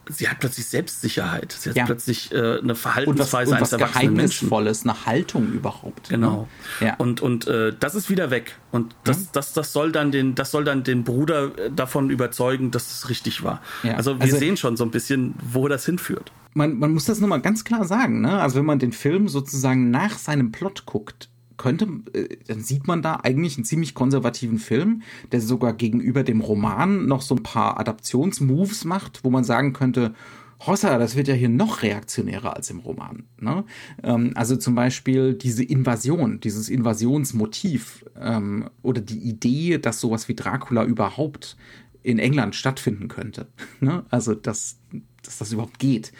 sie 0.08 0.28
hat 0.28 0.40
plötzlich 0.40 0.66
Selbstsicherheit. 0.66 1.52
Sie 1.52 1.70
hat 1.70 1.76
ja. 1.76 1.84
plötzlich 1.84 2.32
äh, 2.32 2.58
eine 2.58 2.74
Verhaltensweise 2.74 3.52
und 3.52 3.60
was, 3.60 3.72
und 3.72 3.80
was 3.80 3.88
eines 3.88 3.92
Geheimnisvolles, 3.92 4.82
eine 4.84 5.06
Haltung 5.06 5.52
überhaupt. 5.52 6.10
Ne? 6.10 6.18
Genau. 6.18 6.48
Ja. 6.80 6.94
Und, 6.96 7.20
und 7.20 7.46
äh, 7.46 7.72
das 7.78 7.94
ist 7.94 8.10
wieder 8.10 8.30
weg. 8.30 8.56
Und 8.70 8.94
das, 9.04 9.18
mhm. 9.18 9.28
das, 9.32 9.52
das 9.52 9.72
soll 9.72 9.92
dann 9.92 10.10
den, 10.12 10.34
das 10.34 10.50
soll 10.50 10.64
dann 10.64 10.84
den 10.84 11.04
Bruder 11.04 11.56
äh, 11.58 11.70
davon 11.70 12.10
überzeugen, 12.10 12.70
dass 12.70 12.90
es 12.92 13.08
richtig 13.08 13.42
war. 13.42 13.62
Ja. 13.82 13.94
Also 13.94 14.16
wir 14.16 14.22
also, 14.22 14.36
sehen 14.36 14.56
schon 14.56 14.76
so 14.76 14.84
ein 14.84 14.90
bisschen, 14.90 15.34
wo 15.52 15.68
das 15.68 15.86
hinführt. 15.86 16.32
Man, 16.54 16.78
man 16.78 16.92
muss 16.92 17.04
das 17.06 17.20
nochmal 17.20 17.40
ganz 17.40 17.64
klar 17.64 17.84
sagen, 17.84 18.20
ne? 18.20 18.40
Also 18.40 18.56
wenn 18.56 18.64
man 18.64 18.78
den 18.78 18.92
Film 18.92 19.28
sozusagen 19.28 19.90
nach 19.90 20.18
seinem 20.18 20.52
Plot 20.52 20.86
guckt, 20.86 21.28
könnte, 21.56 21.86
äh, 22.12 22.36
dann 22.46 22.60
sieht 22.60 22.86
man 22.86 23.02
da 23.02 23.20
eigentlich 23.22 23.56
einen 23.56 23.64
ziemlich 23.64 23.94
konservativen 23.94 24.58
Film, 24.58 25.02
der 25.32 25.40
sogar 25.40 25.72
gegenüber 25.72 26.22
dem 26.22 26.40
Roman 26.40 27.06
noch 27.06 27.22
so 27.22 27.34
ein 27.36 27.42
paar 27.42 27.78
Adaptionsmoves 27.78 28.84
macht, 28.84 29.24
wo 29.24 29.30
man 29.30 29.44
sagen 29.44 29.72
könnte, 29.72 30.14
Hossa, 30.66 30.98
das 30.98 31.16
wird 31.16 31.28
ja 31.28 31.34
hier 31.34 31.48
noch 31.48 31.82
reaktionärer 31.82 32.56
als 32.56 32.70
im 32.70 32.78
Roman. 32.78 33.24
Ne? 33.38 33.64
Ähm, 34.02 34.32
also 34.34 34.56
zum 34.56 34.74
Beispiel 34.74 35.34
diese 35.34 35.64
Invasion, 35.64 36.40
dieses 36.40 36.68
Invasionsmotiv 36.68 38.04
ähm, 38.18 38.70
oder 38.82 39.00
die 39.00 39.18
Idee, 39.18 39.78
dass 39.78 40.00
sowas 40.00 40.28
wie 40.28 40.34
Dracula 40.34 40.84
überhaupt 40.84 41.56
in 42.02 42.18
England 42.18 42.54
stattfinden 42.54 43.08
könnte. 43.08 43.48
Ne? 43.80 44.04
Also 44.08 44.34
dass, 44.34 44.78
dass 45.22 45.38
das 45.38 45.52
überhaupt 45.52 45.78
geht, 45.78 46.12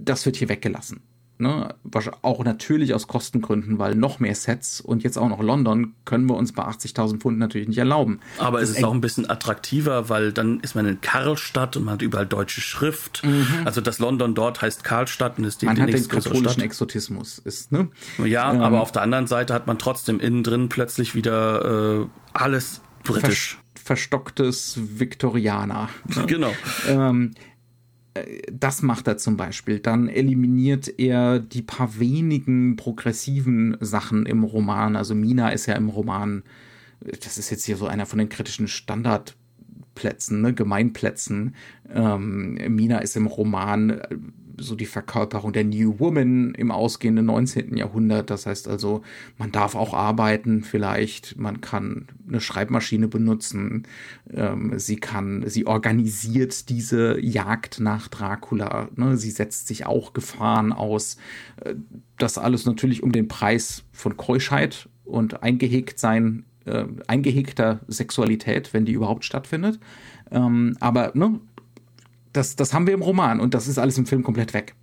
das 0.00 0.24
wird 0.24 0.36
hier 0.36 0.48
weggelassen. 0.48 1.02
Ne? 1.40 1.74
Auch 2.22 2.44
natürlich 2.44 2.94
aus 2.94 3.06
Kostengründen, 3.06 3.78
weil 3.78 3.94
noch 3.94 4.20
mehr 4.20 4.34
Sets 4.34 4.80
und 4.80 5.02
jetzt 5.02 5.16
auch 5.16 5.28
noch 5.28 5.42
London 5.42 5.94
können 6.04 6.26
wir 6.26 6.36
uns 6.36 6.52
bei 6.52 6.62
80.000 6.62 7.18
Pfund 7.18 7.38
natürlich 7.38 7.68
nicht 7.68 7.78
erlauben. 7.78 8.20
Aber 8.38 8.60
es 8.60 8.70
ist 8.70 8.84
auch 8.84 8.92
ein 8.92 9.00
bisschen 9.00 9.28
attraktiver, 9.28 10.08
weil 10.08 10.32
dann 10.32 10.60
ist 10.60 10.74
man 10.74 10.86
in 10.86 11.00
Karlstadt 11.00 11.76
und 11.76 11.84
man 11.84 11.94
hat 11.94 12.02
überall 12.02 12.26
deutsche 12.26 12.60
Schrift. 12.60 13.24
Mhm. 13.24 13.46
Also 13.64 13.80
das 13.80 13.98
London 13.98 14.34
dort 14.34 14.62
heißt 14.62 14.84
Karlstadt 14.84 15.38
und 15.38 15.44
ist 15.44 15.62
die, 15.62 15.66
man 15.66 15.76
die 15.76 15.82
hat 15.82 15.92
den 15.92 16.08
katholischen 16.08 16.48
Stadt. 16.50 16.64
Exotismus. 16.64 17.38
Ist, 17.38 17.72
ne? 17.72 17.88
Ja, 18.24 18.52
ähm, 18.52 18.60
aber 18.60 18.80
auf 18.80 18.92
der 18.92 19.02
anderen 19.02 19.26
Seite 19.26 19.54
hat 19.54 19.66
man 19.66 19.78
trotzdem 19.78 20.20
innen 20.20 20.42
drin 20.42 20.68
plötzlich 20.68 21.14
wieder 21.14 22.02
äh, 22.02 22.06
alles 22.32 22.80
britisch. 23.02 23.58
verstocktes 23.74 24.78
Viktorianer. 24.98 25.88
Ne? 26.14 26.24
Genau. 26.26 26.52
Ähm, 26.88 27.32
das 28.52 28.82
macht 28.82 29.06
er 29.06 29.18
zum 29.18 29.36
Beispiel. 29.36 29.78
Dann 29.78 30.08
eliminiert 30.08 30.98
er 30.98 31.38
die 31.38 31.62
paar 31.62 31.98
wenigen 31.98 32.76
progressiven 32.76 33.76
Sachen 33.80 34.26
im 34.26 34.44
Roman. 34.44 34.96
Also 34.96 35.14
Mina 35.14 35.50
ist 35.50 35.66
ja 35.66 35.74
im 35.74 35.88
Roman, 35.88 36.42
das 37.00 37.38
ist 37.38 37.50
jetzt 37.50 37.64
hier 37.64 37.76
so 37.76 37.86
einer 37.86 38.06
von 38.06 38.18
den 38.18 38.28
kritischen 38.28 38.66
Standardplätzen, 38.66 40.40
ne, 40.40 40.52
Gemeinplätzen. 40.52 41.54
Ähm, 41.88 42.54
Mina 42.68 42.98
ist 42.98 43.16
im 43.16 43.26
Roman 43.26 44.00
so 44.60 44.74
die 44.74 44.86
Verkörperung 44.86 45.52
der 45.52 45.64
New 45.64 45.98
Woman 45.98 46.54
im 46.54 46.70
ausgehenden 46.70 47.26
19. 47.26 47.76
Jahrhundert. 47.76 48.30
Das 48.30 48.46
heißt 48.46 48.68
also, 48.68 49.02
man 49.38 49.52
darf 49.52 49.74
auch 49.74 49.94
arbeiten 49.94 50.62
vielleicht, 50.62 51.38
man 51.38 51.60
kann 51.60 52.08
eine 52.28 52.40
Schreibmaschine 52.40 53.08
benutzen, 53.08 53.84
ähm, 54.32 54.78
sie 54.78 54.96
kann, 54.96 55.44
sie 55.48 55.66
organisiert 55.66 56.68
diese 56.68 57.18
Jagd 57.20 57.80
nach 57.80 58.08
Dracula, 58.08 58.88
ne? 58.96 59.16
sie 59.16 59.30
setzt 59.30 59.66
sich 59.66 59.86
auch 59.86 60.12
Gefahren 60.12 60.72
aus. 60.72 61.16
Äh, 61.64 61.74
das 62.18 62.38
alles 62.38 62.66
natürlich 62.66 63.02
um 63.02 63.12
den 63.12 63.28
Preis 63.28 63.84
von 63.92 64.16
Keuschheit 64.16 64.88
und 65.04 65.42
eingehegt 65.42 65.98
sein, 65.98 66.44
äh, 66.66 66.84
eingehegter 67.06 67.80
Sexualität, 67.88 68.72
wenn 68.72 68.84
die 68.84 68.92
überhaupt 68.92 69.24
stattfindet. 69.24 69.80
Ähm, 70.30 70.76
aber 70.80 71.10
ne, 71.14 71.40
das, 72.32 72.56
das 72.56 72.72
haben 72.72 72.86
wir 72.86 72.94
im 72.94 73.02
Roman 73.02 73.40
und 73.40 73.54
das 73.54 73.68
ist 73.68 73.78
alles 73.78 73.98
im 73.98 74.06
Film 74.06 74.22
komplett 74.22 74.54
weg. 74.54 74.74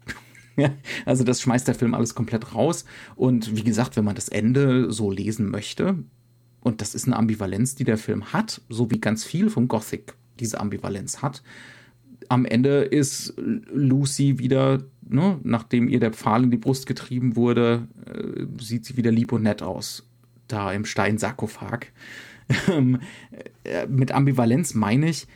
also 1.05 1.23
das 1.23 1.41
schmeißt 1.41 1.67
der 1.67 1.75
Film 1.75 1.93
alles 1.93 2.15
komplett 2.15 2.53
raus. 2.53 2.85
Und 3.15 3.55
wie 3.55 3.63
gesagt, 3.63 3.95
wenn 3.95 4.05
man 4.05 4.15
das 4.15 4.29
Ende 4.29 4.91
so 4.91 5.11
lesen 5.11 5.49
möchte, 5.49 6.03
und 6.61 6.81
das 6.81 6.95
ist 6.95 7.05
eine 7.05 7.15
Ambivalenz, 7.15 7.75
die 7.75 7.83
der 7.83 7.97
Film 7.97 8.33
hat, 8.33 8.61
so 8.69 8.91
wie 8.91 8.99
ganz 8.99 9.23
viel 9.23 9.49
von 9.49 9.67
Gothic 9.67 10.15
diese 10.39 10.59
Ambivalenz 10.59 11.21
hat. 11.21 11.41
Am 12.29 12.45
Ende 12.45 12.81
ist 12.81 13.33
Lucy 13.37 14.39
wieder, 14.39 14.83
ne, 15.07 15.39
nachdem 15.43 15.87
ihr 15.87 15.99
der 15.99 16.11
Pfahl 16.11 16.43
in 16.43 16.51
die 16.51 16.57
Brust 16.57 16.85
getrieben 16.85 17.35
wurde, 17.35 17.87
äh, 18.05 18.45
sieht 18.61 18.85
sie 18.85 18.97
wieder 18.97 19.11
lieb 19.11 19.31
und 19.31 19.43
nett 19.43 19.61
aus. 19.61 20.05
Da 20.47 20.71
im 20.71 20.85
Steinsarkophag. 20.85 21.87
Ähm, 22.69 23.01
äh, 23.65 23.87
mit 23.87 24.13
Ambivalenz 24.13 24.73
meine 24.73 25.09
ich, 25.09 25.27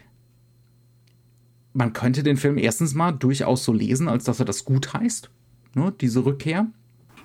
man 1.74 1.94
könnte 1.94 2.24
den 2.24 2.38
Film 2.38 2.58
erstens 2.58 2.94
mal 2.94 3.12
durchaus 3.12 3.64
so 3.64 3.74
lesen, 3.74 4.08
als 4.08 4.24
dass 4.26 4.40
er 4.40 4.46
das 4.46 4.66
gut 4.66 4.94
heißt, 4.94 5.30
ne, 5.76 5.94
diese 6.00 6.26
Rückkehr. 6.26 6.68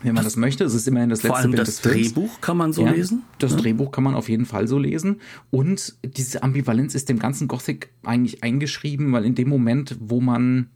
Wenn 0.03 0.15
man 0.15 0.25
das 0.25 0.37
möchte, 0.37 0.63
es 0.65 0.75
ist 0.75 0.87
immerhin 0.87 1.09
das 1.09 1.23
letzte 1.23 1.29
Vor 1.29 1.39
allem 1.39 1.51
Bild 1.53 1.61
das 1.63 1.69
des 1.69 1.81
Films. 1.81 2.13
Drehbuch 2.13 2.41
kann 2.41 2.57
man 2.59 2.73
so 2.73 2.85
ja, 2.85 2.91
lesen. 2.91 3.23
Das 3.39 3.53
ja. 3.53 3.57
Drehbuch 3.57 3.91
kann 3.91 4.05
man 4.05 4.15
auf 4.15 4.29
jeden 4.29 4.45
Fall 4.45 4.69
so 4.69 4.79
lesen. 4.79 5.21
Und 5.51 5.97
diese 6.05 6.43
Ambivalenz 6.43 6.95
ist 6.95 7.09
dem 7.09 7.19
ganzen 7.19 7.49
Gothic 7.49 7.91
eigentlich 8.05 8.43
eingeschrieben, 8.43 9.13
weil 9.13 9.25
in 9.25 9.35
dem 9.35 9.49
Moment, 9.49 9.97
wo 9.99 10.21
man 10.21 10.69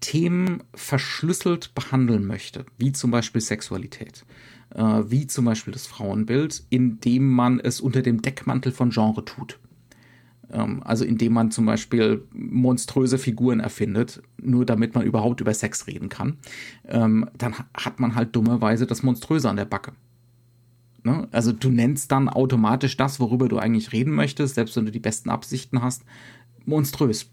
Themen 0.00 0.62
verschlüsselt 0.74 1.74
behandeln 1.74 2.26
möchte, 2.26 2.66
wie 2.76 2.92
zum 2.92 3.10
Beispiel 3.10 3.40
Sexualität, 3.40 4.24
äh, 4.74 4.82
wie 4.82 5.26
zum 5.26 5.44
Beispiel 5.44 5.72
das 5.72 5.86
Frauenbild, 5.86 6.64
indem 6.70 7.30
man 7.30 7.60
es 7.60 7.80
unter 7.80 8.02
dem 8.02 8.20
Deckmantel 8.20 8.72
von 8.72 8.90
Genre 8.90 9.24
tut. 9.24 9.58
Ähm, 10.50 10.82
also 10.82 11.04
indem 11.04 11.32
man 11.32 11.50
zum 11.50 11.66
Beispiel 11.66 12.22
monströse 12.32 13.18
Figuren 13.18 13.60
erfindet, 13.60 14.22
nur 14.40 14.64
damit 14.64 14.94
man 14.94 15.04
überhaupt 15.04 15.40
über 15.40 15.54
Sex 15.54 15.86
reden 15.86 16.08
kann, 16.08 16.38
ähm, 16.86 17.28
dann 17.36 17.54
hat 17.74 18.00
man 18.00 18.14
halt 18.14 18.34
dummerweise 18.34 18.86
das 18.86 19.02
Monströse 19.02 19.48
an 19.48 19.56
der 19.56 19.64
Backe. 19.64 19.92
Ne? 21.04 21.28
Also 21.30 21.52
du 21.52 21.70
nennst 21.70 22.12
dann 22.12 22.28
automatisch 22.28 22.96
das, 22.96 23.20
worüber 23.20 23.48
du 23.48 23.58
eigentlich 23.58 23.92
reden 23.92 24.12
möchtest, 24.12 24.54
selbst 24.54 24.76
wenn 24.76 24.86
du 24.86 24.92
die 24.92 24.98
besten 24.98 25.30
Absichten 25.30 25.82
hast, 25.82 26.04
monströs. 26.64 27.30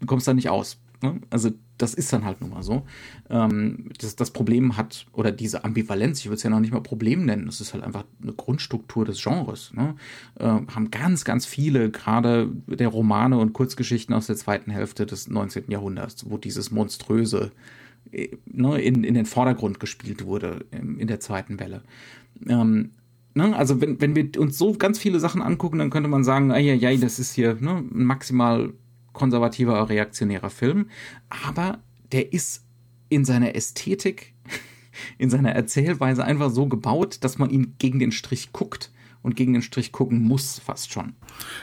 Du 0.00 0.06
kommst 0.06 0.28
da 0.28 0.34
nicht 0.34 0.50
aus. 0.50 0.78
Ne? 1.02 1.20
Also 1.30 1.50
das 1.78 1.94
ist 1.94 2.12
dann 2.12 2.24
halt 2.24 2.40
nun 2.40 2.50
mal 2.50 2.62
so. 2.62 2.84
Ähm, 3.28 3.90
das, 3.98 4.16
das 4.16 4.30
Problem 4.30 4.76
hat, 4.76 5.06
oder 5.12 5.32
diese 5.32 5.64
Ambivalenz, 5.64 6.20
ich 6.20 6.26
würde 6.26 6.36
es 6.36 6.42
ja 6.42 6.50
noch 6.50 6.60
nicht 6.60 6.72
mal 6.72 6.80
Problem 6.80 7.24
nennen, 7.24 7.46
das 7.46 7.60
ist 7.60 7.74
halt 7.74 7.84
einfach 7.84 8.04
eine 8.22 8.32
Grundstruktur 8.32 9.04
des 9.04 9.22
Genres. 9.22 9.72
Ne? 9.74 9.94
Äh, 10.38 10.44
haben 10.44 10.90
ganz, 10.90 11.24
ganz 11.24 11.46
viele, 11.46 11.90
gerade 11.90 12.50
der 12.66 12.88
Romane 12.88 13.38
und 13.38 13.52
Kurzgeschichten 13.52 14.14
aus 14.14 14.26
der 14.26 14.36
zweiten 14.36 14.70
Hälfte 14.70 15.06
des 15.06 15.28
19. 15.28 15.64
Jahrhunderts, 15.68 16.30
wo 16.30 16.38
dieses 16.38 16.70
Monströse 16.70 17.52
äh, 18.12 18.28
ne, 18.46 18.80
in, 18.80 19.04
in 19.04 19.14
den 19.14 19.26
Vordergrund 19.26 19.80
gespielt 19.80 20.24
wurde 20.24 20.64
in, 20.70 20.98
in 20.98 21.08
der 21.08 21.20
zweiten 21.20 21.60
Welle. 21.60 21.82
Ähm, 22.48 22.90
Ne, 23.36 23.54
also 23.54 23.82
wenn, 23.82 24.00
wenn 24.00 24.16
wir 24.16 24.30
uns 24.40 24.56
so 24.56 24.72
ganz 24.72 24.98
viele 24.98 25.20
Sachen 25.20 25.42
angucken, 25.42 25.78
dann 25.78 25.90
könnte 25.90 26.08
man 26.08 26.24
sagen, 26.24 26.48
ja, 26.48 26.56
ja, 26.58 26.96
das 26.96 27.18
ist 27.18 27.34
hier 27.34 27.58
ne, 27.60 27.84
maximal 27.90 28.72
konservativer, 29.16 29.88
reaktionärer 29.88 30.50
Film, 30.50 30.90
aber 31.28 31.80
der 32.12 32.32
ist 32.32 32.64
in 33.08 33.24
seiner 33.24 33.56
Ästhetik, 33.56 34.34
in 35.18 35.30
seiner 35.30 35.52
Erzählweise 35.52 36.24
einfach 36.24 36.50
so 36.50 36.66
gebaut, 36.66 37.18
dass 37.22 37.38
man 37.38 37.50
ihn 37.50 37.74
gegen 37.78 37.98
den 37.98 38.12
Strich 38.12 38.52
guckt 38.52 38.92
und 39.26 39.34
gegen 39.34 39.54
den 39.54 39.62
Strich 39.62 39.90
gucken 39.90 40.22
muss, 40.22 40.60
fast 40.64 40.92
schon. 40.92 41.14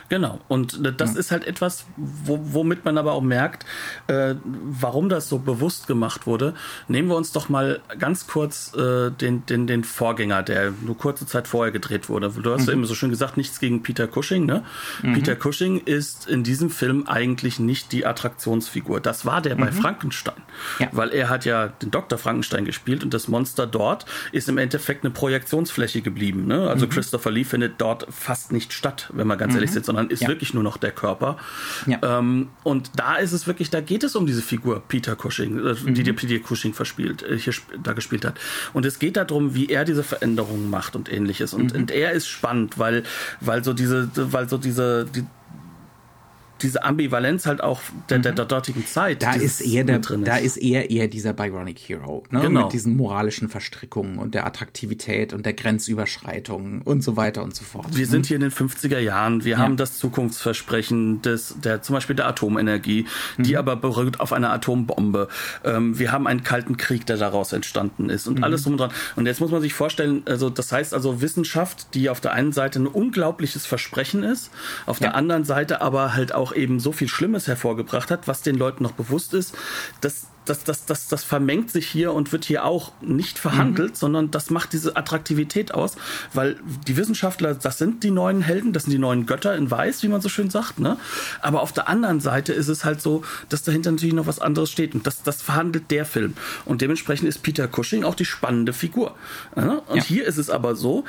Genau, 0.09 0.41
und 0.49 0.81
das 0.99 1.13
ja. 1.13 1.19
ist 1.19 1.31
halt 1.31 1.47
etwas, 1.47 1.85
wo, 1.95 2.37
womit 2.43 2.83
man 2.83 2.97
aber 2.97 3.13
auch 3.13 3.21
merkt, 3.21 3.65
äh, 4.07 4.35
warum 4.43 5.07
das 5.07 5.29
so 5.29 5.39
bewusst 5.39 5.87
gemacht 5.87 6.27
wurde. 6.27 6.55
Nehmen 6.89 7.07
wir 7.07 7.15
uns 7.15 7.31
doch 7.31 7.47
mal 7.47 7.79
ganz 7.97 8.27
kurz 8.27 8.73
äh, 8.75 9.11
den, 9.11 9.45
den, 9.45 9.65
den 9.65 9.85
Vorgänger, 9.85 10.43
der 10.43 10.73
nur 10.85 10.97
kurze 10.97 11.25
Zeit 11.25 11.47
vorher 11.47 11.71
gedreht 11.71 12.09
wurde. 12.09 12.29
Du 12.31 12.51
hast 12.51 12.63
mhm. 12.63 12.67
ja 12.67 12.73
immer 12.73 12.85
so 12.85 12.95
schön 12.95 13.11
gesagt, 13.11 13.37
nichts 13.37 13.61
gegen 13.61 13.81
Peter 13.81 14.09
Cushing. 14.09 14.45
Ne? 14.45 14.65
Mhm. 15.01 15.13
Peter 15.13 15.37
Cushing 15.37 15.79
ist 15.79 16.27
in 16.27 16.43
diesem 16.43 16.69
Film 16.69 17.07
eigentlich 17.07 17.59
nicht 17.59 17.93
die 17.93 18.05
Attraktionsfigur. 18.05 18.99
Das 18.99 19.25
war 19.25 19.41
der 19.41 19.55
mhm. 19.55 19.61
bei 19.61 19.71
Frankenstein, 19.71 20.41
ja. 20.79 20.89
weil 20.91 21.11
er 21.11 21.29
hat 21.29 21.45
ja 21.45 21.69
den 21.69 21.91
Dr. 21.91 22.19
Frankenstein 22.19 22.65
gespielt 22.65 23.05
und 23.05 23.13
das 23.13 23.29
Monster 23.29 23.65
dort 23.65 24.05
ist 24.33 24.49
im 24.49 24.57
Endeffekt 24.57 25.05
eine 25.05 25.13
Projektionsfläche 25.13 26.01
geblieben. 26.01 26.45
Ne? 26.45 26.67
Also 26.67 26.87
mhm. 26.87 26.89
Christopher 26.89 27.31
Lee 27.31 27.45
findet 27.53 27.79
dort 27.79 28.07
fast 28.09 28.51
nicht 28.51 28.73
statt, 28.73 29.11
wenn 29.13 29.27
man 29.27 29.37
ganz 29.37 29.51
mhm. 29.51 29.57
ehrlich 29.57 29.71
sind, 29.71 29.85
sondern 29.85 30.09
ist 30.09 30.23
ja. 30.23 30.27
wirklich 30.27 30.55
nur 30.55 30.63
noch 30.63 30.77
der 30.77 30.89
Körper. 30.89 31.37
Ja. 31.85 31.99
Ähm, 32.01 32.49
und 32.63 32.89
da 32.95 33.17
ist 33.17 33.31
es 33.31 33.45
wirklich, 33.45 33.69
da 33.69 33.79
geht 33.79 34.03
es 34.03 34.15
um 34.15 34.25
diese 34.25 34.41
Figur 34.41 34.81
Peter 34.87 35.15
Cushing, 35.15 35.59
äh, 35.59 35.75
mhm. 35.75 35.93
die 35.93 36.01
der 36.01 36.13
Peter 36.13 36.43
Cushing 36.43 36.73
verspielt, 36.73 37.21
äh, 37.21 37.37
hier 37.37 37.53
da 37.83 37.93
gespielt 37.93 38.25
hat. 38.25 38.39
Und 38.73 38.87
es 38.87 38.97
geht 38.97 39.17
darum, 39.17 39.53
wie 39.53 39.67
er 39.67 39.85
diese 39.85 40.01
Veränderungen 40.01 40.67
macht 40.71 40.95
und 40.95 41.13
ähnliches. 41.13 41.53
Und, 41.53 41.75
mhm. 41.75 41.81
und 41.81 41.91
er 41.91 42.13
ist 42.13 42.27
spannend, 42.27 42.79
weil, 42.79 43.03
weil 43.39 43.63
so 43.63 43.73
diese, 43.73 44.09
weil 44.15 44.49
so 44.49 44.57
diese, 44.57 45.05
die, 45.05 45.23
diese 46.63 46.83
Ambivalenz 46.83 47.45
halt 47.45 47.61
auch 47.61 47.81
der, 48.09 48.19
der, 48.19 48.31
der 48.31 48.45
dortigen 48.45 48.85
Zeit. 48.85 49.21
Da 49.21 49.33
ist 49.33 49.61
eher 49.61 49.83
der, 49.83 49.99
da 49.99 50.37
ist 50.37 50.57
eher 50.57 50.89
eher 50.89 51.07
dieser 51.07 51.33
Byronic 51.33 51.79
Hero, 51.79 52.23
ne? 52.31 52.41
Genau. 52.41 52.63
Mit 52.63 52.73
diesen 52.73 52.95
moralischen 52.95 53.49
Verstrickungen 53.49 54.17
und 54.17 54.33
der 54.33 54.45
Attraktivität 54.45 55.33
und 55.33 55.45
der 55.45 55.53
Grenzüberschreitung 55.53 56.81
und 56.83 57.03
so 57.03 57.15
weiter 57.17 57.43
und 57.43 57.55
so 57.55 57.63
fort. 57.63 57.95
Wir 57.95 58.07
sind 58.07 58.25
hier 58.25 58.35
in 58.35 58.41
den 58.41 58.51
50er 58.51 58.99
Jahren, 58.99 59.43
wir 59.43 59.57
haben 59.57 59.77
das 59.77 59.97
Zukunftsversprechen 59.97 61.21
des, 61.21 61.55
der, 61.61 61.81
zum 61.81 61.93
Beispiel 61.95 62.15
der 62.15 62.27
Atomenergie, 62.27 63.05
die 63.37 63.57
aber 63.57 63.75
beruht 63.75 64.19
auf 64.19 64.33
einer 64.33 64.51
Atombombe. 64.51 65.27
Ähm, 65.63 65.99
wir 65.99 66.11
haben 66.11 66.27
einen 66.27 66.43
kalten 66.43 66.77
Krieg, 66.77 67.05
der 67.05 67.17
daraus 67.17 67.53
entstanden 67.53 68.09
ist 68.09 68.27
und 68.27 68.43
alles 68.43 68.63
drum 68.63 68.73
und 68.73 68.79
dran. 68.79 68.91
Und 69.15 69.25
jetzt 69.25 69.41
muss 69.41 69.51
man 69.51 69.61
sich 69.61 69.73
vorstellen, 69.73 70.23
also 70.25 70.49
das 70.49 70.71
heißt 70.71 70.93
also 70.93 71.21
Wissenschaft, 71.21 71.93
die 71.93 72.09
auf 72.09 72.21
der 72.21 72.33
einen 72.33 72.51
Seite 72.51 72.79
ein 72.79 72.87
unglaubliches 72.87 73.65
Versprechen 73.65 74.23
ist, 74.23 74.51
auf 74.85 74.99
der 74.99 75.15
anderen 75.15 75.43
Seite 75.43 75.81
aber 75.81 76.13
halt 76.13 76.33
auch 76.33 76.52
eben 76.55 76.79
so 76.79 76.91
viel 76.91 77.07
Schlimmes 77.07 77.47
hervorgebracht 77.47 78.11
hat, 78.11 78.27
was 78.27 78.41
den 78.41 78.55
Leuten 78.57 78.83
noch 78.83 78.93
bewusst 78.93 79.33
ist, 79.33 79.55
dass 80.01 80.27
das, 80.45 80.65
das, 80.65 80.83
das, 80.85 81.07
das 81.07 81.23
vermengt 81.23 81.71
sich 81.71 81.87
hier 81.87 82.11
und 82.11 82.33
wird 82.33 82.43
hier 82.43 82.65
auch 82.65 82.91
nicht 83.01 83.39
verhandelt, 83.39 83.95
sondern 83.95 84.29
das 84.29 84.49
macht 84.49 84.73
diese 84.73 84.97
Attraktivität 84.97 85.73
aus, 85.73 85.95
weil 86.33 86.57
die 86.85 86.97
Wissenschaftler, 86.97 87.53
das 87.55 87.77
sind 87.77 88.03
die 88.03 88.11
neuen 88.11 88.41
Helden, 88.41 88.73
das 88.73 88.83
sind 88.83 88.91
die 88.91 88.97
neuen 88.99 89.25
Götter 89.25 89.55
in 89.55 89.71
Weiß, 89.71 90.03
wie 90.03 90.09
man 90.09 90.19
so 90.19 90.27
schön 90.27 90.49
sagt, 90.49 90.79
ne? 90.79 90.97
Aber 91.41 91.61
auf 91.61 91.71
der 91.71 91.87
anderen 91.87 92.19
Seite 92.19 92.51
ist 92.51 92.67
es 92.67 92.83
halt 92.83 93.01
so, 93.01 93.23
dass 93.47 93.63
dahinter 93.63 93.91
natürlich 93.91 94.13
noch 94.15 94.27
was 94.27 94.39
anderes 94.39 94.69
steht 94.69 94.93
und 94.95 95.07
das, 95.07 95.23
das 95.23 95.41
verhandelt 95.41 95.89
der 95.91 96.05
Film. 96.05 96.33
Und 96.65 96.81
dementsprechend 96.81 97.29
ist 97.29 97.41
Peter 97.41 97.69
Cushing 97.69 98.03
auch 98.03 98.15
die 98.15 98.25
spannende 98.25 98.73
Figur. 98.73 99.15
Ne? 99.55 99.79
Und 99.87 99.95
Ja. 99.95 100.03
hier 100.03 100.25
ist 100.25 100.37
es 100.37 100.49
aber 100.49 100.75
so, 100.75 101.05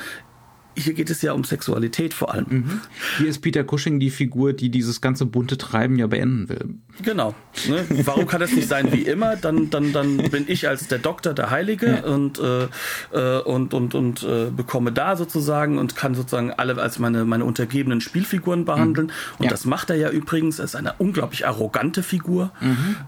hier 0.76 0.94
geht 0.94 1.10
es 1.10 1.22
ja 1.22 1.32
um 1.32 1.44
Sexualität 1.44 2.14
vor 2.14 2.32
allem. 2.32 2.80
Hier 3.18 3.28
ist 3.28 3.40
Peter 3.40 3.64
Cushing 3.64 4.00
die 4.00 4.10
Figur, 4.10 4.52
die 4.52 4.70
dieses 4.70 5.00
ganze 5.00 5.26
bunte 5.26 5.58
Treiben 5.58 5.96
ja 5.98 6.06
beenden 6.06 6.48
will. 6.48 6.74
Genau. 7.02 7.34
Ne? 7.68 7.84
Warum 8.04 8.26
kann 8.26 8.40
das 8.40 8.52
nicht 8.52 8.68
sein 8.68 8.92
wie 8.92 9.02
immer? 9.02 9.36
Dann, 9.36 9.70
dann, 9.70 9.92
dann 9.92 10.16
bin 10.16 10.44
ich 10.48 10.68
als 10.68 10.88
der 10.88 10.98
Doktor 10.98 11.32
der 11.34 11.50
Heilige 11.50 12.02
und, 12.02 12.38
äh, 12.38 12.64
äh, 13.12 13.40
und, 13.42 13.74
und, 13.74 13.94
und 13.94 14.22
äh, 14.22 14.50
bekomme 14.50 14.92
da 14.92 15.16
sozusagen 15.16 15.78
und 15.78 15.96
kann 15.96 16.14
sozusagen 16.14 16.50
alle 16.52 16.80
als 16.80 16.98
meine, 16.98 17.24
meine 17.24 17.44
untergebenen 17.44 18.00
Spielfiguren 18.00 18.64
behandeln. 18.64 19.12
Und 19.38 19.44
Ja. 19.44 19.50
das 19.50 19.64
macht 19.64 19.90
er 19.90 19.96
ja 19.96 20.10
übrigens. 20.10 20.58
Er 20.58 20.64
ist 20.66 20.76
eine 20.76 20.94
unglaublich 20.98 21.46
arrogante 21.46 22.02
Figur. 22.02 22.52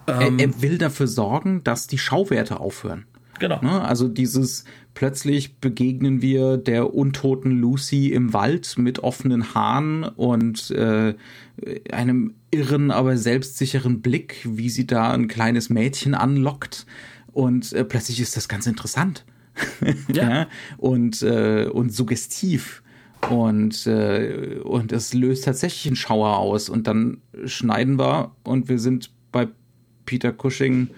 er, 0.07 0.21
er 0.39 0.63
will 0.63 0.79
dafür 0.79 1.07
sorgen, 1.07 1.65
dass 1.65 1.87
die 1.87 1.99
Schauwerte 1.99 2.61
aufhören. 2.61 3.07
Genau. 3.39 3.61
Ne? 3.61 3.83
Also 3.83 4.09
dieses 4.09 4.65
plötzlich 4.97 5.59
begegnen 5.59 6.23
wir 6.23 6.57
der 6.57 6.95
untoten 6.95 7.53
Lucy 7.53 8.09
im 8.09 8.33
Wald 8.33 8.79
mit 8.79 9.01
offenen 9.01 9.55
Haaren 9.55 10.05
und 10.05 10.71
äh, 10.71 11.15
einem 11.93 12.35
irren, 12.51 12.91
aber 12.91 13.19
selbstsicheren 13.19 14.01
Blick, 14.01 14.39
wie 14.45 14.71
sie 14.71 14.87
da 14.87 15.13
ein 15.13 15.29
kleines 15.29 15.69
Mädchen 15.69 16.15
anlockt. 16.15 16.87
Und 17.33 17.75
äh, 17.75 17.85
plötzlich 17.85 18.21
ist 18.21 18.37
das 18.37 18.49
ganz 18.49 18.67
interessant. 18.67 19.25
Ja. 20.13 20.49
Und, 20.79 21.23
äh, 21.23 21.67
und 21.67 21.93
suggestiv. 21.93 22.83
Und, 23.29 23.87
äh, 23.87 24.61
und 24.65 24.93
es 24.93 25.13
löst 25.13 25.45
tatsächlich 25.45 25.87
einen 25.87 25.97
Schauer 25.97 26.39
aus. 26.39 26.71
Und 26.71 26.87
dann 26.87 27.19
schneiden 27.45 27.99
wir 27.99 28.33
und 28.45 28.71
wir 28.71 28.79
sind 28.79 29.11
bei 29.31 29.49
Peter 30.07 30.33
Cushing 30.33 30.89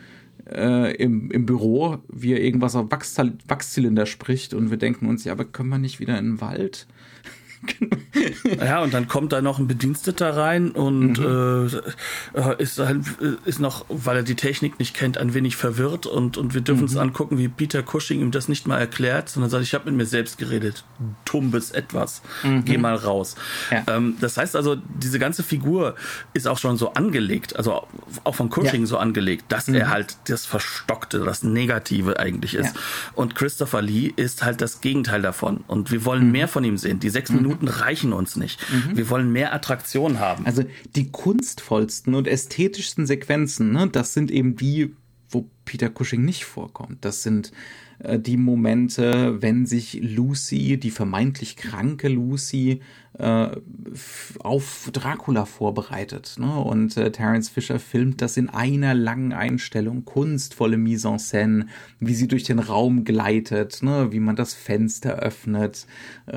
äh, 0.52 0.94
im, 0.96 1.30
im 1.30 1.46
Büro, 1.46 1.98
wie 2.08 2.32
er 2.32 2.42
irgendwas 2.42 2.74
auf 2.74 2.90
Wachszyl 2.90 3.34
Wachszylinder 3.46 4.06
spricht 4.06 4.54
und 4.54 4.70
wir 4.70 4.76
denken 4.76 5.06
uns, 5.06 5.24
ja, 5.24 5.32
aber 5.32 5.44
können 5.44 5.68
wir 5.68 5.78
nicht 5.78 6.00
wieder 6.00 6.18
in 6.18 6.24
den 6.24 6.40
Wald? 6.40 6.86
Ja, 8.60 8.82
und 8.82 8.92
dann 8.94 9.06
kommt 9.08 9.32
da 9.32 9.40
noch 9.42 9.58
ein 9.58 9.68
Bediensteter 9.68 10.36
rein 10.36 10.70
und 10.72 11.18
Mhm. 11.18 11.70
äh, 12.34 12.62
ist 12.62 12.78
halt, 12.78 13.02
äh, 13.20 13.48
ist 13.48 13.60
noch, 13.60 13.84
weil 13.88 14.16
er 14.16 14.22
die 14.22 14.34
Technik 14.34 14.78
nicht 14.78 14.94
kennt, 14.94 15.18
ein 15.18 15.34
wenig 15.34 15.56
verwirrt 15.56 16.06
und, 16.06 16.36
und 16.36 16.54
wir 16.54 16.60
dürfen 16.60 16.82
uns 16.82 16.94
Mhm. 16.94 17.00
angucken, 17.00 17.38
wie 17.38 17.48
Peter 17.48 17.82
Cushing 17.82 18.20
ihm 18.20 18.30
das 18.30 18.48
nicht 18.48 18.66
mal 18.66 18.78
erklärt, 18.78 19.28
sondern 19.28 19.50
sagt, 19.50 19.62
ich 19.64 19.74
habe 19.74 19.86
mit 19.86 19.94
mir 19.94 20.06
selbst 20.06 20.38
geredet. 20.38 20.84
Tumbes 21.24 21.70
etwas. 21.70 22.22
Geh 22.64 22.78
mal 22.78 22.94
raus. 22.96 23.36
Mhm. 23.70 23.76
Ja. 23.76 23.96
Ähm, 23.96 24.16
das 24.20 24.36
heißt 24.36 24.56
also, 24.56 24.76
diese 24.76 25.18
ganze 25.18 25.42
Figur 25.42 25.94
ist 26.34 26.46
auch 26.48 26.58
schon 26.58 26.76
so 26.76 26.94
angelegt, 26.94 27.56
also 27.56 27.86
auch 28.24 28.34
von 28.34 28.50
Cushing 28.50 28.66
Ja. 28.74 28.78
Mhm. 28.80 28.86
so 28.86 28.98
angelegt, 28.98 29.44
dass 29.48 29.68
er 29.68 29.88
halt 29.90 30.16
das 30.28 30.46
Verstockte, 30.46 31.20
das 31.20 31.42
Negative 31.42 32.18
eigentlich 32.18 32.54
ist. 32.54 32.74
Ja. 32.74 32.80
Und 33.14 33.34
Christopher 33.34 33.82
Lee 33.82 34.12
ist 34.16 34.44
halt 34.44 34.60
das 34.60 34.80
Gegenteil 34.80 35.22
davon. 35.22 35.64
Und 35.66 35.90
wir 35.90 36.00
Mhm. 36.00 36.04
wollen 36.04 36.32
mehr 36.32 36.48
von 36.48 36.64
ihm 36.64 36.76
sehen. 36.78 36.98
Die 37.00 37.10
sechs 37.10 37.30
Minuten 37.30 37.47
reichen 37.62 38.12
uns 38.12 38.36
nicht. 38.36 38.60
Wir 38.94 39.10
wollen 39.10 39.32
mehr 39.32 39.54
Attraktion 39.54 40.18
haben. 40.18 40.46
Also 40.46 40.64
die 40.96 41.10
kunstvollsten 41.10 42.14
und 42.14 42.26
ästhetischsten 42.26 43.06
Sequenzen, 43.06 43.72
ne, 43.72 43.88
das 43.88 44.14
sind 44.14 44.30
eben 44.30 44.56
die, 44.56 44.94
wo 45.30 45.48
Peter 45.64 45.90
Cushing 45.90 46.24
nicht 46.24 46.44
vorkommt. 46.44 47.04
Das 47.04 47.22
sind 47.22 47.52
äh, 47.98 48.18
die 48.18 48.36
Momente, 48.36 49.40
wenn 49.42 49.66
sich 49.66 50.00
Lucy, 50.02 50.78
die 50.78 50.90
vermeintlich 50.90 51.56
kranke 51.56 52.08
Lucy, 52.08 52.80
äh, 53.18 53.48
auf 54.40 54.90
Dracula 54.92 55.44
vorbereitet. 55.44 56.36
Ne? 56.38 56.58
Und 56.58 56.96
äh, 56.96 57.10
Terence 57.10 57.48
Fisher 57.48 57.80
filmt 57.80 58.22
das 58.22 58.36
in 58.36 58.48
einer 58.48 58.94
langen 58.94 59.32
Einstellung, 59.32 60.04
kunstvolle 60.04 60.76
Mise 60.76 61.08
en 61.08 61.18
scène, 61.18 61.66
wie 61.98 62.14
sie 62.14 62.28
durch 62.28 62.44
den 62.44 62.60
Raum 62.60 63.04
gleitet, 63.04 63.82
ne? 63.82 64.12
wie 64.12 64.20
man 64.20 64.36
das 64.36 64.54
Fenster 64.54 65.16
öffnet, 65.16 65.86
äh, 66.26 66.36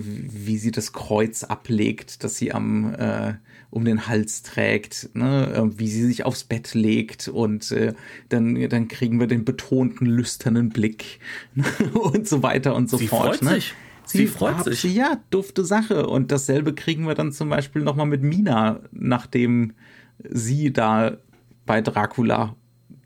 wie 0.00 0.58
sie 0.58 0.72
das 0.72 0.92
Kreuz 0.92 1.44
ablegt, 1.44 2.24
das 2.24 2.36
sie 2.36 2.52
am 2.52 2.94
äh, 2.94 3.34
um 3.76 3.84
den 3.84 4.06
Hals 4.06 4.42
trägt, 4.42 5.10
ne? 5.12 5.52
äh, 5.54 5.78
wie 5.78 5.88
sie 5.88 6.06
sich 6.06 6.24
aufs 6.24 6.44
Bett 6.44 6.72
legt 6.72 7.28
und 7.28 7.70
äh, 7.72 7.92
dann, 8.30 8.70
dann 8.70 8.88
kriegen 8.88 9.20
wir 9.20 9.26
den 9.26 9.44
betonten, 9.44 10.06
lüsternen 10.06 10.70
Blick 10.70 11.20
ne? 11.54 11.64
und 11.92 12.26
so 12.26 12.42
weiter 12.42 12.74
und 12.74 12.88
so 12.88 12.96
Sie 12.96 13.06
fort. 13.06 13.36
freut 13.36 13.42
ne? 13.42 13.50
sich. 13.56 13.74
Sie 14.06 14.26
freut 14.28 14.64
sich. 14.64 14.82
Ja, 14.84 15.20
dufte 15.28 15.64
Sache. 15.64 16.06
Und 16.06 16.32
dasselbe 16.32 16.74
kriegen 16.74 17.06
wir 17.06 17.14
dann 17.14 17.32
zum 17.32 17.50
Beispiel 17.50 17.82
nochmal 17.82 18.06
mit 18.06 18.22
Mina, 18.22 18.80
nachdem 18.92 19.74
sie 20.26 20.72
da 20.72 21.18
bei 21.66 21.82
Dracula 21.82 22.56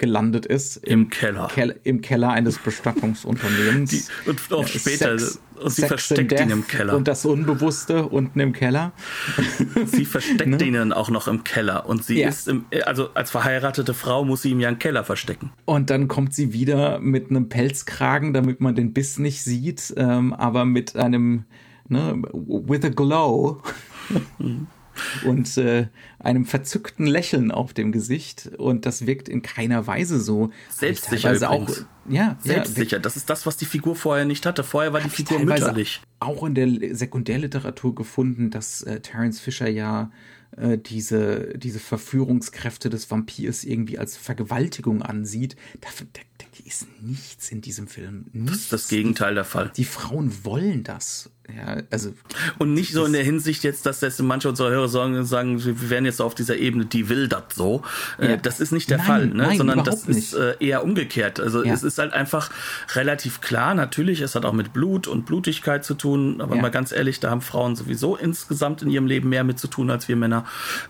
gelandet 0.01 0.47
ist. 0.47 0.79
Im 0.79 1.11
Keller. 1.11 1.49
Kel 1.55 1.79
Im 1.85 2.01
Keller 2.01 2.31
eines 2.31 2.59
Bestattungsunternehmens. 2.59 3.91
Die- 4.25 4.29
und 4.31 4.53
auch 4.53 4.67
später- 4.67 5.13
und 5.13 5.71
sie 5.71 5.83
Sex 5.83 5.89
versteckt 5.89 6.33
ihn 6.41 6.49
im 6.49 6.67
Keller. 6.67 6.97
Und 6.97 7.07
das 7.07 7.27
Unbewusste 7.27 8.07
unten 8.07 8.41
im 8.41 8.55
Keller. 8.55 8.93
Sie 9.85 10.07
versteckt 10.07 10.63
ihn 10.63 10.73
dann 10.73 10.95
auch 10.95 11.11
noch 11.11 11.29
im 11.29 11.45
Keller. 11.45 11.85
Und 11.87 12.03
sie 12.03 12.15
Ne? 12.15 12.21
Ja. 12.23 12.29
ist 12.31 12.49
im, 12.49 12.65
also 12.87 13.11
als 13.13 13.31
verheiratete 13.31 13.93
Frau 13.93 14.25
muss 14.25 14.41
sie 14.41 14.53
ihm 14.53 14.61
ja 14.61 14.71
im 14.71 14.79
Keller 14.79 15.05
verstecken. 15.05 15.53
Und 15.67 15.91
dann 15.91 16.09
kommt 16.09 16.33
sie 16.33 16.55
wieder 16.55 16.99
mit 16.99 17.29
einem 17.29 17.51
Pelzkragen, 17.51 18.33
damit 18.33 18.63
man 18.63 18.75
den 18.75 18.95
Biss 18.95 19.19
nicht 19.19 19.43
sieht, 19.43 19.93
ähm, 19.99 20.33
aber 20.33 20.65
mit 20.65 20.97
einem, 20.97 21.45
ne, 21.89 22.15
with 22.33 22.83
a 22.85 22.89
glow. 22.89 23.61
Und 25.25 25.57
äh, 25.57 25.89
einem 26.19 26.45
verzückten 26.45 27.07
Lächeln 27.07 27.51
auf 27.51 27.73
dem 27.73 27.93
Gesicht. 27.93 28.51
Und 28.59 28.87
das 28.87 29.07
wirkt 29.07 29.29
in 29.29 29.43
keiner 29.43 29.87
Weise 29.87 30.21
so. 30.21 30.51
Selbstsicher 30.69 31.51
auch, 31.51 31.69
ja, 32.09 32.37
Selbstsicher. 32.41 32.99
das 32.99 33.17
ist 33.17 33.31
das, 33.31 33.47
was 33.47 33.57
die 33.57 33.65
Figur 33.65 33.97
vorher 33.97 34.25
nicht 34.25 34.47
hatte. 34.47 34.65
Vorher 34.65 34.93
war 34.93 35.01
die 35.01 35.11
Figur 35.11 35.39
mütterlich. 35.41 36.01
auch 36.19 36.45
in 36.45 36.55
der 36.55 36.95
Sekundärliteratur 36.95 37.95
gefunden, 37.95 38.51
dass 38.51 38.83
äh, 38.83 39.01
Terence 39.01 39.41
Fisher 39.41 39.69
ja 39.69 40.11
äh, 40.57 40.79
diese, 40.79 41.57
diese 41.57 41.79
Verführungskräfte 41.79 42.91
des 42.91 43.11
Vampirs 43.11 43.65
irgendwie 43.65 43.99
als 43.99 44.17
Vergewaltigung 44.17 45.03
ansieht. 45.03 45.57
Dafür, 45.81 46.07
da, 46.13 46.21
da 46.59 46.65
ist 46.67 46.87
nichts 47.01 47.51
in 47.51 47.61
diesem 47.61 47.87
Film. 47.87 48.27
Nichts. 48.33 48.51
Das 48.51 48.61
ist 48.63 48.73
das 48.73 48.89
Gegenteil 48.89 49.35
der 49.35 49.45
Fall. 49.45 49.71
Die 49.77 49.85
Frauen 49.85 50.33
wollen 50.45 50.83
das. 50.83 51.31
Ja, 51.57 51.83
also 51.91 52.15
Und 52.59 52.75
nicht 52.75 52.93
so 52.93 53.05
in 53.05 53.13
der 53.13 53.25
Hinsicht 53.25 53.65
jetzt, 53.65 53.85
dass 53.85 53.99
das 53.99 54.21
manche 54.21 54.49
unserer 54.49 54.71
Hörer 54.71 54.89
sagen, 54.89 55.25
sagen, 55.25 55.65
wir 55.65 55.91
wären 55.91 56.05
jetzt 56.05 56.21
auf 56.21 56.35
dieser 56.37 56.57
Ebene, 56.57 56.87
die 56.87 57.09
will 57.09 57.27
das 57.27 57.43
so. 57.55 57.83
Äh, 58.19 58.31
Ja. 58.31 58.37
Das 58.37 58.61
ist 58.61 58.71
nicht 58.71 58.89
der 58.89 58.99
Nein, 58.99 59.07
Fall, 59.07 59.27
ne? 59.27 59.35
nein, 59.35 59.59
sondern 59.59 59.83
das 59.83 60.05
ist 60.07 60.33
äh, 60.35 60.55
eher 60.61 60.85
umgekehrt. 60.85 61.41
Also 61.41 61.65
Ja. 61.65 61.73
es 61.73 61.83
ist 61.83 61.99
halt 61.99 62.13
einfach 62.13 62.51
relativ 62.95 63.41
klar, 63.41 63.75
natürlich, 63.75 64.21
es 64.21 64.35
hat 64.37 64.45
auch 64.45 64.53
mit 64.53 64.73
Blut 64.73 65.09
und 65.09 65.27
Blutigkeit 65.27 65.85
zu 65.85 65.95
tun, 65.95 66.41
aber 66.41 66.55
mal 66.57 66.71
ganz 66.71 66.93
ehrlich, 66.93 67.19
da 67.19 67.31
haben 67.31 67.41
Frauen 67.43 67.75
sowieso 67.75 68.15
insgesamt 68.17 68.83
in 68.83 68.91
ihrem 68.91 69.07
Leben 69.07 69.29
mehr 69.29 69.43
mit 69.43 69.59
zu 69.59 69.67
tun 69.67 69.91
als 69.91 70.07
wir 70.07 70.15
Männer. 70.17 70.45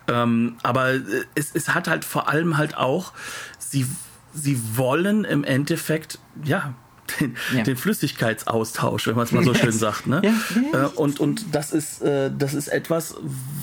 Ähm, 0.09 0.57
aber 0.63 0.93
äh, 0.95 1.01
es, 1.35 1.53
es 1.55 1.71
hat 1.71 1.89
halt 1.89 2.05
vor 2.05 2.29
allem 2.29 2.59
halt 2.59 2.77
auch, 2.77 3.13
sie, 3.59 3.87
sie 4.33 4.61
wollen 4.77 5.25
im 5.25 5.45
Endeffekt, 5.45 6.19
ja, 6.45 6.75
den, 7.19 7.37
Ja. 7.55 7.63
den 7.63 7.77
Flüssigkeitsaustausch, 7.77 9.07
wenn 9.07 9.17
man 9.17 9.25
es 9.25 9.33
mal 9.33 9.43
so 9.43 9.55
schön 9.55 9.73
sagt. 9.73 10.07
Ne? 10.07 10.21
Ja, 10.25 10.33
ja. 10.73 10.85
Äh, 10.85 10.89
und, 10.89 11.21
und 11.21 11.55
das 11.55 11.73
ist, 11.73 12.03
äh, 12.03 12.31
das 12.37 12.55
ist 12.55 12.69
etwas, 12.69 13.17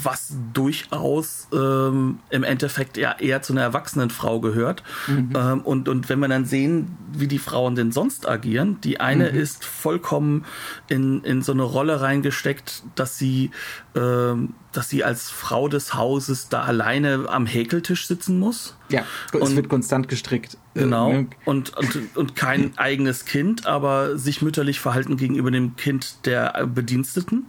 was 0.03 0.33
durchaus 0.53 1.47
ähm, 1.53 2.19
im 2.29 2.43
Endeffekt 2.43 2.97
ja 2.97 3.15
eher 3.17 3.41
zu 3.41 3.53
einer 3.53 3.61
erwachsenen 3.61 4.09
Frau 4.09 4.39
gehört. 4.39 4.83
Mhm. 5.07 5.33
Ähm, 5.35 5.61
und, 5.61 5.89
und 5.89 6.09
wenn 6.09 6.19
wir 6.19 6.27
dann 6.27 6.45
sehen, 6.45 6.97
wie 7.13 7.27
die 7.27 7.39
Frauen 7.39 7.75
denn 7.75 7.91
sonst 7.91 8.27
agieren. 8.27 8.79
Die 8.81 8.99
eine 8.99 9.31
mhm. 9.31 9.37
ist 9.37 9.65
vollkommen 9.65 10.45
in, 10.87 11.23
in 11.23 11.41
so 11.41 11.51
eine 11.51 11.63
Rolle 11.63 12.01
reingesteckt, 12.01 12.83
dass 12.95 13.17
sie, 13.17 13.51
ähm, 13.95 14.53
dass 14.77 14.89
sie 14.89 15.03
als 15.03 15.31
Frau 15.31 15.67
des 15.67 15.95
Hauses 15.95 16.49
da 16.49 16.61
alleine 16.61 17.25
am 17.29 17.47
Häkeltisch 17.47 18.05
sitzen 18.05 18.37
muss. 18.37 18.75
Ja, 18.89 19.03
es 19.33 19.39
und, 19.41 19.55
wird 19.55 19.69
konstant 19.69 20.07
gestrickt. 20.07 20.55
Genau. 20.75 21.09
Äh, 21.09 21.13
ne? 21.13 21.27
Und, 21.45 21.75
und, 21.75 22.15
und 22.15 22.35
kein 22.35 22.71
eigenes 22.77 23.25
Kind, 23.25 23.65
aber 23.65 24.19
sich 24.19 24.43
mütterlich 24.43 24.79
verhalten 24.79 25.17
gegenüber 25.17 25.49
dem 25.49 25.77
Kind 25.77 26.27
der 26.27 26.67
Bediensteten. 26.67 27.47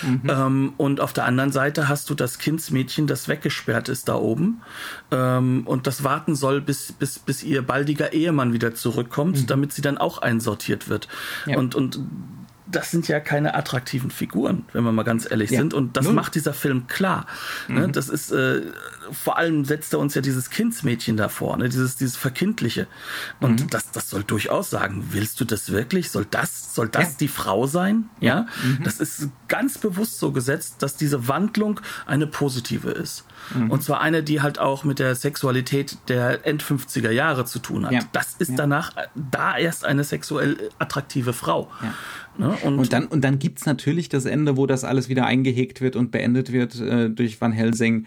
Mhm. 0.00 0.22
Ähm, 0.26 0.72
und 0.78 1.00
auf 1.00 1.12
der 1.12 1.26
anderen 1.26 1.52
Seite 1.52 1.86
hast 1.86 2.08
du 2.08 2.14
das 2.14 2.38
Kindsmädchen, 2.38 3.06
das 3.06 3.28
weggesperrt 3.28 3.90
ist 3.90 4.08
da 4.08 4.14
oben 4.14 4.62
ähm, 5.10 5.66
und 5.66 5.86
das 5.86 6.02
warten 6.02 6.34
soll, 6.34 6.62
bis, 6.62 6.92
bis, 6.92 7.18
bis 7.18 7.42
ihr 7.42 7.60
baldiger 7.60 8.14
Ehemann 8.14 8.54
wieder 8.54 8.74
zurückkommt, 8.74 9.42
mhm. 9.42 9.46
damit 9.48 9.74
sie 9.74 9.82
dann 9.82 9.98
auch 9.98 10.16
einsortiert 10.16 10.88
wird. 10.88 11.08
Ja. 11.44 11.58
Und, 11.58 11.74
und 11.74 12.00
das 12.70 12.90
sind 12.90 13.08
ja 13.08 13.20
keine 13.20 13.54
attraktiven 13.54 14.10
Figuren, 14.10 14.64
wenn 14.72 14.84
wir 14.84 14.92
mal 14.92 15.02
ganz 15.02 15.30
ehrlich 15.30 15.50
ja. 15.50 15.58
sind. 15.58 15.74
Und 15.74 15.96
das 15.96 16.04
Null. 16.04 16.14
macht 16.14 16.34
dieser 16.34 16.54
Film 16.54 16.86
klar. 16.86 17.26
Ne? 17.68 17.88
Mhm. 17.88 17.92
Das 17.92 18.08
ist, 18.08 18.30
äh, 18.30 18.62
vor 19.10 19.38
allem 19.38 19.64
setzt 19.64 19.92
er 19.92 19.98
uns 19.98 20.14
ja 20.14 20.22
dieses 20.22 20.50
Kindsmädchen 20.50 21.16
davor, 21.16 21.56
ne? 21.56 21.68
dieses, 21.68 21.96
dieses 21.96 22.16
Verkindliche. 22.16 22.86
Und 23.40 23.62
mhm. 23.62 23.70
das, 23.70 23.90
das 23.90 24.10
soll 24.10 24.24
durchaus 24.24 24.70
sagen, 24.70 25.08
willst 25.10 25.40
du 25.40 25.44
das 25.44 25.70
wirklich? 25.70 26.10
Soll 26.10 26.26
das, 26.30 26.74
soll 26.74 26.88
das 26.88 27.12
ja. 27.12 27.16
die 27.20 27.28
Frau 27.28 27.66
sein? 27.66 28.08
Ja. 28.20 28.46
Mhm. 28.62 28.84
Das 28.84 29.00
ist 29.00 29.28
ganz 29.48 29.78
bewusst 29.78 30.18
so 30.18 30.32
gesetzt, 30.32 30.76
dass 30.82 30.96
diese 30.96 31.28
Wandlung 31.28 31.80
eine 32.06 32.26
positive 32.26 32.90
ist. 32.90 33.24
Mhm. 33.54 33.70
Und 33.70 33.82
zwar 33.82 34.00
eine, 34.00 34.22
die 34.22 34.40
halt 34.40 34.58
auch 34.58 34.84
mit 34.84 34.98
der 34.98 35.14
Sexualität 35.14 35.98
der 36.08 36.46
End 36.46 36.62
50er 36.62 37.10
Jahre 37.10 37.44
zu 37.44 37.58
tun 37.58 37.86
hat. 37.86 37.92
Ja. 37.92 38.00
Das 38.12 38.34
ist 38.38 38.52
danach 38.56 38.92
da 39.14 39.56
erst 39.56 39.84
eine 39.84 40.04
sexuell 40.04 40.70
attraktive 40.78 41.32
Frau. 41.32 41.70
Ne? 42.40 42.56
Und, 42.64 42.78
und, 42.78 42.92
dann, 42.92 43.06
und 43.06 43.22
dann 43.22 43.38
gibt 43.38 43.60
es 43.60 43.66
natürlich 43.66 44.08
das 44.08 44.24
Ende, 44.24 44.56
wo 44.56 44.66
das 44.66 44.84
alles 44.84 45.08
wieder 45.08 45.26
eingehegt 45.26 45.80
wird 45.80 45.94
und 45.94 46.10
beendet 46.10 46.52
wird 46.52 46.80
äh, 46.80 47.10
durch 47.10 47.40
Van 47.40 47.52
Helsing. 47.52 48.06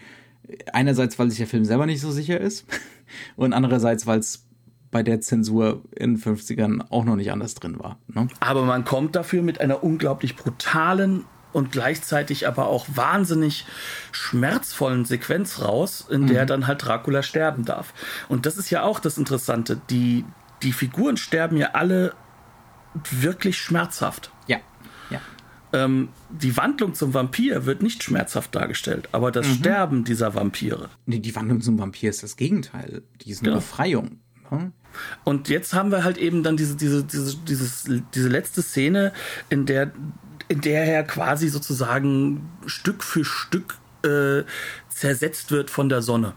Einerseits, 0.72 1.18
weil 1.18 1.30
sich 1.30 1.38
der 1.38 1.46
Film 1.46 1.64
selber 1.64 1.86
nicht 1.86 2.00
so 2.00 2.10
sicher 2.10 2.38
ist 2.38 2.66
und 3.36 3.52
andererseits, 3.52 4.06
weil 4.06 4.18
es 4.18 4.44
bei 4.90 5.02
der 5.02 5.20
Zensur 5.20 5.82
in 5.96 6.14
den 6.14 6.22
50ern 6.22 6.84
auch 6.90 7.04
noch 7.04 7.16
nicht 7.16 7.32
anders 7.32 7.54
drin 7.54 7.78
war. 7.78 7.98
Ne? 8.08 8.28
Aber 8.40 8.64
man 8.64 8.84
kommt 8.84 9.16
dafür 9.16 9.42
mit 9.42 9.60
einer 9.60 9.82
unglaublich 9.82 10.36
brutalen 10.36 11.24
und 11.54 11.72
gleichzeitig 11.72 12.46
aber 12.46 12.66
auch 12.66 12.86
wahnsinnig 12.92 13.64
schmerzvollen 14.12 15.04
Sequenz 15.04 15.62
raus, 15.62 16.06
in 16.10 16.26
der 16.26 16.42
mhm. 16.42 16.46
dann 16.48 16.66
halt 16.66 16.84
Dracula 16.84 17.22
sterben 17.22 17.64
darf. 17.64 17.94
Und 18.28 18.44
das 18.44 18.56
ist 18.56 18.70
ja 18.70 18.82
auch 18.82 19.00
das 19.00 19.18
Interessante. 19.18 19.80
Die, 19.88 20.24
die 20.62 20.72
Figuren 20.72 21.16
sterben 21.16 21.56
ja 21.56 21.70
alle 21.72 22.12
wirklich 23.10 23.58
schmerzhaft. 23.58 24.30
Ja. 24.46 24.58
ja. 25.10 25.20
Ähm, 25.72 26.08
die 26.30 26.56
Wandlung 26.56 26.94
zum 26.94 27.14
Vampir 27.14 27.66
wird 27.66 27.82
nicht 27.82 28.02
schmerzhaft 28.02 28.54
dargestellt, 28.54 29.08
aber 29.12 29.30
das 29.32 29.46
mhm. 29.46 29.54
Sterben 29.54 30.04
dieser 30.04 30.34
Vampire. 30.34 30.90
Nee, 31.06 31.18
die 31.18 31.34
Wandlung 31.34 31.60
zum 31.60 31.78
Vampir 31.78 32.10
ist 32.10 32.22
das 32.22 32.36
Gegenteil. 32.36 33.02
Die 33.22 33.30
ist 33.30 33.42
eine 33.42 33.50
ja. 33.50 33.56
Befreiung. 33.56 34.20
Hm? 34.48 34.72
Und 35.24 35.48
jetzt 35.48 35.74
haben 35.74 35.90
wir 35.90 36.04
halt 36.04 36.18
eben 36.18 36.42
dann 36.42 36.56
diese, 36.56 36.76
diese, 36.76 37.04
diese, 37.04 37.36
dieses, 37.38 37.90
diese 38.14 38.28
letzte 38.28 38.62
Szene, 38.62 39.12
in 39.48 39.66
der, 39.66 39.92
in 40.48 40.60
der 40.60 40.84
er 40.84 41.02
quasi 41.02 41.48
sozusagen 41.48 42.48
Stück 42.66 43.02
für 43.02 43.24
Stück 43.24 43.76
äh, 44.04 44.44
zersetzt 44.88 45.50
wird 45.50 45.70
von 45.70 45.88
der 45.88 46.02
Sonne. 46.02 46.34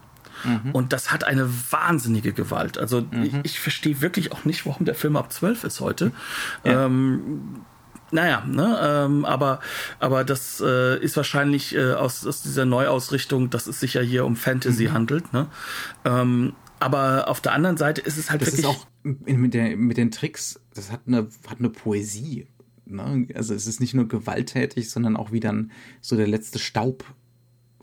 Mhm. 0.48 0.72
Und 0.72 0.94
das 0.94 1.12
hat 1.12 1.24
eine 1.24 1.50
wahnsinnige 1.72 2.34
Gewalt. 2.34 2.78
Also 2.78 3.02
mhm. 3.02 3.24
ich, 3.24 3.34
ich 3.44 3.60
verstehe 3.60 4.02
wirklich 4.02 4.32
auch 4.32 4.46
nicht, 4.46 4.66
warum 4.66 4.86
der 4.86 4.96
Film 4.96 5.16
ab 5.16 5.32
12 5.32 5.64
ist 5.66 5.80
heute. 5.80 6.12
Ja. 6.64 6.86
Ähm, 6.86 7.62
naja, 8.12 8.46
ne, 8.46 8.80
ähm, 8.82 9.26
aber, 9.26 9.60
aber 10.00 10.24
das 10.24 10.62
äh, 10.66 10.98
ist 11.04 11.18
wahrscheinlich 11.18 11.76
äh, 11.76 11.94
aus, 11.94 12.26
aus 12.26 12.42
dieser 12.42 12.66
Neuausrichtung, 12.66 13.50
dass 13.50 13.68
es 13.68 13.82
sich 13.82 13.96
ja 13.96 14.02
hier 14.02 14.26
um 14.26 14.36
Fantasy 14.36 14.88
mhm. 14.88 14.94
handelt. 14.94 15.34
Ne? 15.34 15.48
Ähm, 16.06 16.54
aber 16.80 17.28
auf 17.28 17.42
der 17.42 17.54
anderen 17.54 17.76
Seite 17.76 18.02
ist 18.02 18.18
es 18.18 18.30
halt 18.30 18.42
das 18.42 18.50
wirklich. 18.50 18.66
Ist 18.66 18.72
auch 18.72 18.88
mit, 19.04 19.54
der, 19.54 19.76
mit 19.76 19.98
den 19.98 20.12
Tricks, 20.12 20.60
das 20.74 20.92
hat 20.92 21.02
eine, 21.08 21.28
hat 21.48 21.60
eine 21.60 21.70
Poesie. 21.70 22.48
Ne? 22.86 23.28
Also 23.34 23.54
es 23.54 23.68
ist 23.68 23.82
nicht 23.82 23.94
nur 23.94 24.08
gewalttätig, 24.08 24.90
sondern 24.90 25.18
auch 25.18 25.32
wie 25.32 25.40
dann 25.40 25.72
so 26.02 26.16
der 26.16 26.28
letzte 26.28 26.60
Staub 26.60 27.04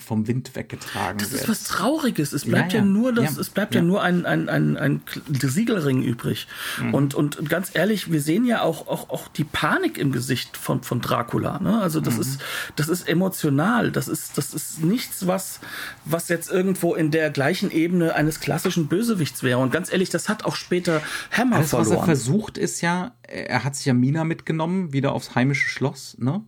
vom 0.05 0.29
Wind 0.29 0.55
weggetragen 0.55 1.19
das 1.19 1.33
wird. 1.33 1.43
Das 1.43 1.49
ist 1.49 1.63
was 1.63 1.65
Trauriges. 1.65 2.33
Es 2.33 2.45
bleibt 2.45 2.73
ja, 2.73 2.81
ja. 2.81 2.85
ja 2.85 2.91
nur 2.91 3.13
das, 3.13 3.35
ja. 3.35 3.41
es 3.41 3.51
bleibt 3.51 3.75
ja, 3.75 3.83
nur 3.83 4.03
ein, 4.03 4.27
ein, 4.27 4.49
ein, 4.49 4.77
ein 4.77 5.03
Siegelring 5.29 6.03
übrig. 6.03 6.47
Mhm. 6.81 6.95
Und, 6.95 7.15
und 7.15 7.49
ganz 7.49 7.71
ehrlich, 7.75 8.13
wir 8.13 8.21
sehen 8.21 8.45
ja 8.45 8.63
auch, 8.63 8.87
auch, 8.87 9.11
auch 9.11 9.29
die 9.29 9.45
Panik 9.45 9.99
im 9.99 10.13
Gesicht 10.13 10.57
von, 10.57 10.83
von 10.83 11.01
Dracula. 11.01 11.59
Ne? 11.59 11.81
Also 11.81 12.01
das 12.01 12.15
mhm. 12.15 12.21
ist, 12.21 12.41
das 12.77 12.89
ist 12.89 13.09
emotional. 13.09 13.91
Das 13.91 14.09
ist, 14.09 14.39
das 14.39 14.55
ist 14.55 14.83
nichts, 14.83 15.27
was, 15.27 15.61
was 16.05 16.29
jetzt 16.29 16.51
irgendwo 16.51 16.95
in 16.95 17.11
der 17.11 17.31
gleichen 17.31 17.71
Ebene 17.71 18.15
eines 18.15 18.41
klassischen 18.41 18.87
Bösewichts 18.89 19.43
wäre. 19.43 19.59
Und 19.59 19.73
ganz 19.73 19.93
ehrlich, 19.93 20.11
das 20.11 20.29
hat 20.29 20.45
auch 20.45 20.57
später 20.57 21.03
Hammer 21.31 21.57
Alles, 21.57 21.71
verloren. 21.71 21.91
Was 21.91 21.99
er 21.99 22.05
versucht, 22.05 22.59
ist 22.59 22.81
ja, 22.81 23.13
er 23.23 23.65
hat 23.65 23.77
sich 23.77 23.87
ja 23.87 23.95
Mina 23.95 24.25
mitgenommen, 24.25 24.93
wieder 24.93 25.13
aufs 25.13 25.35
heimische 25.35 25.69
Schloss, 25.69 26.17
ne? 26.19 26.43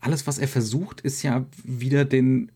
Alles, 0.00 0.26
was 0.26 0.36
er 0.36 0.48
versucht, 0.48 1.00
ist 1.00 1.22
ja 1.22 1.46
wieder 1.62 2.04
den 2.04 2.52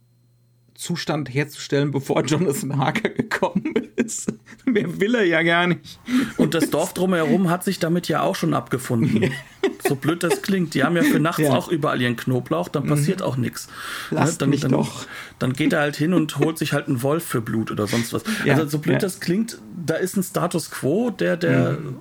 Zustand 0.79 1.29
herzustellen, 1.35 1.91
bevor 1.91 2.25
Jonathan 2.25 2.79
Harker 2.79 3.09
gekommen 3.09 3.75
ist. 3.97 4.33
Mehr 4.65 5.01
will 5.01 5.17
er 5.17 5.25
ja 5.25 5.43
gar 5.43 5.67
nicht. 5.67 5.99
Und 6.37 6.55
das 6.55 6.71
Dorf 6.71 6.95
drumherum 6.95 7.51
hat 7.51 7.65
sich 7.65 7.81
damit 7.81 8.07
ja 8.07 8.23
auch 8.23 8.37
schon 8.37 8.55
abgefunden. 8.55 9.33
so 9.89 9.97
blöd 9.97 10.23
das 10.23 10.41
klingt. 10.41 10.75
Die 10.75 10.85
haben 10.85 10.95
ja 10.95 11.03
für 11.03 11.19
nachts 11.19 11.43
ja. 11.43 11.51
auch 11.51 11.67
überall 11.69 12.01
ihren 12.01 12.17
Knoblauch, 12.17 12.69
dann 12.69 12.87
passiert 12.87 13.21
mhm. 13.21 13.25
auch 13.27 13.37
nichts. 13.37 13.69
Lass 14.13 14.39
dann, 14.39 14.51
mich 14.51 14.61
dann, 14.61 14.71
doch. 14.71 15.05
Dann 15.41 15.53
geht 15.53 15.73
er 15.73 15.81
halt 15.81 15.97
hin 15.97 16.15
und 16.15 16.39
holt 16.39 16.59
sich 16.59 16.73
halt 16.73 16.87
einen 16.87 17.03
Wolf 17.03 17.25
für 17.25 17.41
Blut 17.41 17.73
oder 17.73 17.89
sonst 17.89 18.13
was. 18.13 18.23
Ja. 18.45 18.55
Also 18.55 18.69
so 18.69 18.79
blöd 18.79 18.95
ja. 18.95 18.99
das 19.01 19.19
klingt, 19.19 19.59
da 19.85 19.95
ist 19.95 20.17
ein 20.17 20.23
Status 20.23 20.71
quo, 20.71 21.11
der, 21.11 21.37
der 21.37 21.73
mhm 21.73 21.97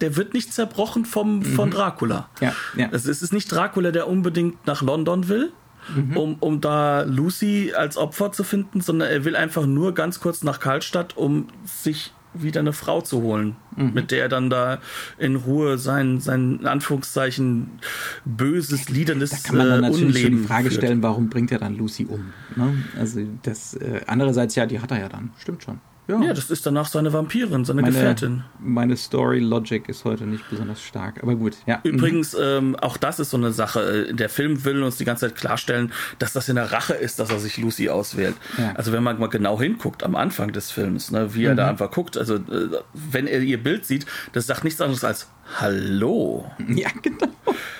der 0.00 0.14
wird 0.14 0.32
nicht 0.32 0.54
zerbrochen 0.54 1.04
vom, 1.04 1.42
von 1.42 1.70
mhm. 1.70 1.72
Dracula. 1.72 2.28
Ja, 2.40 2.54
ja. 2.76 2.88
Es 2.92 3.06
ist 3.06 3.32
nicht 3.32 3.50
Dracula, 3.50 3.90
der 3.90 4.06
unbedingt 4.06 4.64
nach 4.64 4.80
London 4.80 5.26
will, 5.26 5.50
mhm. 5.94 6.16
um, 6.16 6.36
um 6.40 6.60
da 6.60 7.02
Lucy 7.02 7.72
als 7.76 7.96
Opfer 7.96 8.32
zu 8.32 8.44
finden, 8.44 8.80
sondern 8.80 9.10
er 9.10 9.24
will 9.24 9.36
einfach 9.36 9.66
nur 9.66 9.94
ganz 9.94 10.20
kurz 10.20 10.42
nach 10.42 10.60
Karlstadt, 10.60 11.16
um 11.16 11.48
sich 11.64 12.12
wieder 12.34 12.60
eine 12.60 12.72
Frau 12.72 13.00
zu 13.00 13.22
holen, 13.22 13.56
mhm. 13.76 13.94
mit 13.94 14.10
der 14.10 14.22
er 14.22 14.28
dann 14.28 14.50
da 14.50 14.78
in 15.18 15.36
Ruhe 15.36 15.78
sein, 15.78 16.20
sein 16.20 16.58
in 16.60 16.66
Anführungszeichen 16.66 17.80
böses, 18.24 18.88
liedernes 18.88 19.30
Da 19.30 19.36
kann 19.38 19.56
man 19.56 19.68
dann 19.68 19.80
natürlich 19.80 20.06
Unleben 20.06 20.32
schon 20.32 20.42
die 20.42 20.46
Frage 20.46 20.70
führt. 20.70 20.82
stellen, 20.82 21.02
warum 21.02 21.28
bringt 21.28 21.52
er 21.52 21.58
dann 21.58 21.76
Lucy 21.76 22.06
um? 22.06 22.32
Ne? 22.56 22.84
Also 22.98 23.20
das 23.42 23.74
äh, 23.74 24.00
andererseits 24.06 24.54
ja, 24.54 24.66
die 24.66 24.80
hat 24.80 24.90
er 24.90 25.00
ja 25.00 25.08
dann, 25.08 25.30
stimmt 25.38 25.62
schon. 25.62 25.80
Ja. 26.08 26.22
ja, 26.22 26.32
das 26.32 26.50
ist 26.50 26.64
danach 26.64 26.86
seine 26.86 27.12
Vampirin, 27.12 27.66
seine 27.66 27.82
meine, 27.82 27.92
Gefährtin. 27.92 28.42
Meine 28.58 28.96
Story-Logic 28.96 29.86
ist 29.90 30.06
heute 30.06 30.24
nicht 30.24 30.48
besonders 30.48 30.82
stark, 30.82 31.22
aber 31.22 31.34
gut, 31.34 31.58
ja. 31.66 31.80
Übrigens, 31.82 32.34
ähm, 32.40 32.76
auch 32.76 32.96
das 32.96 33.20
ist 33.20 33.28
so 33.28 33.36
eine 33.36 33.52
Sache. 33.52 34.08
Äh, 34.08 34.14
der 34.14 34.30
Film 34.30 34.64
will 34.64 34.82
uns 34.82 34.96
die 34.96 35.04
ganze 35.04 35.28
Zeit 35.28 35.36
klarstellen, 35.36 35.92
dass 36.18 36.32
das 36.32 36.48
in 36.48 36.56
der 36.56 36.72
Rache 36.72 36.94
ist, 36.94 37.18
dass 37.18 37.30
er 37.30 37.38
sich 37.38 37.58
Lucy 37.58 37.90
auswählt. 37.90 38.36
Ja. 38.56 38.72
Also 38.74 38.92
wenn 38.92 39.02
man 39.02 39.18
mal 39.18 39.26
genau 39.26 39.60
hinguckt 39.60 40.02
am 40.02 40.16
Anfang 40.16 40.50
des 40.52 40.70
Films, 40.70 41.10
ne, 41.10 41.34
wie 41.34 41.44
er 41.44 41.54
da 41.54 41.64
mhm. 41.64 41.70
einfach 41.70 41.90
guckt, 41.90 42.16
also 42.16 42.36
äh, 42.36 42.70
wenn 42.94 43.26
er 43.26 43.42
ihr 43.42 43.62
Bild 43.62 43.84
sieht, 43.84 44.06
das 44.32 44.46
sagt 44.46 44.64
nichts 44.64 44.80
anderes 44.80 45.04
als 45.04 45.28
Hallo. 45.60 46.50
Ja, 46.68 46.88
genau. 47.02 47.28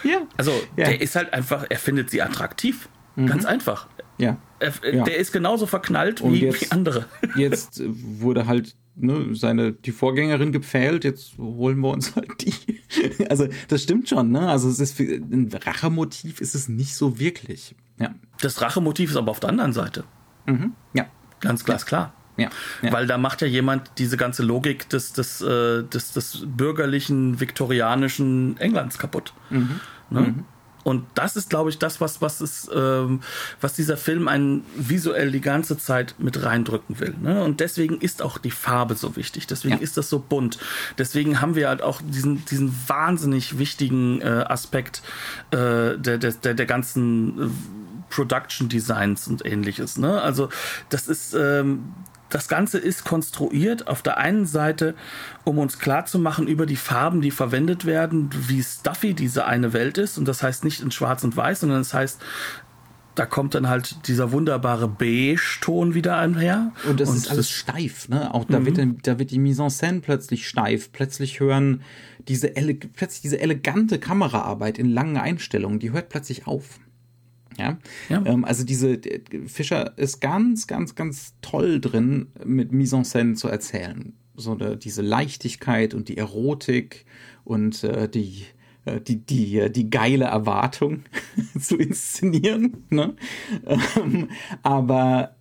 Ja. 0.04 0.18
Also 0.36 0.52
ja. 0.76 0.84
der 0.84 1.00
ist 1.00 1.16
halt 1.16 1.32
einfach, 1.32 1.64
er 1.68 1.78
findet 1.78 2.10
sie 2.10 2.20
attraktiv. 2.20 2.88
Mhm. 3.16 3.26
Ganz 3.26 3.44
einfach. 3.44 3.86
Ja. 4.18 4.36
Er, 4.58 4.72
ja. 4.92 5.04
Der 5.04 5.16
ist 5.16 5.32
genauso 5.32 5.66
verknallt 5.66 6.22
wie, 6.24 6.40
jetzt, 6.40 6.60
wie 6.62 6.70
andere. 6.72 7.06
Jetzt 7.36 7.80
wurde 7.86 8.46
halt 8.46 8.74
ne, 8.96 9.34
seine, 9.34 9.72
die 9.72 9.92
Vorgängerin 9.92 10.50
gepfählt, 10.50 11.04
jetzt 11.04 11.38
holen 11.38 11.78
wir 11.78 11.90
uns 11.90 12.16
halt 12.16 12.40
die. 12.40 12.54
Also, 13.28 13.46
das 13.68 13.82
stimmt 13.82 14.08
schon, 14.08 14.30
ne? 14.32 14.48
Also, 14.48 14.68
es 14.68 14.80
ist 14.80 14.96
für, 14.96 15.04
ein 15.04 15.50
Rachemotiv 15.52 16.40
ist 16.40 16.54
es 16.54 16.68
nicht 16.68 16.96
so 16.96 17.20
wirklich. 17.20 17.76
Ja. 18.00 18.14
Das 18.40 18.60
Rachemotiv 18.60 19.10
ist 19.10 19.16
aber 19.16 19.30
auf 19.30 19.40
der 19.40 19.50
anderen 19.50 19.72
Seite. 19.72 20.04
Mhm. 20.46 20.72
Ja. 20.94 21.06
Ganz 21.40 21.64
glasklar. 21.64 22.14
Ja, 22.38 22.50
ja. 22.82 22.92
Weil 22.92 23.06
da 23.06 23.18
macht 23.18 23.42
ja 23.42 23.48
jemand 23.48 23.90
diese 23.98 24.16
ganze 24.16 24.44
Logik 24.44 24.88
des, 24.88 25.12
des, 25.12 25.42
äh, 25.42 25.82
des, 25.82 26.12
des 26.12 26.46
bürgerlichen, 26.46 27.40
viktorianischen 27.40 28.56
Englands 28.58 28.98
kaputt. 28.98 29.34
Mhm. 29.50 29.80
Ne? 30.10 30.20
Mhm. 30.20 30.44
Und 30.88 31.04
das 31.14 31.36
ist, 31.36 31.50
glaube 31.50 31.68
ich, 31.68 31.78
das, 31.78 32.00
was, 32.00 32.22
was, 32.22 32.40
ist, 32.40 32.70
ähm, 32.74 33.20
was 33.60 33.74
dieser 33.74 33.98
Film 33.98 34.26
einen 34.26 34.64
visuell 34.74 35.30
die 35.30 35.42
ganze 35.42 35.76
Zeit 35.76 36.14
mit 36.16 36.42
reindrücken 36.42 36.98
will. 36.98 37.14
Ne? 37.20 37.44
Und 37.44 37.60
deswegen 37.60 38.00
ist 38.00 38.22
auch 38.22 38.38
die 38.38 38.50
Farbe 38.50 38.94
so 38.94 39.14
wichtig. 39.14 39.46
Deswegen 39.46 39.76
ja. 39.76 39.82
ist 39.82 39.98
das 39.98 40.08
so 40.08 40.18
bunt. 40.18 40.58
Deswegen 40.96 41.42
haben 41.42 41.56
wir 41.56 41.68
halt 41.68 41.82
auch 41.82 42.00
diesen, 42.00 42.42
diesen 42.46 42.74
wahnsinnig 42.86 43.58
wichtigen 43.58 44.22
äh, 44.22 44.46
Aspekt 44.48 45.02
äh, 45.50 45.98
der, 45.98 46.16
der, 46.16 46.32
der, 46.32 46.54
der 46.54 46.66
ganzen 46.66 47.38
äh, 47.38 47.48
Production 48.08 48.70
Designs 48.70 49.28
und 49.28 49.44
ähnliches. 49.44 49.98
Ne? 49.98 50.22
Also 50.22 50.48
das 50.88 51.06
ist 51.06 51.34
ähm, 51.34 51.92
das 52.30 52.48
Ganze 52.48 52.78
ist 52.78 53.04
konstruiert 53.04 53.88
auf 53.88 54.02
der 54.02 54.18
einen 54.18 54.46
Seite, 54.46 54.94
um 55.44 55.58
uns 55.58 55.78
klarzumachen 55.78 56.46
über 56.46 56.66
die 56.66 56.76
Farben, 56.76 57.20
die 57.20 57.30
verwendet 57.30 57.84
werden, 57.84 58.30
wie 58.46 58.62
stuffy 58.62 59.14
diese 59.14 59.46
eine 59.46 59.72
Welt 59.72 59.98
ist. 59.98 60.18
Und 60.18 60.28
das 60.28 60.42
heißt 60.42 60.64
nicht 60.64 60.80
in 60.80 60.90
Schwarz 60.90 61.24
und 61.24 61.36
Weiß, 61.36 61.60
sondern 61.60 61.78
das 61.78 61.94
heißt, 61.94 62.20
da 63.14 63.26
kommt 63.26 63.54
dann 63.54 63.68
halt 63.68 64.06
dieser 64.06 64.30
wunderbare 64.30 64.86
Beige-Ton 64.86 65.94
wieder 65.94 66.18
einher. 66.18 66.72
Und 66.88 67.00
das 67.00 67.08
und 67.08 67.16
ist 67.16 67.30
alles 67.30 67.50
steif, 67.50 68.08
ne? 68.08 68.32
Auch 68.32 68.44
da, 68.44 68.60
mhm. 68.60 68.66
wird, 68.66 69.06
da 69.06 69.18
wird 69.18 69.32
die 69.32 69.40
Mise 69.40 69.62
en 69.62 69.70
scène 69.70 70.00
plötzlich 70.00 70.46
steif. 70.46 70.92
Plötzlich 70.92 71.40
hören 71.40 71.82
diese, 72.28 72.48
plötzlich 72.48 73.22
diese 73.22 73.40
elegante 73.40 73.98
Kameraarbeit 73.98 74.78
in 74.78 74.88
langen 74.88 75.16
Einstellungen, 75.16 75.80
die 75.80 75.90
hört 75.90 76.10
plötzlich 76.10 76.46
auf. 76.46 76.78
Ja. 77.58 77.78
ja. 78.08 78.24
Ähm, 78.24 78.44
also 78.44 78.64
diese 78.64 79.00
Fischer 79.46 79.96
ist 79.98 80.20
ganz, 80.20 80.66
ganz, 80.66 80.94
ganz 80.94 81.34
toll 81.42 81.80
drin, 81.80 82.28
mit 82.44 82.72
Mise 82.72 82.96
en 82.96 83.04
scène 83.04 83.34
zu 83.34 83.48
erzählen. 83.48 84.14
So 84.36 84.52
eine, 84.52 84.76
diese 84.76 85.02
Leichtigkeit 85.02 85.94
und 85.94 86.08
die 86.08 86.16
Erotik 86.16 87.04
und 87.44 87.82
äh, 87.82 88.08
die, 88.08 88.44
äh, 88.84 89.00
die, 89.00 89.16
die, 89.16 89.58
äh, 89.58 89.70
die 89.70 89.90
geile 89.90 90.26
Erwartung 90.26 91.02
zu 91.60 91.76
inszenieren. 91.76 92.84
Ne? 92.90 93.14
Ähm, 93.96 94.28
aber 94.62 95.34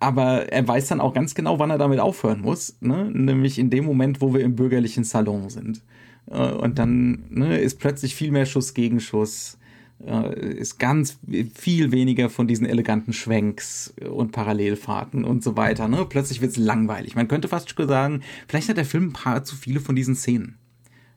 aber 0.00 0.52
er 0.52 0.66
weiß 0.66 0.88
dann 0.88 1.00
auch 1.00 1.14
ganz 1.14 1.36
genau, 1.36 1.60
wann 1.60 1.70
er 1.70 1.78
damit 1.78 2.00
aufhören 2.00 2.40
muss, 2.40 2.76
ne? 2.80 3.10
nämlich 3.12 3.60
in 3.60 3.70
dem 3.70 3.84
Moment, 3.84 4.20
wo 4.20 4.34
wir 4.34 4.40
im 4.40 4.56
bürgerlichen 4.56 5.04
Salon 5.04 5.48
sind. 5.50 5.82
Äh, 6.30 6.52
und 6.52 6.78
dann 6.78 7.24
ne, 7.30 7.58
ist 7.58 7.78
plötzlich 7.78 8.14
viel 8.14 8.30
mehr 8.30 8.46
Schuss 8.46 8.74
gegen 8.74 9.00
Schuss 9.00 9.54
äh, 9.54 9.57
ist 10.00 10.78
ganz 10.78 11.18
viel 11.54 11.90
weniger 11.90 12.30
von 12.30 12.46
diesen 12.46 12.66
eleganten 12.66 13.12
Schwenks 13.12 13.92
und 14.08 14.30
Parallelfahrten 14.30 15.24
und 15.24 15.42
so 15.42 15.56
weiter. 15.56 15.88
Ne? 15.88 16.06
Plötzlich 16.08 16.40
wird 16.40 16.52
es 16.52 16.56
langweilig. 16.56 17.16
Man 17.16 17.26
könnte 17.26 17.48
fast 17.48 17.74
sagen, 17.76 18.22
vielleicht 18.46 18.68
hat 18.68 18.76
der 18.76 18.84
Film 18.84 19.08
ein 19.08 19.12
paar 19.12 19.44
zu 19.44 19.56
viele 19.56 19.80
von 19.80 19.96
diesen 19.96 20.14
Szenen. 20.14 20.56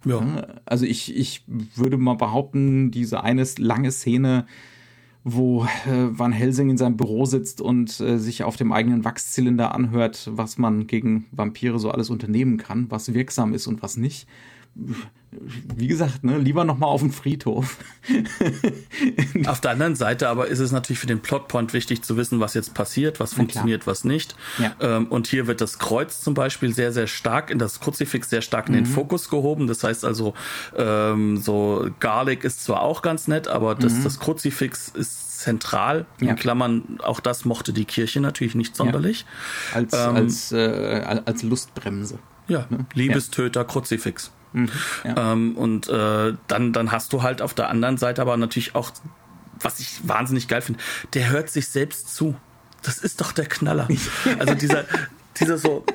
Ja. 0.03 0.47
Also 0.65 0.85
ich, 0.85 1.15
ich 1.15 1.43
würde 1.75 1.97
mal 1.97 2.15
behaupten, 2.15 2.89
diese 2.89 3.23
eine 3.23 3.45
lange 3.59 3.91
Szene, 3.91 4.47
wo 5.23 5.65
äh, 5.85 6.07
Van 6.09 6.31
Helsing 6.31 6.71
in 6.71 6.77
seinem 6.77 6.97
Büro 6.97 7.25
sitzt 7.25 7.61
und 7.61 7.99
äh, 7.99 8.17
sich 8.17 8.43
auf 8.43 8.55
dem 8.55 8.71
eigenen 8.71 9.05
Wachszylinder 9.05 9.75
anhört, 9.75 10.27
was 10.33 10.57
man 10.57 10.87
gegen 10.87 11.27
Vampire 11.31 11.77
so 11.77 11.91
alles 11.91 12.09
unternehmen 12.09 12.57
kann, 12.57 12.87
was 12.89 13.13
wirksam 13.13 13.53
ist 13.53 13.67
und 13.67 13.83
was 13.83 13.97
nicht 13.97 14.27
wie 15.33 15.87
gesagt, 15.87 16.23
ne, 16.23 16.37
lieber 16.37 16.65
nochmal 16.65 16.89
auf 16.89 17.01
den 17.01 17.11
Friedhof. 17.11 17.77
auf 19.45 19.61
der 19.61 19.71
anderen 19.71 19.95
Seite 19.95 20.27
aber 20.27 20.47
ist 20.47 20.59
es 20.59 20.71
natürlich 20.71 20.99
für 20.99 21.07
den 21.07 21.21
Plotpoint 21.21 21.73
wichtig 21.73 22.03
zu 22.03 22.17
wissen, 22.17 22.41
was 22.41 22.53
jetzt 22.53 22.73
passiert, 22.73 23.19
was 23.19 23.33
funktioniert, 23.33 23.87
was 23.87 24.03
nicht. 24.03 24.35
Ja. 24.57 24.75
Ähm, 24.81 25.07
und 25.07 25.27
hier 25.27 25.47
wird 25.47 25.61
das 25.61 25.79
Kreuz 25.79 26.21
zum 26.21 26.33
Beispiel 26.33 26.73
sehr, 26.73 26.91
sehr 26.91 27.07
stark 27.07 27.49
in 27.49 27.59
das 27.59 27.79
Kruzifix 27.79 28.29
sehr 28.29 28.41
stark 28.41 28.67
in 28.67 28.73
mhm. 28.73 28.79
den 28.79 28.85
Fokus 28.87 29.29
gehoben. 29.29 29.67
Das 29.67 29.83
heißt 29.83 30.03
also, 30.03 30.33
ähm, 30.75 31.37
so 31.37 31.89
Garlic 32.01 32.43
ist 32.43 32.63
zwar 32.63 32.81
auch 32.81 33.01
ganz 33.01 33.27
nett, 33.27 33.47
aber 33.47 33.75
das, 33.75 33.93
mhm. 33.93 34.03
das 34.03 34.19
Kruzifix 34.19 34.89
ist 34.89 35.39
zentral. 35.39 36.05
In 36.19 36.27
ja. 36.27 36.33
Klammern, 36.33 36.99
auch 37.03 37.21
das 37.21 37.45
mochte 37.45 37.71
die 37.71 37.85
Kirche 37.85 38.19
natürlich 38.19 38.55
nicht 38.55 38.75
sonderlich. 38.75 39.25
Ja. 39.71 39.77
Als, 39.77 39.93
ähm, 39.93 40.15
als, 40.15 40.51
äh, 40.51 41.21
als 41.25 41.43
Lustbremse. 41.43 42.19
Ja, 42.47 42.65
ne? 42.69 42.85
Liebestöter, 42.93 43.63
Kruzifix. 43.63 44.31
Mhm, 44.53 44.69
ja. 45.03 45.33
ähm, 45.33 45.55
und 45.55 45.87
äh, 45.87 46.33
dann, 46.47 46.73
dann 46.73 46.91
hast 46.91 47.13
du 47.13 47.23
halt 47.23 47.41
auf 47.41 47.53
der 47.53 47.69
anderen 47.69 47.97
Seite 47.97 48.21
aber 48.21 48.35
natürlich 48.37 48.75
auch, 48.75 48.91
was 49.59 49.79
ich 49.79 49.99
wahnsinnig 50.03 50.47
geil 50.47 50.61
finde, 50.61 50.79
der 51.13 51.29
hört 51.29 51.49
sich 51.49 51.67
selbst 51.69 52.13
zu. 52.13 52.35
Das 52.83 52.97
ist 52.97 53.21
doch 53.21 53.31
der 53.31 53.45
Knaller. 53.45 53.87
Also 54.39 54.55
dieser, 54.55 54.85
dieser 55.39 55.57
so, 55.57 55.85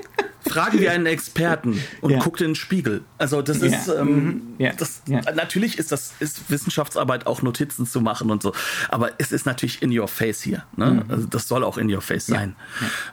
fragen 0.48 0.80
wir 0.80 0.92
einen 0.92 1.06
Experten 1.06 1.82
und 2.00 2.12
ja. 2.12 2.18
guckt 2.18 2.40
in 2.40 2.48
den 2.48 2.54
Spiegel. 2.54 3.02
Also 3.18 3.42
das 3.42 3.60
ja. 3.60 3.66
ist, 3.66 3.88
ähm, 3.88 4.06
mhm. 4.08 4.42
ja. 4.58 4.72
das, 4.72 5.02
natürlich 5.34 5.78
ist 5.78 5.92
das 5.92 6.14
ist 6.20 6.50
Wissenschaftsarbeit 6.50 7.26
auch 7.26 7.42
Notizen 7.42 7.86
zu 7.86 8.00
machen 8.00 8.30
und 8.30 8.42
so, 8.42 8.52
aber 8.88 9.10
es 9.18 9.32
ist 9.32 9.46
natürlich 9.46 9.82
in 9.82 9.96
your 9.96 10.08
face 10.08 10.42
hier. 10.42 10.64
Ne? 10.76 11.04
Mhm. 11.06 11.10
Also 11.10 11.26
das 11.26 11.48
soll 11.48 11.64
auch 11.64 11.78
in 11.78 11.92
your 11.92 12.00
face 12.00 12.26
sein. 12.26 12.56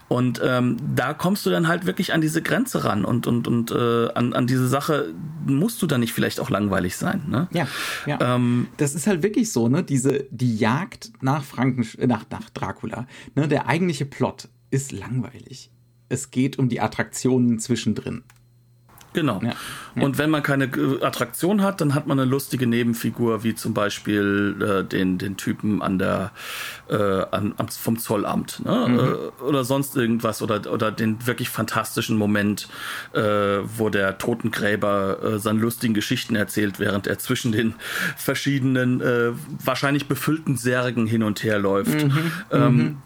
Und 0.08 0.42
ähm, 0.44 0.78
da 0.96 1.14
kommst 1.14 1.46
du 1.46 1.50
dann 1.50 1.68
halt 1.68 1.86
wirklich 1.86 2.14
an 2.14 2.22
diese 2.22 2.42
Grenze 2.42 2.84
ran 2.84 3.06
und 3.06 3.28
und 3.28 3.48
und 3.48 3.72
äh, 3.72 4.10
an, 4.14 4.34
an 4.34 4.48
diese 4.48 4.68
Sache 4.68 5.14
musst 5.46 5.82
du 5.82 5.88
dann 5.88 6.02
nicht 6.02 6.14
vielleicht 6.14 6.40
auch 6.40 6.50
langweilig 6.50 6.96
sein. 6.98 7.24
Ne? 7.28 7.48
Ja, 7.52 7.68
ja. 8.06 8.36
Ähm, 8.36 8.68
das 8.78 8.96
ist 8.96 9.08
halt 9.08 9.24
wirklich 9.24 9.52
so, 9.52 9.68
ne? 9.68 9.84
Diese 9.84 10.26
die 10.30 10.58
Jagd 10.58 11.12
nach 11.22 11.44
Franken 11.44 11.88
nach 12.08 12.26
nach 12.30 12.50
Dracula, 12.50 13.08
ne? 13.36 13.48
Der 13.48 13.68
eigentliche 13.68 14.06
Plot 14.06 14.50
ist 14.72 14.92
langweilig 14.92 15.70
es 16.14 16.32
geht 16.32 16.58
um 16.60 16.70
die 16.70 16.80
Attraktionen 16.80 17.60
zwischendrin. 17.60 18.24
Genau. 19.14 19.40
Ja, 19.44 19.54
ja. 19.96 20.04
Und 20.04 20.18
wenn 20.18 20.30
man 20.30 20.44
keine 20.44 20.70
Attraktion 21.02 21.62
hat, 21.62 21.82
dann 21.82 21.94
hat 21.94 22.08
man 22.08 22.20
eine 22.20 22.30
lustige 22.30 22.68
Nebenfigur, 22.68 23.44
wie 23.44 23.56
zum 23.56 23.74
Beispiel 23.74 24.56
äh, 24.60 24.84
den, 24.84 25.18
den 25.18 25.38
Typen 25.38 25.82
an 25.82 26.00
der 26.00 26.32
äh, 26.90 26.96
an, 26.96 27.54
vom 27.70 28.00
Zollamt 28.00 28.64
ne? 28.66 28.88
Mhm. 28.88 29.00
Äh, 29.00 29.44
oder 29.44 29.64
sonst 29.64 29.96
irgendwas 29.96 30.42
oder, 30.42 30.72
oder 30.72 30.92
den 30.92 31.26
wirklich 31.26 31.50
fantastischen 31.50 32.18
Moment, 32.18 32.68
äh, 33.14 33.22
wo 33.22 33.90
der 33.90 34.18
Totengräber 34.18 35.20
äh, 35.24 35.40
seine 35.40 35.60
lustigen 35.60 35.94
Geschichten 35.94 36.36
erzählt, 36.36 36.80
während 36.80 37.08
er 37.08 37.20
zwischen 37.20 37.52
den 37.52 37.76
verschiedenen, 38.18 39.02
äh, 39.02 39.32
wahrscheinlich 39.64 40.08
befüllten 40.08 40.58
Särgen 40.58 41.06
hin 41.06 41.24
und 41.24 41.44
her 41.44 41.60
läuft. 41.60 42.04
Mhm. 42.04 42.32
Ähm, 42.52 42.76
mhm 42.76 42.98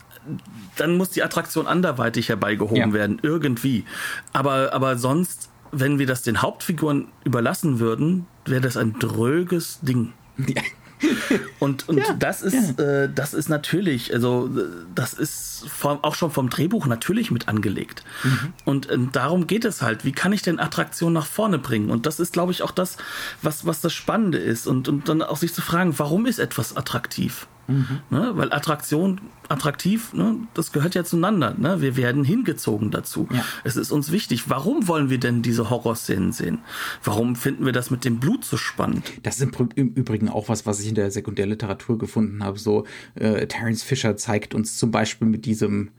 dann 0.76 0.96
muss 0.96 1.10
die 1.10 1.22
Attraktion 1.22 1.66
anderweitig 1.66 2.28
herbeigehoben 2.28 2.76
ja. 2.76 2.92
werden, 2.92 3.18
irgendwie. 3.22 3.84
Aber, 4.32 4.72
aber 4.72 4.96
sonst, 4.96 5.50
wenn 5.72 5.98
wir 5.98 6.06
das 6.06 6.22
den 6.22 6.42
Hauptfiguren 6.42 7.08
überlassen 7.24 7.78
würden, 7.78 8.26
wäre 8.44 8.60
das 8.60 8.76
ein 8.76 8.98
dröges 8.98 9.80
Ding. 9.82 10.12
Ja. 10.36 10.62
und 11.60 11.88
und 11.88 11.98
ja, 11.98 12.12
das 12.14 12.42
ist 12.42 12.78
ja. 12.78 13.04
äh, 13.04 13.08
das 13.12 13.34
ist 13.34 13.48
natürlich 13.48 14.12
also 14.12 14.50
das 14.94 15.12
ist 15.14 15.64
vom, 15.68 16.02
auch 16.02 16.14
schon 16.14 16.30
vom 16.30 16.50
Drehbuch 16.50 16.86
natürlich 16.86 17.30
mit 17.30 17.48
angelegt 17.48 18.02
mhm. 18.24 18.52
und 18.64 18.90
äh, 18.90 18.98
darum 19.12 19.46
geht 19.46 19.64
es 19.64 19.82
halt 19.82 20.04
wie 20.04 20.12
kann 20.12 20.32
ich 20.32 20.42
denn 20.42 20.58
Attraktion 20.58 21.12
nach 21.12 21.26
vorne 21.26 21.58
bringen 21.58 21.90
und 21.90 22.06
das 22.06 22.20
ist 22.20 22.32
glaube 22.32 22.52
ich 22.52 22.62
auch 22.62 22.70
das 22.70 22.96
was 23.42 23.66
was 23.66 23.80
das 23.80 23.92
Spannende 23.92 24.38
ist 24.38 24.66
und 24.66 24.88
und 24.88 25.08
dann 25.08 25.22
auch 25.22 25.36
sich 25.36 25.54
zu 25.54 25.62
fragen 25.62 25.98
warum 25.98 26.26
ist 26.26 26.38
etwas 26.38 26.76
attraktiv 26.76 27.46
Mhm. 27.68 28.00
Ne? 28.10 28.32
Weil 28.34 28.52
Attraktion, 28.52 29.20
attraktiv, 29.48 30.12
ne? 30.14 30.36
das 30.54 30.72
gehört 30.72 30.94
ja 30.94 31.04
zueinander. 31.04 31.54
Ne? 31.56 31.80
Wir 31.80 31.96
werden 31.96 32.24
hingezogen 32.24 32.90
dazu. 32.90 33.28
Ja. 33.30 33.44
Es 33.62 33.76
ist 33.76 33.92
uns 33.92 34.10
wichtig. 34.10 34.48
Warum 34.48 34.88
wollen 34.88 35.10
wir 35.10 35.18
denn 35.18 35.42
diese 35.42 35.70
Horrorszenen 35.70 36.32
sehen? 36.32 36.60
Warum 37.04 37.36
finden 37.36 37.66
wir 37.66 37.72
das 37.72 37.90
mit 37.90 38.04
dem 38.04 38.20
Blut 38.20 38.44
so 38.44 38.56
spannend? 38.56 39.12
Das 39.22 39.40
ist 39.40 39.54
im 39.76 39.88
Übrigen 39.88 40.28
auch 40.30 40.48
was, 40.48 40.66
was 40.66 40.80
ich 40.80 40.88
in 40.88 40.94
der 40.94 41.10
Sekundärliteratur 41.10 41.98
gefunden 41.98 42.42
habe. 42.42 42.58
So, 42.58 42.84
äh, 43.14 43.46
Terence 43.46 43.82
Fisher 43.82 44.16
zeigt 44.16 44.54
uns 44.54 44.78
zum 44.78 44.90
Beispiel 44.90 45.28
mit 45.28 45.44
diesem 45.44 45.90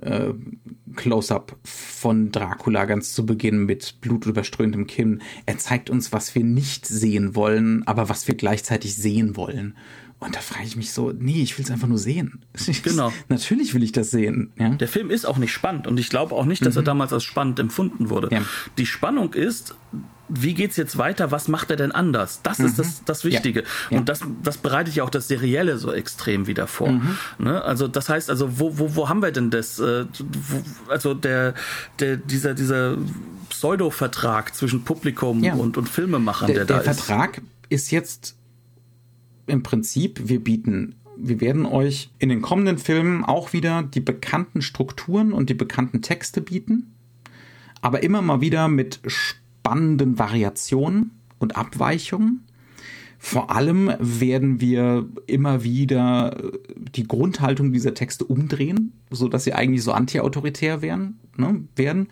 äh, 0.00 0.32
Close-up 0.96 1.56
von 1.64 2.32
Dracula 2.32 2.86
ganz 2.86 3.12
zu 3.12 3.26
Beginn 3.26 3.66
mit 3.66 4.00
blutüberströmtem 4.00 4.86
Kinn. 4.86 5.22
Er 5.46 5.58
zeigt 5.58 5.90
uns, 5.90 6.12
was 6.12 6.34
wir 6.34 6.44
nicht 6.44 6.86
sehen 6.86 7.34
wollen, 7.34 7.86
aber 7.86 8.08
was 8.08 8.26
wir 8.28 8.34
gleichzeitig 8.34 8.96
sehen 8.96 9.36
wollen. 9.36 9.76
Und 10.20 10.34
da 10.34 10.40
frage 10.40 10.64
ich 10.64 10.76
mich 10.76 10.92
so, 10.92 11.12
nee, 11.16 11.42
ich 11.42 11.56
will 11.56 11.64
es 11.64 11.70
einfach 11.70 11.88
nur 11.88 11.98
sehen. 11.98 12.42
Genau. 12.82 13.12
Natürlich 13.28 13.74
will 13.74 13.82
ich 13.82 13.92
das 13.92 14.10
sehen. 14.10 14.52
Ja? 14.58 14.70
Der 14.70 14.88
Film 14.88 15.10
ist 15.10 15.26
auch 15.26 15.38
nicht 15.38 15.52
spannend 15.52 15.86
und 15.86 15.98
ich 15.98 16.10
glaube 16.10 16.34
auch 16.34 16.44
nicht, 16.44 16.64
dass 16.64 16.74
mhm. 16.74 16.80
er 16.80 16.84
damals 16.84 17.12
als 17.12 17.24
spannend 17.24 17.58
empfunden 17.58 18.10
wurde. 18.10 18.28
Ja. 18.32 18.42
Die 18.78 18.86
Spannung 18.86 19.34
ist, 19.34 19.74
wie 20.28 20.54
geht's 20.54 20.76
jetzt 20.76 20.98
weiter? 20.98 21.30
Was 21.30 21.48
macht 21.48 21.70
er 21.70 21.76
denn 21.76 21.92
anders? 21.92 22.40
Das 22.42 22.58
mhm. 22.58 22.66
ist 22.66 22.78
das, 22.78 23.04
das 23.04 23.24
Wichtige. 23.24 23.64
Ja. 23.90 23.98
Und 23.98 24.08
das, 24.08 24.20
das 24.42 24.58
bereitet 24.58 24.94
ja 24.94 25.04
auch 25.04 25.10
das 25.10 25.28
Serielle 25.28 25.78
so 25.78 25.92
extrem 25.92 26.46
wieder 26.46 26.66
vor. 26.66 26.90
Mhm. 26.90 27.18
Ne? 27.38 27.62
Also 27.62 27.88
das 27.88 28.08
heißt, 28.08 28.30
also 28.30 28.58
wo, 28.58 28.78
wo, 28.78 28.96
wo 28.96 29.08
haben 29.08 29.22
wir 29.22 29.32
denn 29.32 29.50
das? 29.50 29.78
Äh, 29.78 30.06
wo, 30.18 30.90
also 30.90 31.14
der, 31.14 31.54
der, 32.00 32.16
dieser, 32.16 32.54
dieser 32.54 32.96
Pseudo-Vertrag 33.50 34.54
zwischen 34.54 34.84
Publikum 34.84 35.44
und, 35.44 35.76
und 35.76 35.88
Filmemachern, 35.88 36.48
der, 36.48 36.64
der 36.64 36.64
da 36.64 36.78
ist. 36.78 36.86
Der 36.86 36.94
Vertrag 36.94 37.42
ist 37.68 37.90
jetzt 37.90 38.37
im 39.48 39.62
Prinzip, 39.62 40.28
wir 40.28 40.42
bieten 40.42 40.94
wir 41.18 41.40
werden 41.40 41.66
euch 41.66 42.10
in 42.18 42.28
den 42.28 42.42
kommenden 42.42 42.78
Filmen 42.78 43.24
auch 43.24 43.52
wieder 43.52 43.82
die 43.82 44.00
bekannten 44.00 44.62
Strukturen 44.62 45.32
und 45.32 45.50
die 45.50 45.54
bekannten 45.54 46.00
Texte 46.00 46.40
bieten, 46.40 46.94
aber 47.80 48.02
immer 48.02 48.22
mal 48.22 48.40
wieder 48.40 48.68
mit 48.68 49.00
spannenden 49.06 50.18
Variationen 50.18 51.10
und 51.38 51.56
Abweichungen. 51.56 52.44
Vor 53.20 53.50
allem 53.50 53.92
werden 53.98 54.60
wir 54.60 55.08
immer 55.26 55.64
wieder 55.64 56.40
die 56.94 57.08
Grundhaltung 57.08 57.72
dieser 57.72 57.94
Texte 57.94 58.24
umdrehen, 58.24 58.92
so 59.10 59.28
dass 59.28 59.42
sie 59.42 59.54
eigentlich 59.54 59.82
so 59.82 59.90
anti-autoritär 59.90 60.82
werden. 60.82 61.18
Ne, 61.36 61.64
werden. 61.74 62.08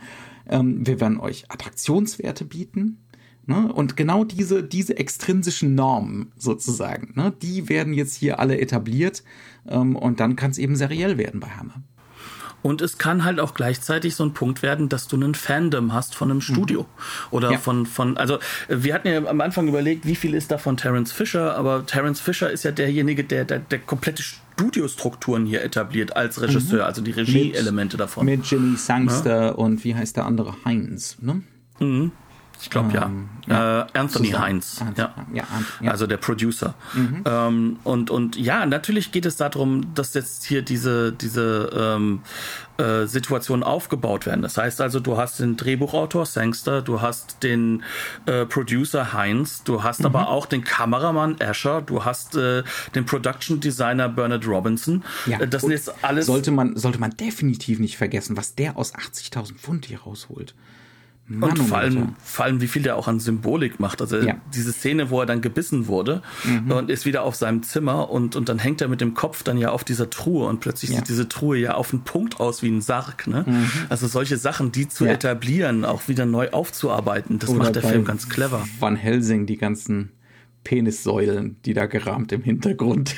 Ähm, 0.48 0.84
wir 0.84 1.00
werden 1.00 1.18
euch 1.18 1.48
Attraktionswerte 1.48 2.44
bieten. 2.44 2.98
Ne? 3.46 3.72
Und 3.72 3.96
genau 3.96 4.24
diese, 4.24 4.64
diese 4.64 4.96
extrinsischen 4.96 5.74
Normen 5.76 6.32
sozusagen, 6.36 7.12
ne? 7.14 7.32
die 7.42 7.68
werden 7.68 7.94
jetzt 7.94 8.14
hier 8.14 8.40
alle 8.40 8.58
etabliert 8.58 9.22
ähm, 9.68 9.94
und 9.94 10.18
dann 10.18 10.34
kann 10.34 10.50
es 10.50 10.58
eben 10.58 10.74
seriell 10.74 11.16
werden 11.16 11.38
bei 11.38 11.48
Hammer. 11.48 11.82
Und 12.62 12.82
es 12.82 12.98
kann 12.98 13.24
halt 13.24 13.38
auch 13.38 13.54
gleichzeitig 13.54 14.16
so 14.16 14.24
ein 14.24 14.32
Punkt 14.32 14.62
werden, 14.62 14.88
dass 14.88 15.06
du 15.06 15.14
einen 15.14 15.36
Fandom 15.36 15.92
hast 15.92 16.16
von 16.16 16.32
einem 16.32 16.40
Studio. 16.40 16.80
Mhm. 16.80 16.86
Oder 17.30 17.52
ja. 17.52 17.58
von, 17.58 17.86
von, 17.86 18.16
also 18.16 18.40
wir 18.68 18.92
hatten 18.92 19.06
ja 19.06 19.24
am 19.24 19.40
Anfang 19.40 19.68
überlegt, 19.68 20.04
wie 20.04 20.16
viel 20.16 20.34
ist 20.34 20.50
da 20.50 20.58
von 20.58 20.76
Terence 20.76 21.12
Fisher, 21.12 21.56
aber 21.56 21.86
Terence 21.86 22.20
Fisher 22.20 22.50
ist 22.50 22.64
ja 22.64 22.72
derjenige, 22.72 23.22
der, 23.22 23.44
der, 23.44 23.60
der 23.60 23.78
komplette 23.78 24.24
Studiostrukturen 24.24 25.46
hier 25.46 25.62
etabliert 25.62 26.16
als 26.16 26.40
Regisseur, 26.42 26.80
mhm. 26.80 26.86
also 26.86 27.02
die 27.02 27.12
Regieelemente 27.12 27.96
davon. 27.96 28.26
Mit 28.26 28.44
Jimmy 28.46 28.76
Sangster 28.76 29.44
ja. 29.44 29.52
und 29.52 29.84
wie 29.84 29.94
heißt 29.94 30.16
der 30.16 30.26
andere 30.26 30.56
Heinz, 30.64 31.18
ne? 31.20 31.42
Mhm. 31.78 32.10
Ich 32.60 32.70
glaube 32.70 32.96
ähm, 32.96 33.28
ja. 33.46 33.82
Äh, 33.82 33.86
Anthony 33.94 34.28
Zusammen. 34.28 34.44
Heinz. 34.44 34.84
Ja. 34.96 35.14
Ja, 35.32 35.44
ja. 35.80 35.90
Also 35.90 36.06
der 36.06 36.16
Producer. 36.16 36.74
Mhm. 36.94 37.22
Ähm, 37.24 37.76
und, 37.84 38.10
und 38.10 38.36
ja, 38.36 38.66
natürlich 38.66 39.12
geht 39.12 39.26
es 39.26 39.36
darum, 39.36 39.94
dass 39.94 40.14
jetzt 40.14 40.44
hier 40.44 40.62
diese, 40.62 41.12
diese 41.12 41.70
ähm, 41.76 42.22
äh, 42.78 43.06
Situationen 43.06 43.62
aufgebaut 43.62 44.26
werden. 44.26 44.42
Das 44.42 44.56
heißt 44.56 44.80
also, 44.80 45.00
du 45.00 45.16
hast 45.16 45.40
den 45.40 45.56
Drehbuchautor 45.56 46.26
Sangster, 46.26 46.82
du 46.82 47.00
hast 47.00 47.42
den 47.42 47.82
äh, 48.26 48.46
Producer 48.46 49.12
Heinz, 49.12 49.62
du 49.62 49.82
hast 49.82 50.00
mhm. 50.00 50.06
aber 50.06 50.28
auch 50.28 50.46
den 50.46 50.64
Kameramann 50.64 51.36
Asher, 51.40 51.82
du 51.82 52.04
hast 52.04 52.36
äh, 52.36 52.64
den 52.94 53.06
Production 53.06 53.60
Designer 53.60 54.08
Bernard 54.08 54.46
Robinson. 54.46 55.04
Ja, 55.26 55.40
äh, 55.40 55.48
das 55.48 55.62
sind 55.62 55.70
jetzt 55.70 55.92
alles. 56.02 56.26
Sollte 56.26 56.50
man, 56.50 56.76
sollte 56.76 56.98
man 56.98 57.10
definitiv 57.10 57.78
nicht 57.78 57.96
vergessen, 57.96 58.36
was 58.36 58.54
der 58.54 58.76
aus 58.76 58.94
80.000 58.94 59.54
Pfund 59.54 59.86
hier 59.86 60.00
rausholt. 60.00 60.54
Und 61.28 61.58
vor 61.58 61.78
allem, 61.78 62.14
vor 62.22 62.44
allem, 62.44 62.60
wie 62.60 62.68
viel 62.68 62.82
der 62.82 62.96
auch 62.96 63.08
an 63.08 63.18
Symbolik 63.18 63.80
macht. 63.80 64.00
Also 64.00 64.18
ja. 64.18 64.36
diese 64.54 64.72
Szene, 64.72 65.10
wo 65.10 65.20
er 65.20 65.26
dann 65.26 65.40
gebissen 65.40 65.88
wurde 65.88 66.22
mhm. 66.44 66.70
und 66.70 66.88
ist 66.88 67.04
wieder 67.04 67.24
auf 67.24 67.34
seinem 67.34 67.64
Zimmer 67.64 68.10
und, 68.10 68.36
und 68.36 68.48
dann 68.48 68.60
hängt 68.60 68.80
er 68.80 68.86
mit 68.86 69.00
dem 69.00 69.14
Kopf 69.14 69.42
dann 69.42 69.58
ja 69.58 69.70
auf 69.70 69.82
dieser 69.82 70.08
Truhe 70.08 70.46
und 70.46 70.60
plötzlich 70.60 70.92
ja. 70.92 70.98
sieht 70.98 71.08
diese 71.08 71.28
Truhe 71.28 71.58
ja 71.58 71.74
auf 71.74 71.92
einen 71.92 72.04
Punkt 72.04 72.38
aus 72.38 72.62
wie 72.62 72.68
ein 72.68 72.80
Sarg. 72.80 73.26
Ne? 73.26 73.44
Mhm. 73.44 73.70
Also 73.88 74.06
solche 74.06 74.36
Sachen, 74.36 74.70
die 74.70 74.86
zu 74.88 75.04
ja. 75.04 75.12
etablieren, 75.12 75.84
auch 75.84 76.06
wieder 76.06 76.26
neu 76.26 76.50
aufzuarbeiten, 76.50 77.40
das 77.40 77.50
Oder 77.50 77.58
macht 77.58 77.74
der 77.74 77.82
Film 77.82 78.04
ganz 78.04 78.28
clever. 78.28 78.64
Van 78.78 78.94
Helsing, 78.94 79.46
die 79.46 79.56
ganzen 79.56 80.12
Penissäulen, 80.62 81.56
die 81.64 81.74
da 81.74 81.86
gerahmt 81.86 82.30
im 82.30 82.42
Hintergrund 82.42 83.16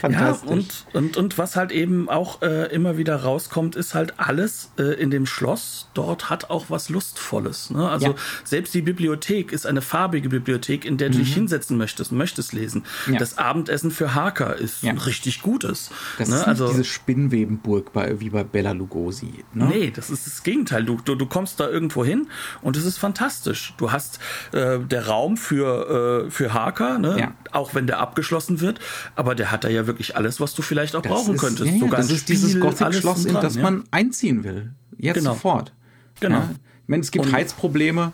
Fantastisch. 0.00 0.50
Ja, 0.50 0.52
und, 0.52 0.86
und, 0.92 1.16
und 1.16 1.38
was 1.38 1.56
halt 1.56 1.72
eben 1.72 2.08
auch 2.08 2.42
äh, 2.42 2.72
immer 2.72 2.98
wieder 2.98 3.16
rauskommt, 3.16 3.76
ist 3.76 3.94
halt 3.94 4.18
alles 4.18 4.70
äh, 4.78 4.82
in 4.82 5.10
dem 5.10 5.26
Schloss 5.26 5.88
dort 5.94 6.28
hat 6.28 6.50
auch 6.50 6.66
was 6.68 6.88
Lustvolles. 6.88 7.70
Ne? 7.70 7.88
Also 7.88 8.08
ja. 8.08 8.14
selbst 8.44 8.74
die 8.74 8.82
Bibliothek 8.82 9.52
ist 9.52 9.66
eine 9.66 9.80
farbige 9.80 10.28
Bibliothek, 10.28 10.84
in 10.84 10.96
der 10.98 11.08
du 11.08 11.18
mhm. 11.18 11.22
dich 11.22 11.34
hinsetzen 11.34 11.78
möchtest 11.78 12.12
und 12.12 12.18
möchtest 12.18 12.52
lesen. 12.52 12.84
Ja. 13.06 13.18
Das 13.18 13.38
Abendessen 13.38 13.90
für 13.90 14.14
Harker 14.14 14.56
ist 14.56 14.82
ja. 14.82 14.90
ein 14.90 14.98
richtig 14.98 15.40
gutes. 15.42 15.90
Das 16.18 16.28
ne? 16.28 16.36
ist 16.36 16.44
also, 16.44 16.68
diese 16.68 16.84
Spinnwebenburg 16.84 17.92
bei, 17.92 18.20
wie 18.20 18.30
bei 18.30 18.44
Bella 18.44 18.72
Lugosi. 18.72 19.44
Ne? 19.54 19.66
Nee, 19.66 19.90
das 19.90 20.10
ist 20.10 20.26
das 20.26 20.42
Gegenteil. 20.42 20.84
Du, 20.84 20.98
du, 21.02 21.14
du 21.14 21.26
kommst 21.26 21.60
da 21.60 21.68
irgendwo 21.68 22.04
hin 22.04 22.28
und 22.60 22.76
es 22.76 22.84
ist 22.84 22.98
fantastisch. 22.98 23.74
Du 23.78 23.92
hast 23.92 24.18
äh, 24.52 24.78
der 24.78 25.06
Raum 25.06 25.36
für, 25.36 26.26
äh, 26.26 26.30
für 26.30 26.52
Harker, 26.52 26.98
ne? 26.98 27.32
auch 27.52 27.74
wenn 27.74 27.86
der 27.86 28.00
abgeschlossen 28.00 28.60
wird, 28.60 28.80
aber 29.16 29.34
der 29.34 29.52
hat 29.54 29.64
da 29.64 29.68
ja 29.68 29.86
wirklich 29.86 30.16
alles, 30.16 30.40
was 30.40 30.54
du 30.54 30.62
vielleicht 30.62 30.94
auch 30.94 31.02
das 31.02 31.12
brauchen 31.12 31.34
ist, 31.34 31.40
könntest. 31.40 31.70
Ja, 31.70 31.78
Sogar 31.78 32.00
das 32.00 32.10
ist 32.10 32.20
Spiel, 32.20 32.36
dieses 32.36 32.60
Gothic-Schloss, 32.60 33.24
in 33.24 33.34
das 33.34 33.56
man 33.56 33.84
einziehen 33.90 34.44
will. 34.44 34.72
Jetzt 34.98 35.18
genau. 35.18 35.32
sofort. 35.32 35.72
Genau. 36.20 36.38
Ja. 36.38 36.50
Ich 36.82 36.88
meine, 36.88 37.02
es 37.02 37.10
gibt 37.10 37.26
Und 37.26 37.32
Heizprobleme. 37.32 38.12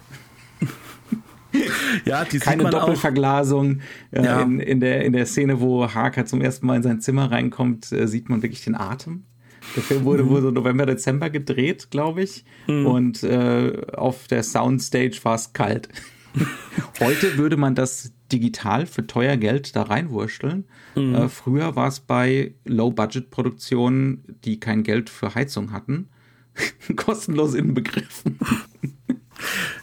ja, 2.05 2.25
die 2.25 2.39
Keine 2.39 2.71
Doppelverglasung. 2.71 3.81
Ja. 4.13 4.41
In, 4.43 4.61
in, 4.61 4.81
der, 4.81 5.05
in 5.05 5.13
der 5.13 5.27
Szene, 5.27 5.61
wo 5.61 5.93
Harker 5.93 6.25
zum 6.27 6.41
ersten 6.41 6.67
Mal 6.67 6.77
in 6.77 6.83
sein 6.83 7.01
Zimmer 7.01 7.31
reinkommt, 7.31 7.91
äh, 7.93 8.07
sieht 8.07 8.29
man 8.29 8.43
wirklich 8.43 8.65
den 8.65 8.77
Atem. 8.77 9.25
Der 9.77 9.83
Film 9.83 10.05
wurde, 10.05 10.25
mhm. 10.25 10.31
wurde 10.31 10.53
November, 10.53 10.87
Dezember 10.87 11.31
gedreht, 11.31 11.91
glaube 11.91 12.23
ich. 12.23 12.45
Mhm. 12.67 12.87
Und 12.87 13.23
äh, 13.23 13.81
auf 13.93 14.27
der 14.29 14.43
Soundstage 14.43 15.19
war 15.23 15.35
es 15.35 15.53
kalt. 15.53 15.89
Heute 17.01 17.37
würde 17.37 17.57
man 17.57 17.75
das 17.75 18.13
digital 18.33 18.87
für 18.87 19.07
teuer 19.07 19.37
Geld 19.37 19.77
da 19.77 19.83
reinwurschteln. 19.83 20.65
Mhm. 20.95 21.15
Äh, 21.15 21.29
früher 21.29 21.77
war 21.77 21.89
es 21.89 22.01
bei 22.01 22.55
Low-Budget-Produktionen, 22.65 24.25
die 24.45 24.61
kein 24.61 24.83
Geld 24.83 25.11
für 25.11 25.35
Heizung 25.35 25.73
hatten, 25.73 26.09
kostenlos 26.97 27.55
inbegriffen. 27.55 28.39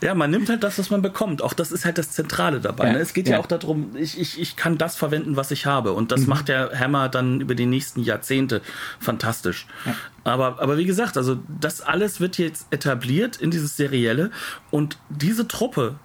Ja, 0.02 0.14
man 0.14 0.32
nimmt 0.32 0.50
halt 0.50 0.64
das, 0.64 0.78
was 0.78 0.90
man 0.90 1.02
bekommt. 1.02 1.42
Auch 1.42 1.54
das 1.54 1.72
ist 1.72 1.86
halt 1.86 1.98
das 1.98 2.12
Zentrale 2.12 2.60
dabei. 2.60 2.88
Ja, 2.88 2.94
ne? 2.94 3.00
Es 3.00 3.14
geht 3.14 3.28
ja. 3.28 3.34
ja. 3.34 3.40
auch 3.40 3.48
darum, 3.48 3.96
ich, 3.96 4.20
ich, 4.20 4.40
ich 4.40 4.56
kann 4.56 4.78
das 4.78 4.96
verwenden, 4.96 5.36
was 5.36 5.52
ich 5.52 5.66
habe. 5.66 5.94
Und 5.94 6.12
das 6.12 6.22
mhm. 6.22 6.30
macht 6.30 6.48
der 6.48 6.80
Hammer 6.80 7.10
dann 7.10 7.42
über 7.42 7.56
die 7.56 7.66
nächsten 7.66 8.04
Jahrzehnte 8.04 8.62
fantastisch. 9.00 9.66
Ja. 9.86 9.96
Aber, 10.24 10.62
aber 10.62 10.78
wie 10.78 10.86
gesagt, 10.86 11.18
also 11.18 11.40
das 11.48 11.82
alles 11.82 12.20
wird 12.20 12.38
jetzt 12.38 12.68
etabliert 12.72 13.38
in 13.38 13.52
dieses 13.52 13.78
Serielle. 13.78 14.32
Und 14.70 14.98
diese 15.10 15.48
Truppe, 15.48 15.96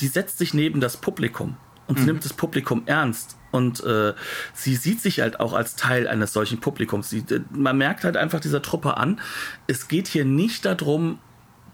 die 0.00 0.08
setzt 0.08 0.38
sich 0.38 0.52
neben 0.52 0.80
das 0.80 0.96
Publikum 0.96 1.56
und 1.86 2.00
mhm. 2.00 2.06
nimmt 2.06 2.24
das 2.24 2.32
Publikum 2.32 2.82
ernst. 2.86 3.36
Und 3.50 3.84
äh, 3.84 4.14
sie 4.54 4.74
sieht 4.76 5.00
sich 5.00 5.20
halt 5.20 5.38
auch 5.38 5.52
als 5.52 5.76
Teil 5.76 6.08
eines 6.08 6.32
solchen 6.32 6.60
Publikums. 6.60 7.10
Sie, 7.10 7.24
man 7.50 7.76
merkt 7.76 8.04
halt 8.04 8.16
einfach 8.16 8.40
dieser 8.40 8.62
Truppe 8.62 8.96
an, 8.96 9.20
es 9.66 9.88
geht 9.88 10.08
hier 10.08 10.24
nicht 10.24 10.64
darum, 10.64 11.18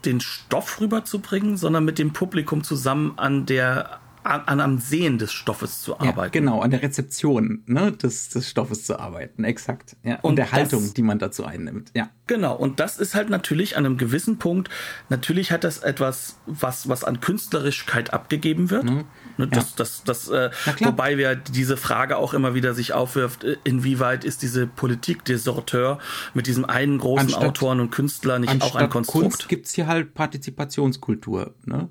den 0.05 0.19
Stoff 0.19 0.79
rüberzubringen, 0.79 1.57
sondern 1.57 1.85
mit 1.85 1.99
dem 1.99 2.13
Publikum 2.13 2.63
zusammen 2.63 3.13
an 3.17 3.45
der 3.45 3.99
an, 4.29 4.59
am 4.59 4.77
Sehen 4.79 5.17
des 5.17 5.33
Stoffes 5.33 5.81
zu 5.81 5.99
arbeiten. 5.99 6.19
Ja, 6.19 6.27
genau, 6.27 6.61
an 6.61 6.71
der 6.71 6.81
Rezeption 6.81 7.63
ne, 7.65 7.91
des, 7.91 8.29
des 8.29 8.49
Stoffes 8.49 8.85
zu 8.85 8.99
arbeiten, 8.99 9.43
exakt. 9.43 9.95
Ja, 10.03 10.15
und, 10.15 10.31
und 10.31 10.35
der 10.35 10.51
Haltung, 10.51 10.81
das, 10.81 10.93
die 10.93 11.01
man 11.01 11.19
dazu 11.19 11.45
einnimmt. 11.45 11.91
Ja. 11.95 12.09
Genau, 12.27 12.55
und 12.55 12.79
das 12.79 12.97
ist 12.97 13.15
halt 13.15 13.29
natürlich 13.29 13.75
an 13.75 13.85
einem 13.85 13.97
gewissen 13.97 14.37
Punkt, 14.37 14.69
natürlich 15.09 15.51
hat 15.51 15.63
das 15.63 15.79
etwas, 15.79 16.37
was, 16.45 16.87
was 16.87 17.03
an 17.03 17.21
Künstlerischkeit 17.21 18.13
abgegeben 18.13 18.69
wird. 18.69 18.85
Mhm. 18.85 19.05
Ne, 19.37 19.47
das, 19.47 19.69
ja. 19.69 19.73
das, 19.77 20.03
das, 20.03 20.29
äh, 20.29 20.51
wobei 20.79 21.17
wir 21.17 21.35
diese 21.35 21.77
Frage 21.77 22.17
auch 22.17 22.33
immer 22.33 22.53
wieder 22.53 22.73
sich 22.73 22.93
aufwirft, 22.93 23.43
äh, 23.43 23.57
inwieweit 23.63 24.25
ist 24.25 24.41
diese 24.41 24.67
Politik 24.67 25.25
des 25.25 25.43
Sorteur 25.43 25.99
mit 26.33 26.45
diesem 26.45 26.65
einen 26.65 26.99
großen 26.99 27.27
anstatt, 27.27 27.43
Autoren 27.43 27.79
und 27.79 27.89
Künstler 27.89 28.37
nicht 28.37 28.61
auch 28.61 28.75
ein 28.75 28.89
Konstrukt? 28.89 29.23
Kunst 29.23 29.49
gibt's 29.49 29.73
hier 29.73 29.87
halt 29.87 30.13
Partizipationskultur. 30.13 31.55
Ne? 31.65 31.89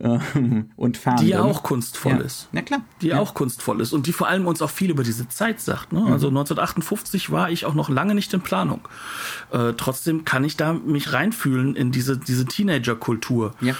Ähm, 0.00 0.70
und 0.76 0.96
Fandom. 0.96 1.24
Die 1.24 1.30
ja 1.30 1.42
auch 1.42 1.62
kunstvoll 1.62 2.12
ja. 2.12 2.18
ist. 2.18 2.48
Na 2.52 2.62
klar. 2.62 2.82
Die 3.00 3.08
ja. 3.08 3.18
auch 3.18 3.34
kunstvoll 3.34 3.80
ist 3.80 3.92
und 3.92 4.06
die 4.06 4.12
vor 4.12 4.28
allem 4.28 4.46
uns 4.46 4.60
auch 4.60 4.70
viel 4.70 4.90
über 4.90 5.02
diese 5.02 5.28
Zeit 5.28 5.60
sagt. 5.60 5.92
Ne? 5.92 6.00
Mhm. 6.00 6.12
Also 6.12 6.28
1958 6.28 7.30
war 7.30 7.50
ich 7.50 7.64
auch 7.64 7.74
noch 7.74 7.88
lange 7.88 8.14
nicht 8.14 8.32
in 8.34 8.40
Planung. 8.40 8.86
Äh, 9.50 9.72
trotzdem 9.76 10.24
kann 10.24 10.44
ich 10.44 10.56
da 10.56 10.72
mich 10.72 11.12
reinfühlen 11.12 11.74
in 11.74 11.90
diese, 11.90 12.18
diese 12.18 12.44
Teenager-Kultur. 12.44 13.54
Ja. 13.60 13.74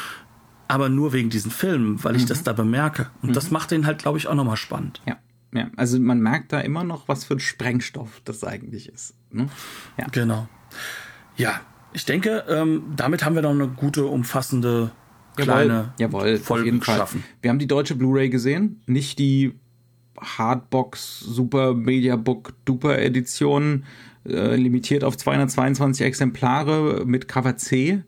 Aber 0.66 0.88
nur 0.88 1.12
wegen 1.12 1.30
diesen 1.30 1.50
Filmen, 1.50 2.02
weil 2.04 2.16
ich 2.16 2.22
mhm. 2.22 2.28
das 2.28 2.42
da 2.42 2.52
bemerke. 2.52 3.10
Und 3.22 3.30
mhm. 3.30 3.34
das 3.34 3.50
macht 3.50 3.70
den 3.70 3.86
halt, 3.86 3.98
glaube 3.98 4.18
ich, 4.18 4.28
auch 4.28 4.34
nochmal 4.34 4.56
spannend. 4.56 5.00
Ja. 5.06 5.16
Ja, 5.52 5.70
also 5.76 5.98
man 5.98 6.20
merkt 6.20 6.52
da 6.52 6.60
immer 6.60 6.84
noch, 6.84 7.08
was 7.08 7.24
für 7.24 7.34
ein 7.34 7.40
Sprengstoff 7.40 8.20
das 8.26 8.44
eigentlich 8.44 8.88
ist. 8.88 9.14
Ne? 9.30 9.48
Ja. 9.96 10.06
Genau. 10.12 10.46
Ja, 11.36 11.60
ich 11.94 12.04
denke, 12.04 12.44
ähm, 12.48 12.82
damit 12.96 13.24
haben 13.24 13.34
wir 13.34 13.42
noch 13.42 13.50
eine 13.50 13.68
gute, 13.68 14.04
umfassende 14.04 14.90
kleine 15.44 15.92
jawohl, 15.98 16.36
Folgen 16.38 16.60
auf 16.60 16.64
jeden 16.64 16.82
Fall. 16.82 16.96
schaffen. 16.96 17.24
Wir 17.42 17.50
haben 17.50 17.58
die 17.58 17.66
deutsche 17.66 17.94
Blu-ray 17.94 18.28
gesehen, 18.28 18.80
nicht 18.86 19.18
die 19.18 19.52
Hardbox 20.20 21.20
Super 21.20 21.74
Media 21.74 22.16
Book 22.16 22.54
Duper 22.64 22.98
Edition, 22.98 23.84
äh, 24.26 24.56
limitiert 24.56 25.04
auf 25.04 25.16
222 25.16 26.04
Exemplare 26.04 27.04
mit 27.06 27.28
Cover 27.28 27.56
C, 27.56 28.02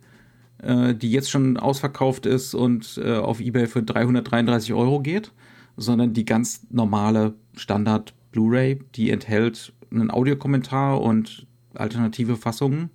äh, 0.63 0.95
die 0.95 1.11
jetzt 1.11 1.31
schon 1.31 1.57
ausverkauft 1.57 2.27
ist 2.27 2.55
und 2.55 3.01
äh, 3.03 3.17
auf 3.17 3.41
eBay 3.41 3.67
für 3.67 3.83
333 3.83 4.75
Euro 4.75 5.01
geht, 5.01 5.33
sondern 5.77 6.13
die 6.13 6.25
ganz 6.25 6.67
normale 6.71 7.35
Standard 7.57 8.15
Blu-ray, 8.33 8.81
die 8.95 9.11
enthält 9.11 9.73
einen 9.91 10.11
Audiokommentar 10.11 11.01
und 11.01 11.47
alternative 11.75 12.37
Fassungen 12.37 12.91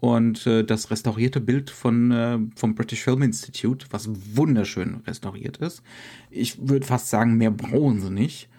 und 0.00 0.46
äh, 0.46 0.64
das 0.64 0.90
restaurierte 0.90 1.40
Bild 1.40 1.70
von 1.70 2.10
äh, 2.10 2.38
vom 2.56 2.74
British 2.74 3.02
Film 3.02 3.22
Institute, 3.22 3.86
was 3.90 4.08
wunderschön 4.34 5.02
restauriert 5.06 5.58
ist. 5.58 5.82
Ich 6.30 6.68
würde 6.68 6.86
fast 6.86 7.10
sagen, 7.10 7.36
mehr 7.36 7.50
brauchen 7.50 8.00
sie 8.00 8.10
nicht. 8.10 8.48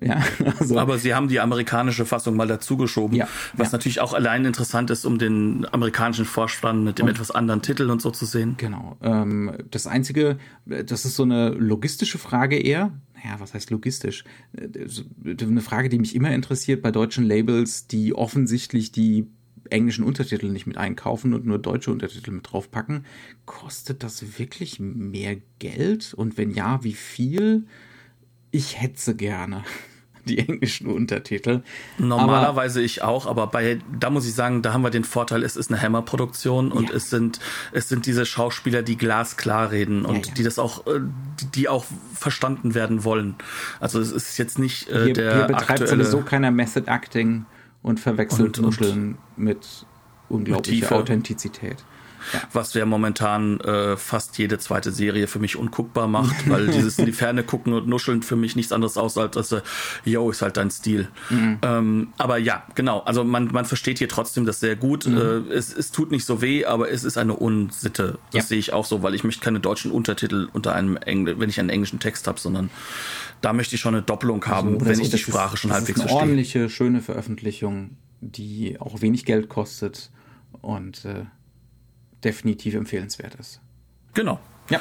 Ja, 0.00 0.22
also. 0.58 0.78
Aber 0.78 0.98
sie 0.98 1.14
haben 1.14 1.28
die 1.28 1.38
amerikanische 1.38 2.06
Fassung 2.06 2.34
mal 2.34 2.48
dazugeschoben, 2.48 3.14
ja, 3.14 3.28
was 3.52 3.68
ja. 3.68 3.72
natürlich 3.72 4.00
auch 4.00 4.14
allein 4.14 4.46
interessant 4.46 4.90
ist, 4.90 5.04
um 5.04 5.18
den 5.18 5.66
amerikanischen 5.70 6.24
Vorspann 6.24 6.82
mit 6.82 6.98
dem 6.98 7.06
und, 7.06 7.12
etwas 7.12 7.30
anderen 7.30 7.60
Titel 7.60 7.90
und 7.90 8.00
so 8.00 8.10
zu 8.10 8.24
sehen. 8.24 8.54
Genau. 8.56 8.96
Ähm, 9.02 9.52
das 9.70 9.86
Einzige, 9.86 10.38
das 10.64 11.04
ist 11.04 11.14
so 11.14 11.24
eine 11.24 11.50
logistische 11.50 12.16
Frage 12.16 12.56
eher. 12.56 12.90
Naja, 13.22 13.36
was 13.38 13.52
heißt 13.52 13.70
logistisch? 13.70 14.24
Äh, 14.56 14.68
eine 15.40 15.60
Frage, 15.60 15.90
die 15.90 15.98
mich 15.98 16.16
immer 16.16 16.30
interessiert 16.30 16.80
bei 16.82 16.90
deutschen 16.90 17.24
Labels, 17.24 17.86
die 17.86 18.14
offensichtlich 18.14 18.92
die 18.92 19.28
englischen 19.72 20.04
Untertitel 20.04 20.48
nicht 20.48 20.66
mit 20.66 20.76
einkaufen 20.76 21.34
und 21.34 21.46
nur 21.46 21.58
deutsche 21.58 21.90
Untertitel 21.90 22.30
mit 22.30 22.52
draufpacken. 22.52 23.04
Kostet 23.46 24.02
das 24.02 24.38
wirklich 24.38 24.78
mehr 24.78 25.36
Geld? 25.58 26.14
Und 26.14 26.38
wenn 26.38 26.50
ja, 26.50 26.84
wie 26.84 26.94
viel? 26.94 27.66
Ich 28.50 28.80
hetze 28.80 29.16
gerne. 29.16 29.64
die 30.24 30.38
englischen 30.38 30.86
Untertitel. 30.86 31.62
Normalerweise 31.98 32.78
aber, 32.78 32.86
ich 32.86 33.02
auch, 33.02 33.26
aber 33.26 33.48
bei, 33.48 33.80
da 33.98 34.10
muss 34.10 34.26
ich 34.26 34.34
sagen, 34.34 34.62
da 34.62 34.72
haben 34.72 34.82
wir 34.82 34.90
den 34.90 35.04
Vorteil, 35.04 35.42
es 35.42 35.56
ist 35.56 35.70
eine 35.72 35.82
Hammer-Produktion 35.82 36.70
und 36.70 36.90
ja. 36.90 36.96
es 36.96 37.10
sind, 37.10 37.40
es 37.72 37.88
sind 37.88 38.06
diese 38.06 38.24
Schauspieler, 38.24 38.82
die 38.82 38.96
glasklar 38.96 39.70
reden 39.70 40.04
und 40.04 40.26
ja, 40.26 40.28
ja. 40.28 40.34
die 40.34 40.42
das 40.44 40.58
auch, 40.58 40.86
äh, 40.86 41.00
die 41.54 41.68
auch 41.68 41.84
verstanden 42.14 42.74
werden 42.74 43.04
wollen. 43.04 43.34
Also 43.80 44.00
es 44.00 44.12
ist 44.12 44.38
jetzt 44.38 44.58
nicht 44.58 44.88
äh, 44.88 45.06
hier, 45.06 45.12
der 45.14 45.34
hier 45.34 45.44
betreibt 45.46 45.82
aktuelle 45.82 46.04
sowieso 46.04 46.24
keiner 46.24 46.50
Method 46.50 46.88
Acting 46.88 47.46
und 47.82 48.00
verwechselt 48.00 48.58
und, 48.58 48.64
Nuscheln 48.64 49.18
mit 49.36 49.86
unglaublicher 50.28 50.96
Authentizität. 50.96 51.84
Ja. 52.32 52.42
Was 52.52 52.74
ja 52.74 52.86
momentan 52.86 53.60
äh, 53.60 53.96
fast 53.96 54.38
jede 54.38 54.58
zweite 54.58 54.92
Serie 54.92 55.26
für 55.26 55.38
mich 55.38 55.56
unguckbar 55.56 56.08
macht, 56.08 56.34
weil 56.48 56.68
dieses 56.68 56.98
in 56.98 57.06
die 57.06 57.12
Ferne 57.12 57.42
gucken 57.42 57.72
und 57.72 57.86
nuscheln 57.86 58.22
für 58.22 58.36
mich 58.36 58.56
nichts 58.56 58.72
anderes 58.72 58.96
aus, 58.96 59.18
als 59.18 59.34
dass, 59.34 59.52
äh, 59.52 59.62
yo, 60.04 60.30
ist 60.30 60.42
halt 60.42 60.56
dein 60.56 60.70
Stil. 60.70 61.08
Mhm. 61.30 61.58
Ähm, 61.62 62.12
aber 62.18 62.38
ja, 62.38 62.64
genau, 62.74 63.00
also 63.00 63.24
man, 63.24 63.46
man 63.52 63.64
versteht 63.64 63.98
hier 63.98 64.08
trotzdem 64.08 64.46
das 64.46 64.60
sehr 64.60 64.76
gut. 64.76 65.06
Mhm. 65.06 65.16
Äh, 65.16 65.54
es, 65.54 65.72
es 65.72 65.90
tut 65.90 66.10
nicht 66.10 66.24
so 66.24 66.40
weh, 66.40 66.64
aber 66.64 66.90
es 66.90 67.04
ist 67.04 67.18
eine 67.18 67.34
Unsitte. 67.34 68.18
Das 68.32 68.44
ja. 68.44 68.48
sehe 68.48 68.58
ich 68.58 68.72
auch 68.72 68.84
so, 68.84 69.02
weil 69.02 69.14
ich 69.14 69.24
möchte 69.24 69.42
keine 69.42 69.60
deutschen 69.60 69.90
Untertitel 69.90 70.48
unter 70.52 70.74
einem 70.74 70.96
Engl 70.96 71.32
wenn 71.38 71.48
ich 71.48 71.60
einen 71.60 71.70
englischen 71.70 71.98
Text 71.98 72.26
habe, 72.26 72.40
sondern 72.40 72.70
da 73.40 73.52
möchte 73.52 73.74
ich 73.74 73.80
schon 73.80 73.94
eine 73.94 74.02
Doppelung 74.02 74.44
haben, 74.46 74.74
also, 74.74 74.86
wenn 74.86 75.00
ich 75.00 75.10
die 75.10 75.18
Sprache 75.18 75.54
ist, 75.54 75.60
schon 75.60 75.72
halbwegs 75.72 76.00
verstehe. 76.00 76.18
Eine 76.18 76.30
ordentliche, 76.30 76.70
schöne 76.70 77.00
Veröffentlichung, 77.00 77.96
die 78.20 78.80
auch 78.80 79.00
wenig 79.02 79.24
Geld 79.24 79.48
kostet 79.48 80.10
und 80.60 81.04
äh, 81.04 81.24
definitiv 82.24 82.74
empfehlenswert 82.74 83.34
ist. 83.36 83.60
Genau. 84.14 84.40
Ja. 84.70 84.80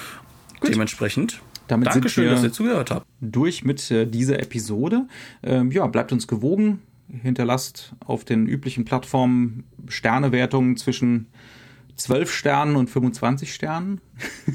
Gut. 0.59 0.73
Dementsprechend. 0.73 1.41
Damit 1.67 1.87
Dankeschön, 1.87 2.29
dass 2.29 2.43
ihr 2.43 2.51
zugehört 2.51 2.91
habt. 2.91 3.07
Durch 3.21 3.63
mit 3.63 3.89
äh, 3.91 4.05
dieser 4.05 4.39
Episode. 4.39 5.07
Ähm, 5.41 5.71
ja, 5.71 5.87
bleibt 5.87 6.11
uns 6.11 6.27
gewogen. 6.27 6.81
Hinterlasst 7.07 7.93
auf 8.05 8.25
den 8.25 8.45
üblichen 8.45 8.85
Plattformen 8.85 9.63
Sternewertungen 9.87 10.77
zwischen 10.77 11.27
12 11.95 12.31
Sternen 12.33 12.75
und 12.75 12.89
25 12.89 13.53
Sternen. 13.53 14.01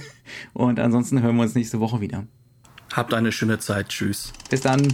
und 0.53 0.79
ansonsten 0.79 1.23
hören 1.23 1.37
wir 1.37 1.43
uns 1.43 1.55
nächste 1.55 1.81
Woche 1.81 2.01
wieder. 2.01 2.27
Habt 2.93 3.15
eine 3.15 3.33
schöne 3.33 3.59
Zeit. 3.59 3.89
Tschüss. 3.89 4.33
Bis 4.51 4.61
dann. 4.61 4.87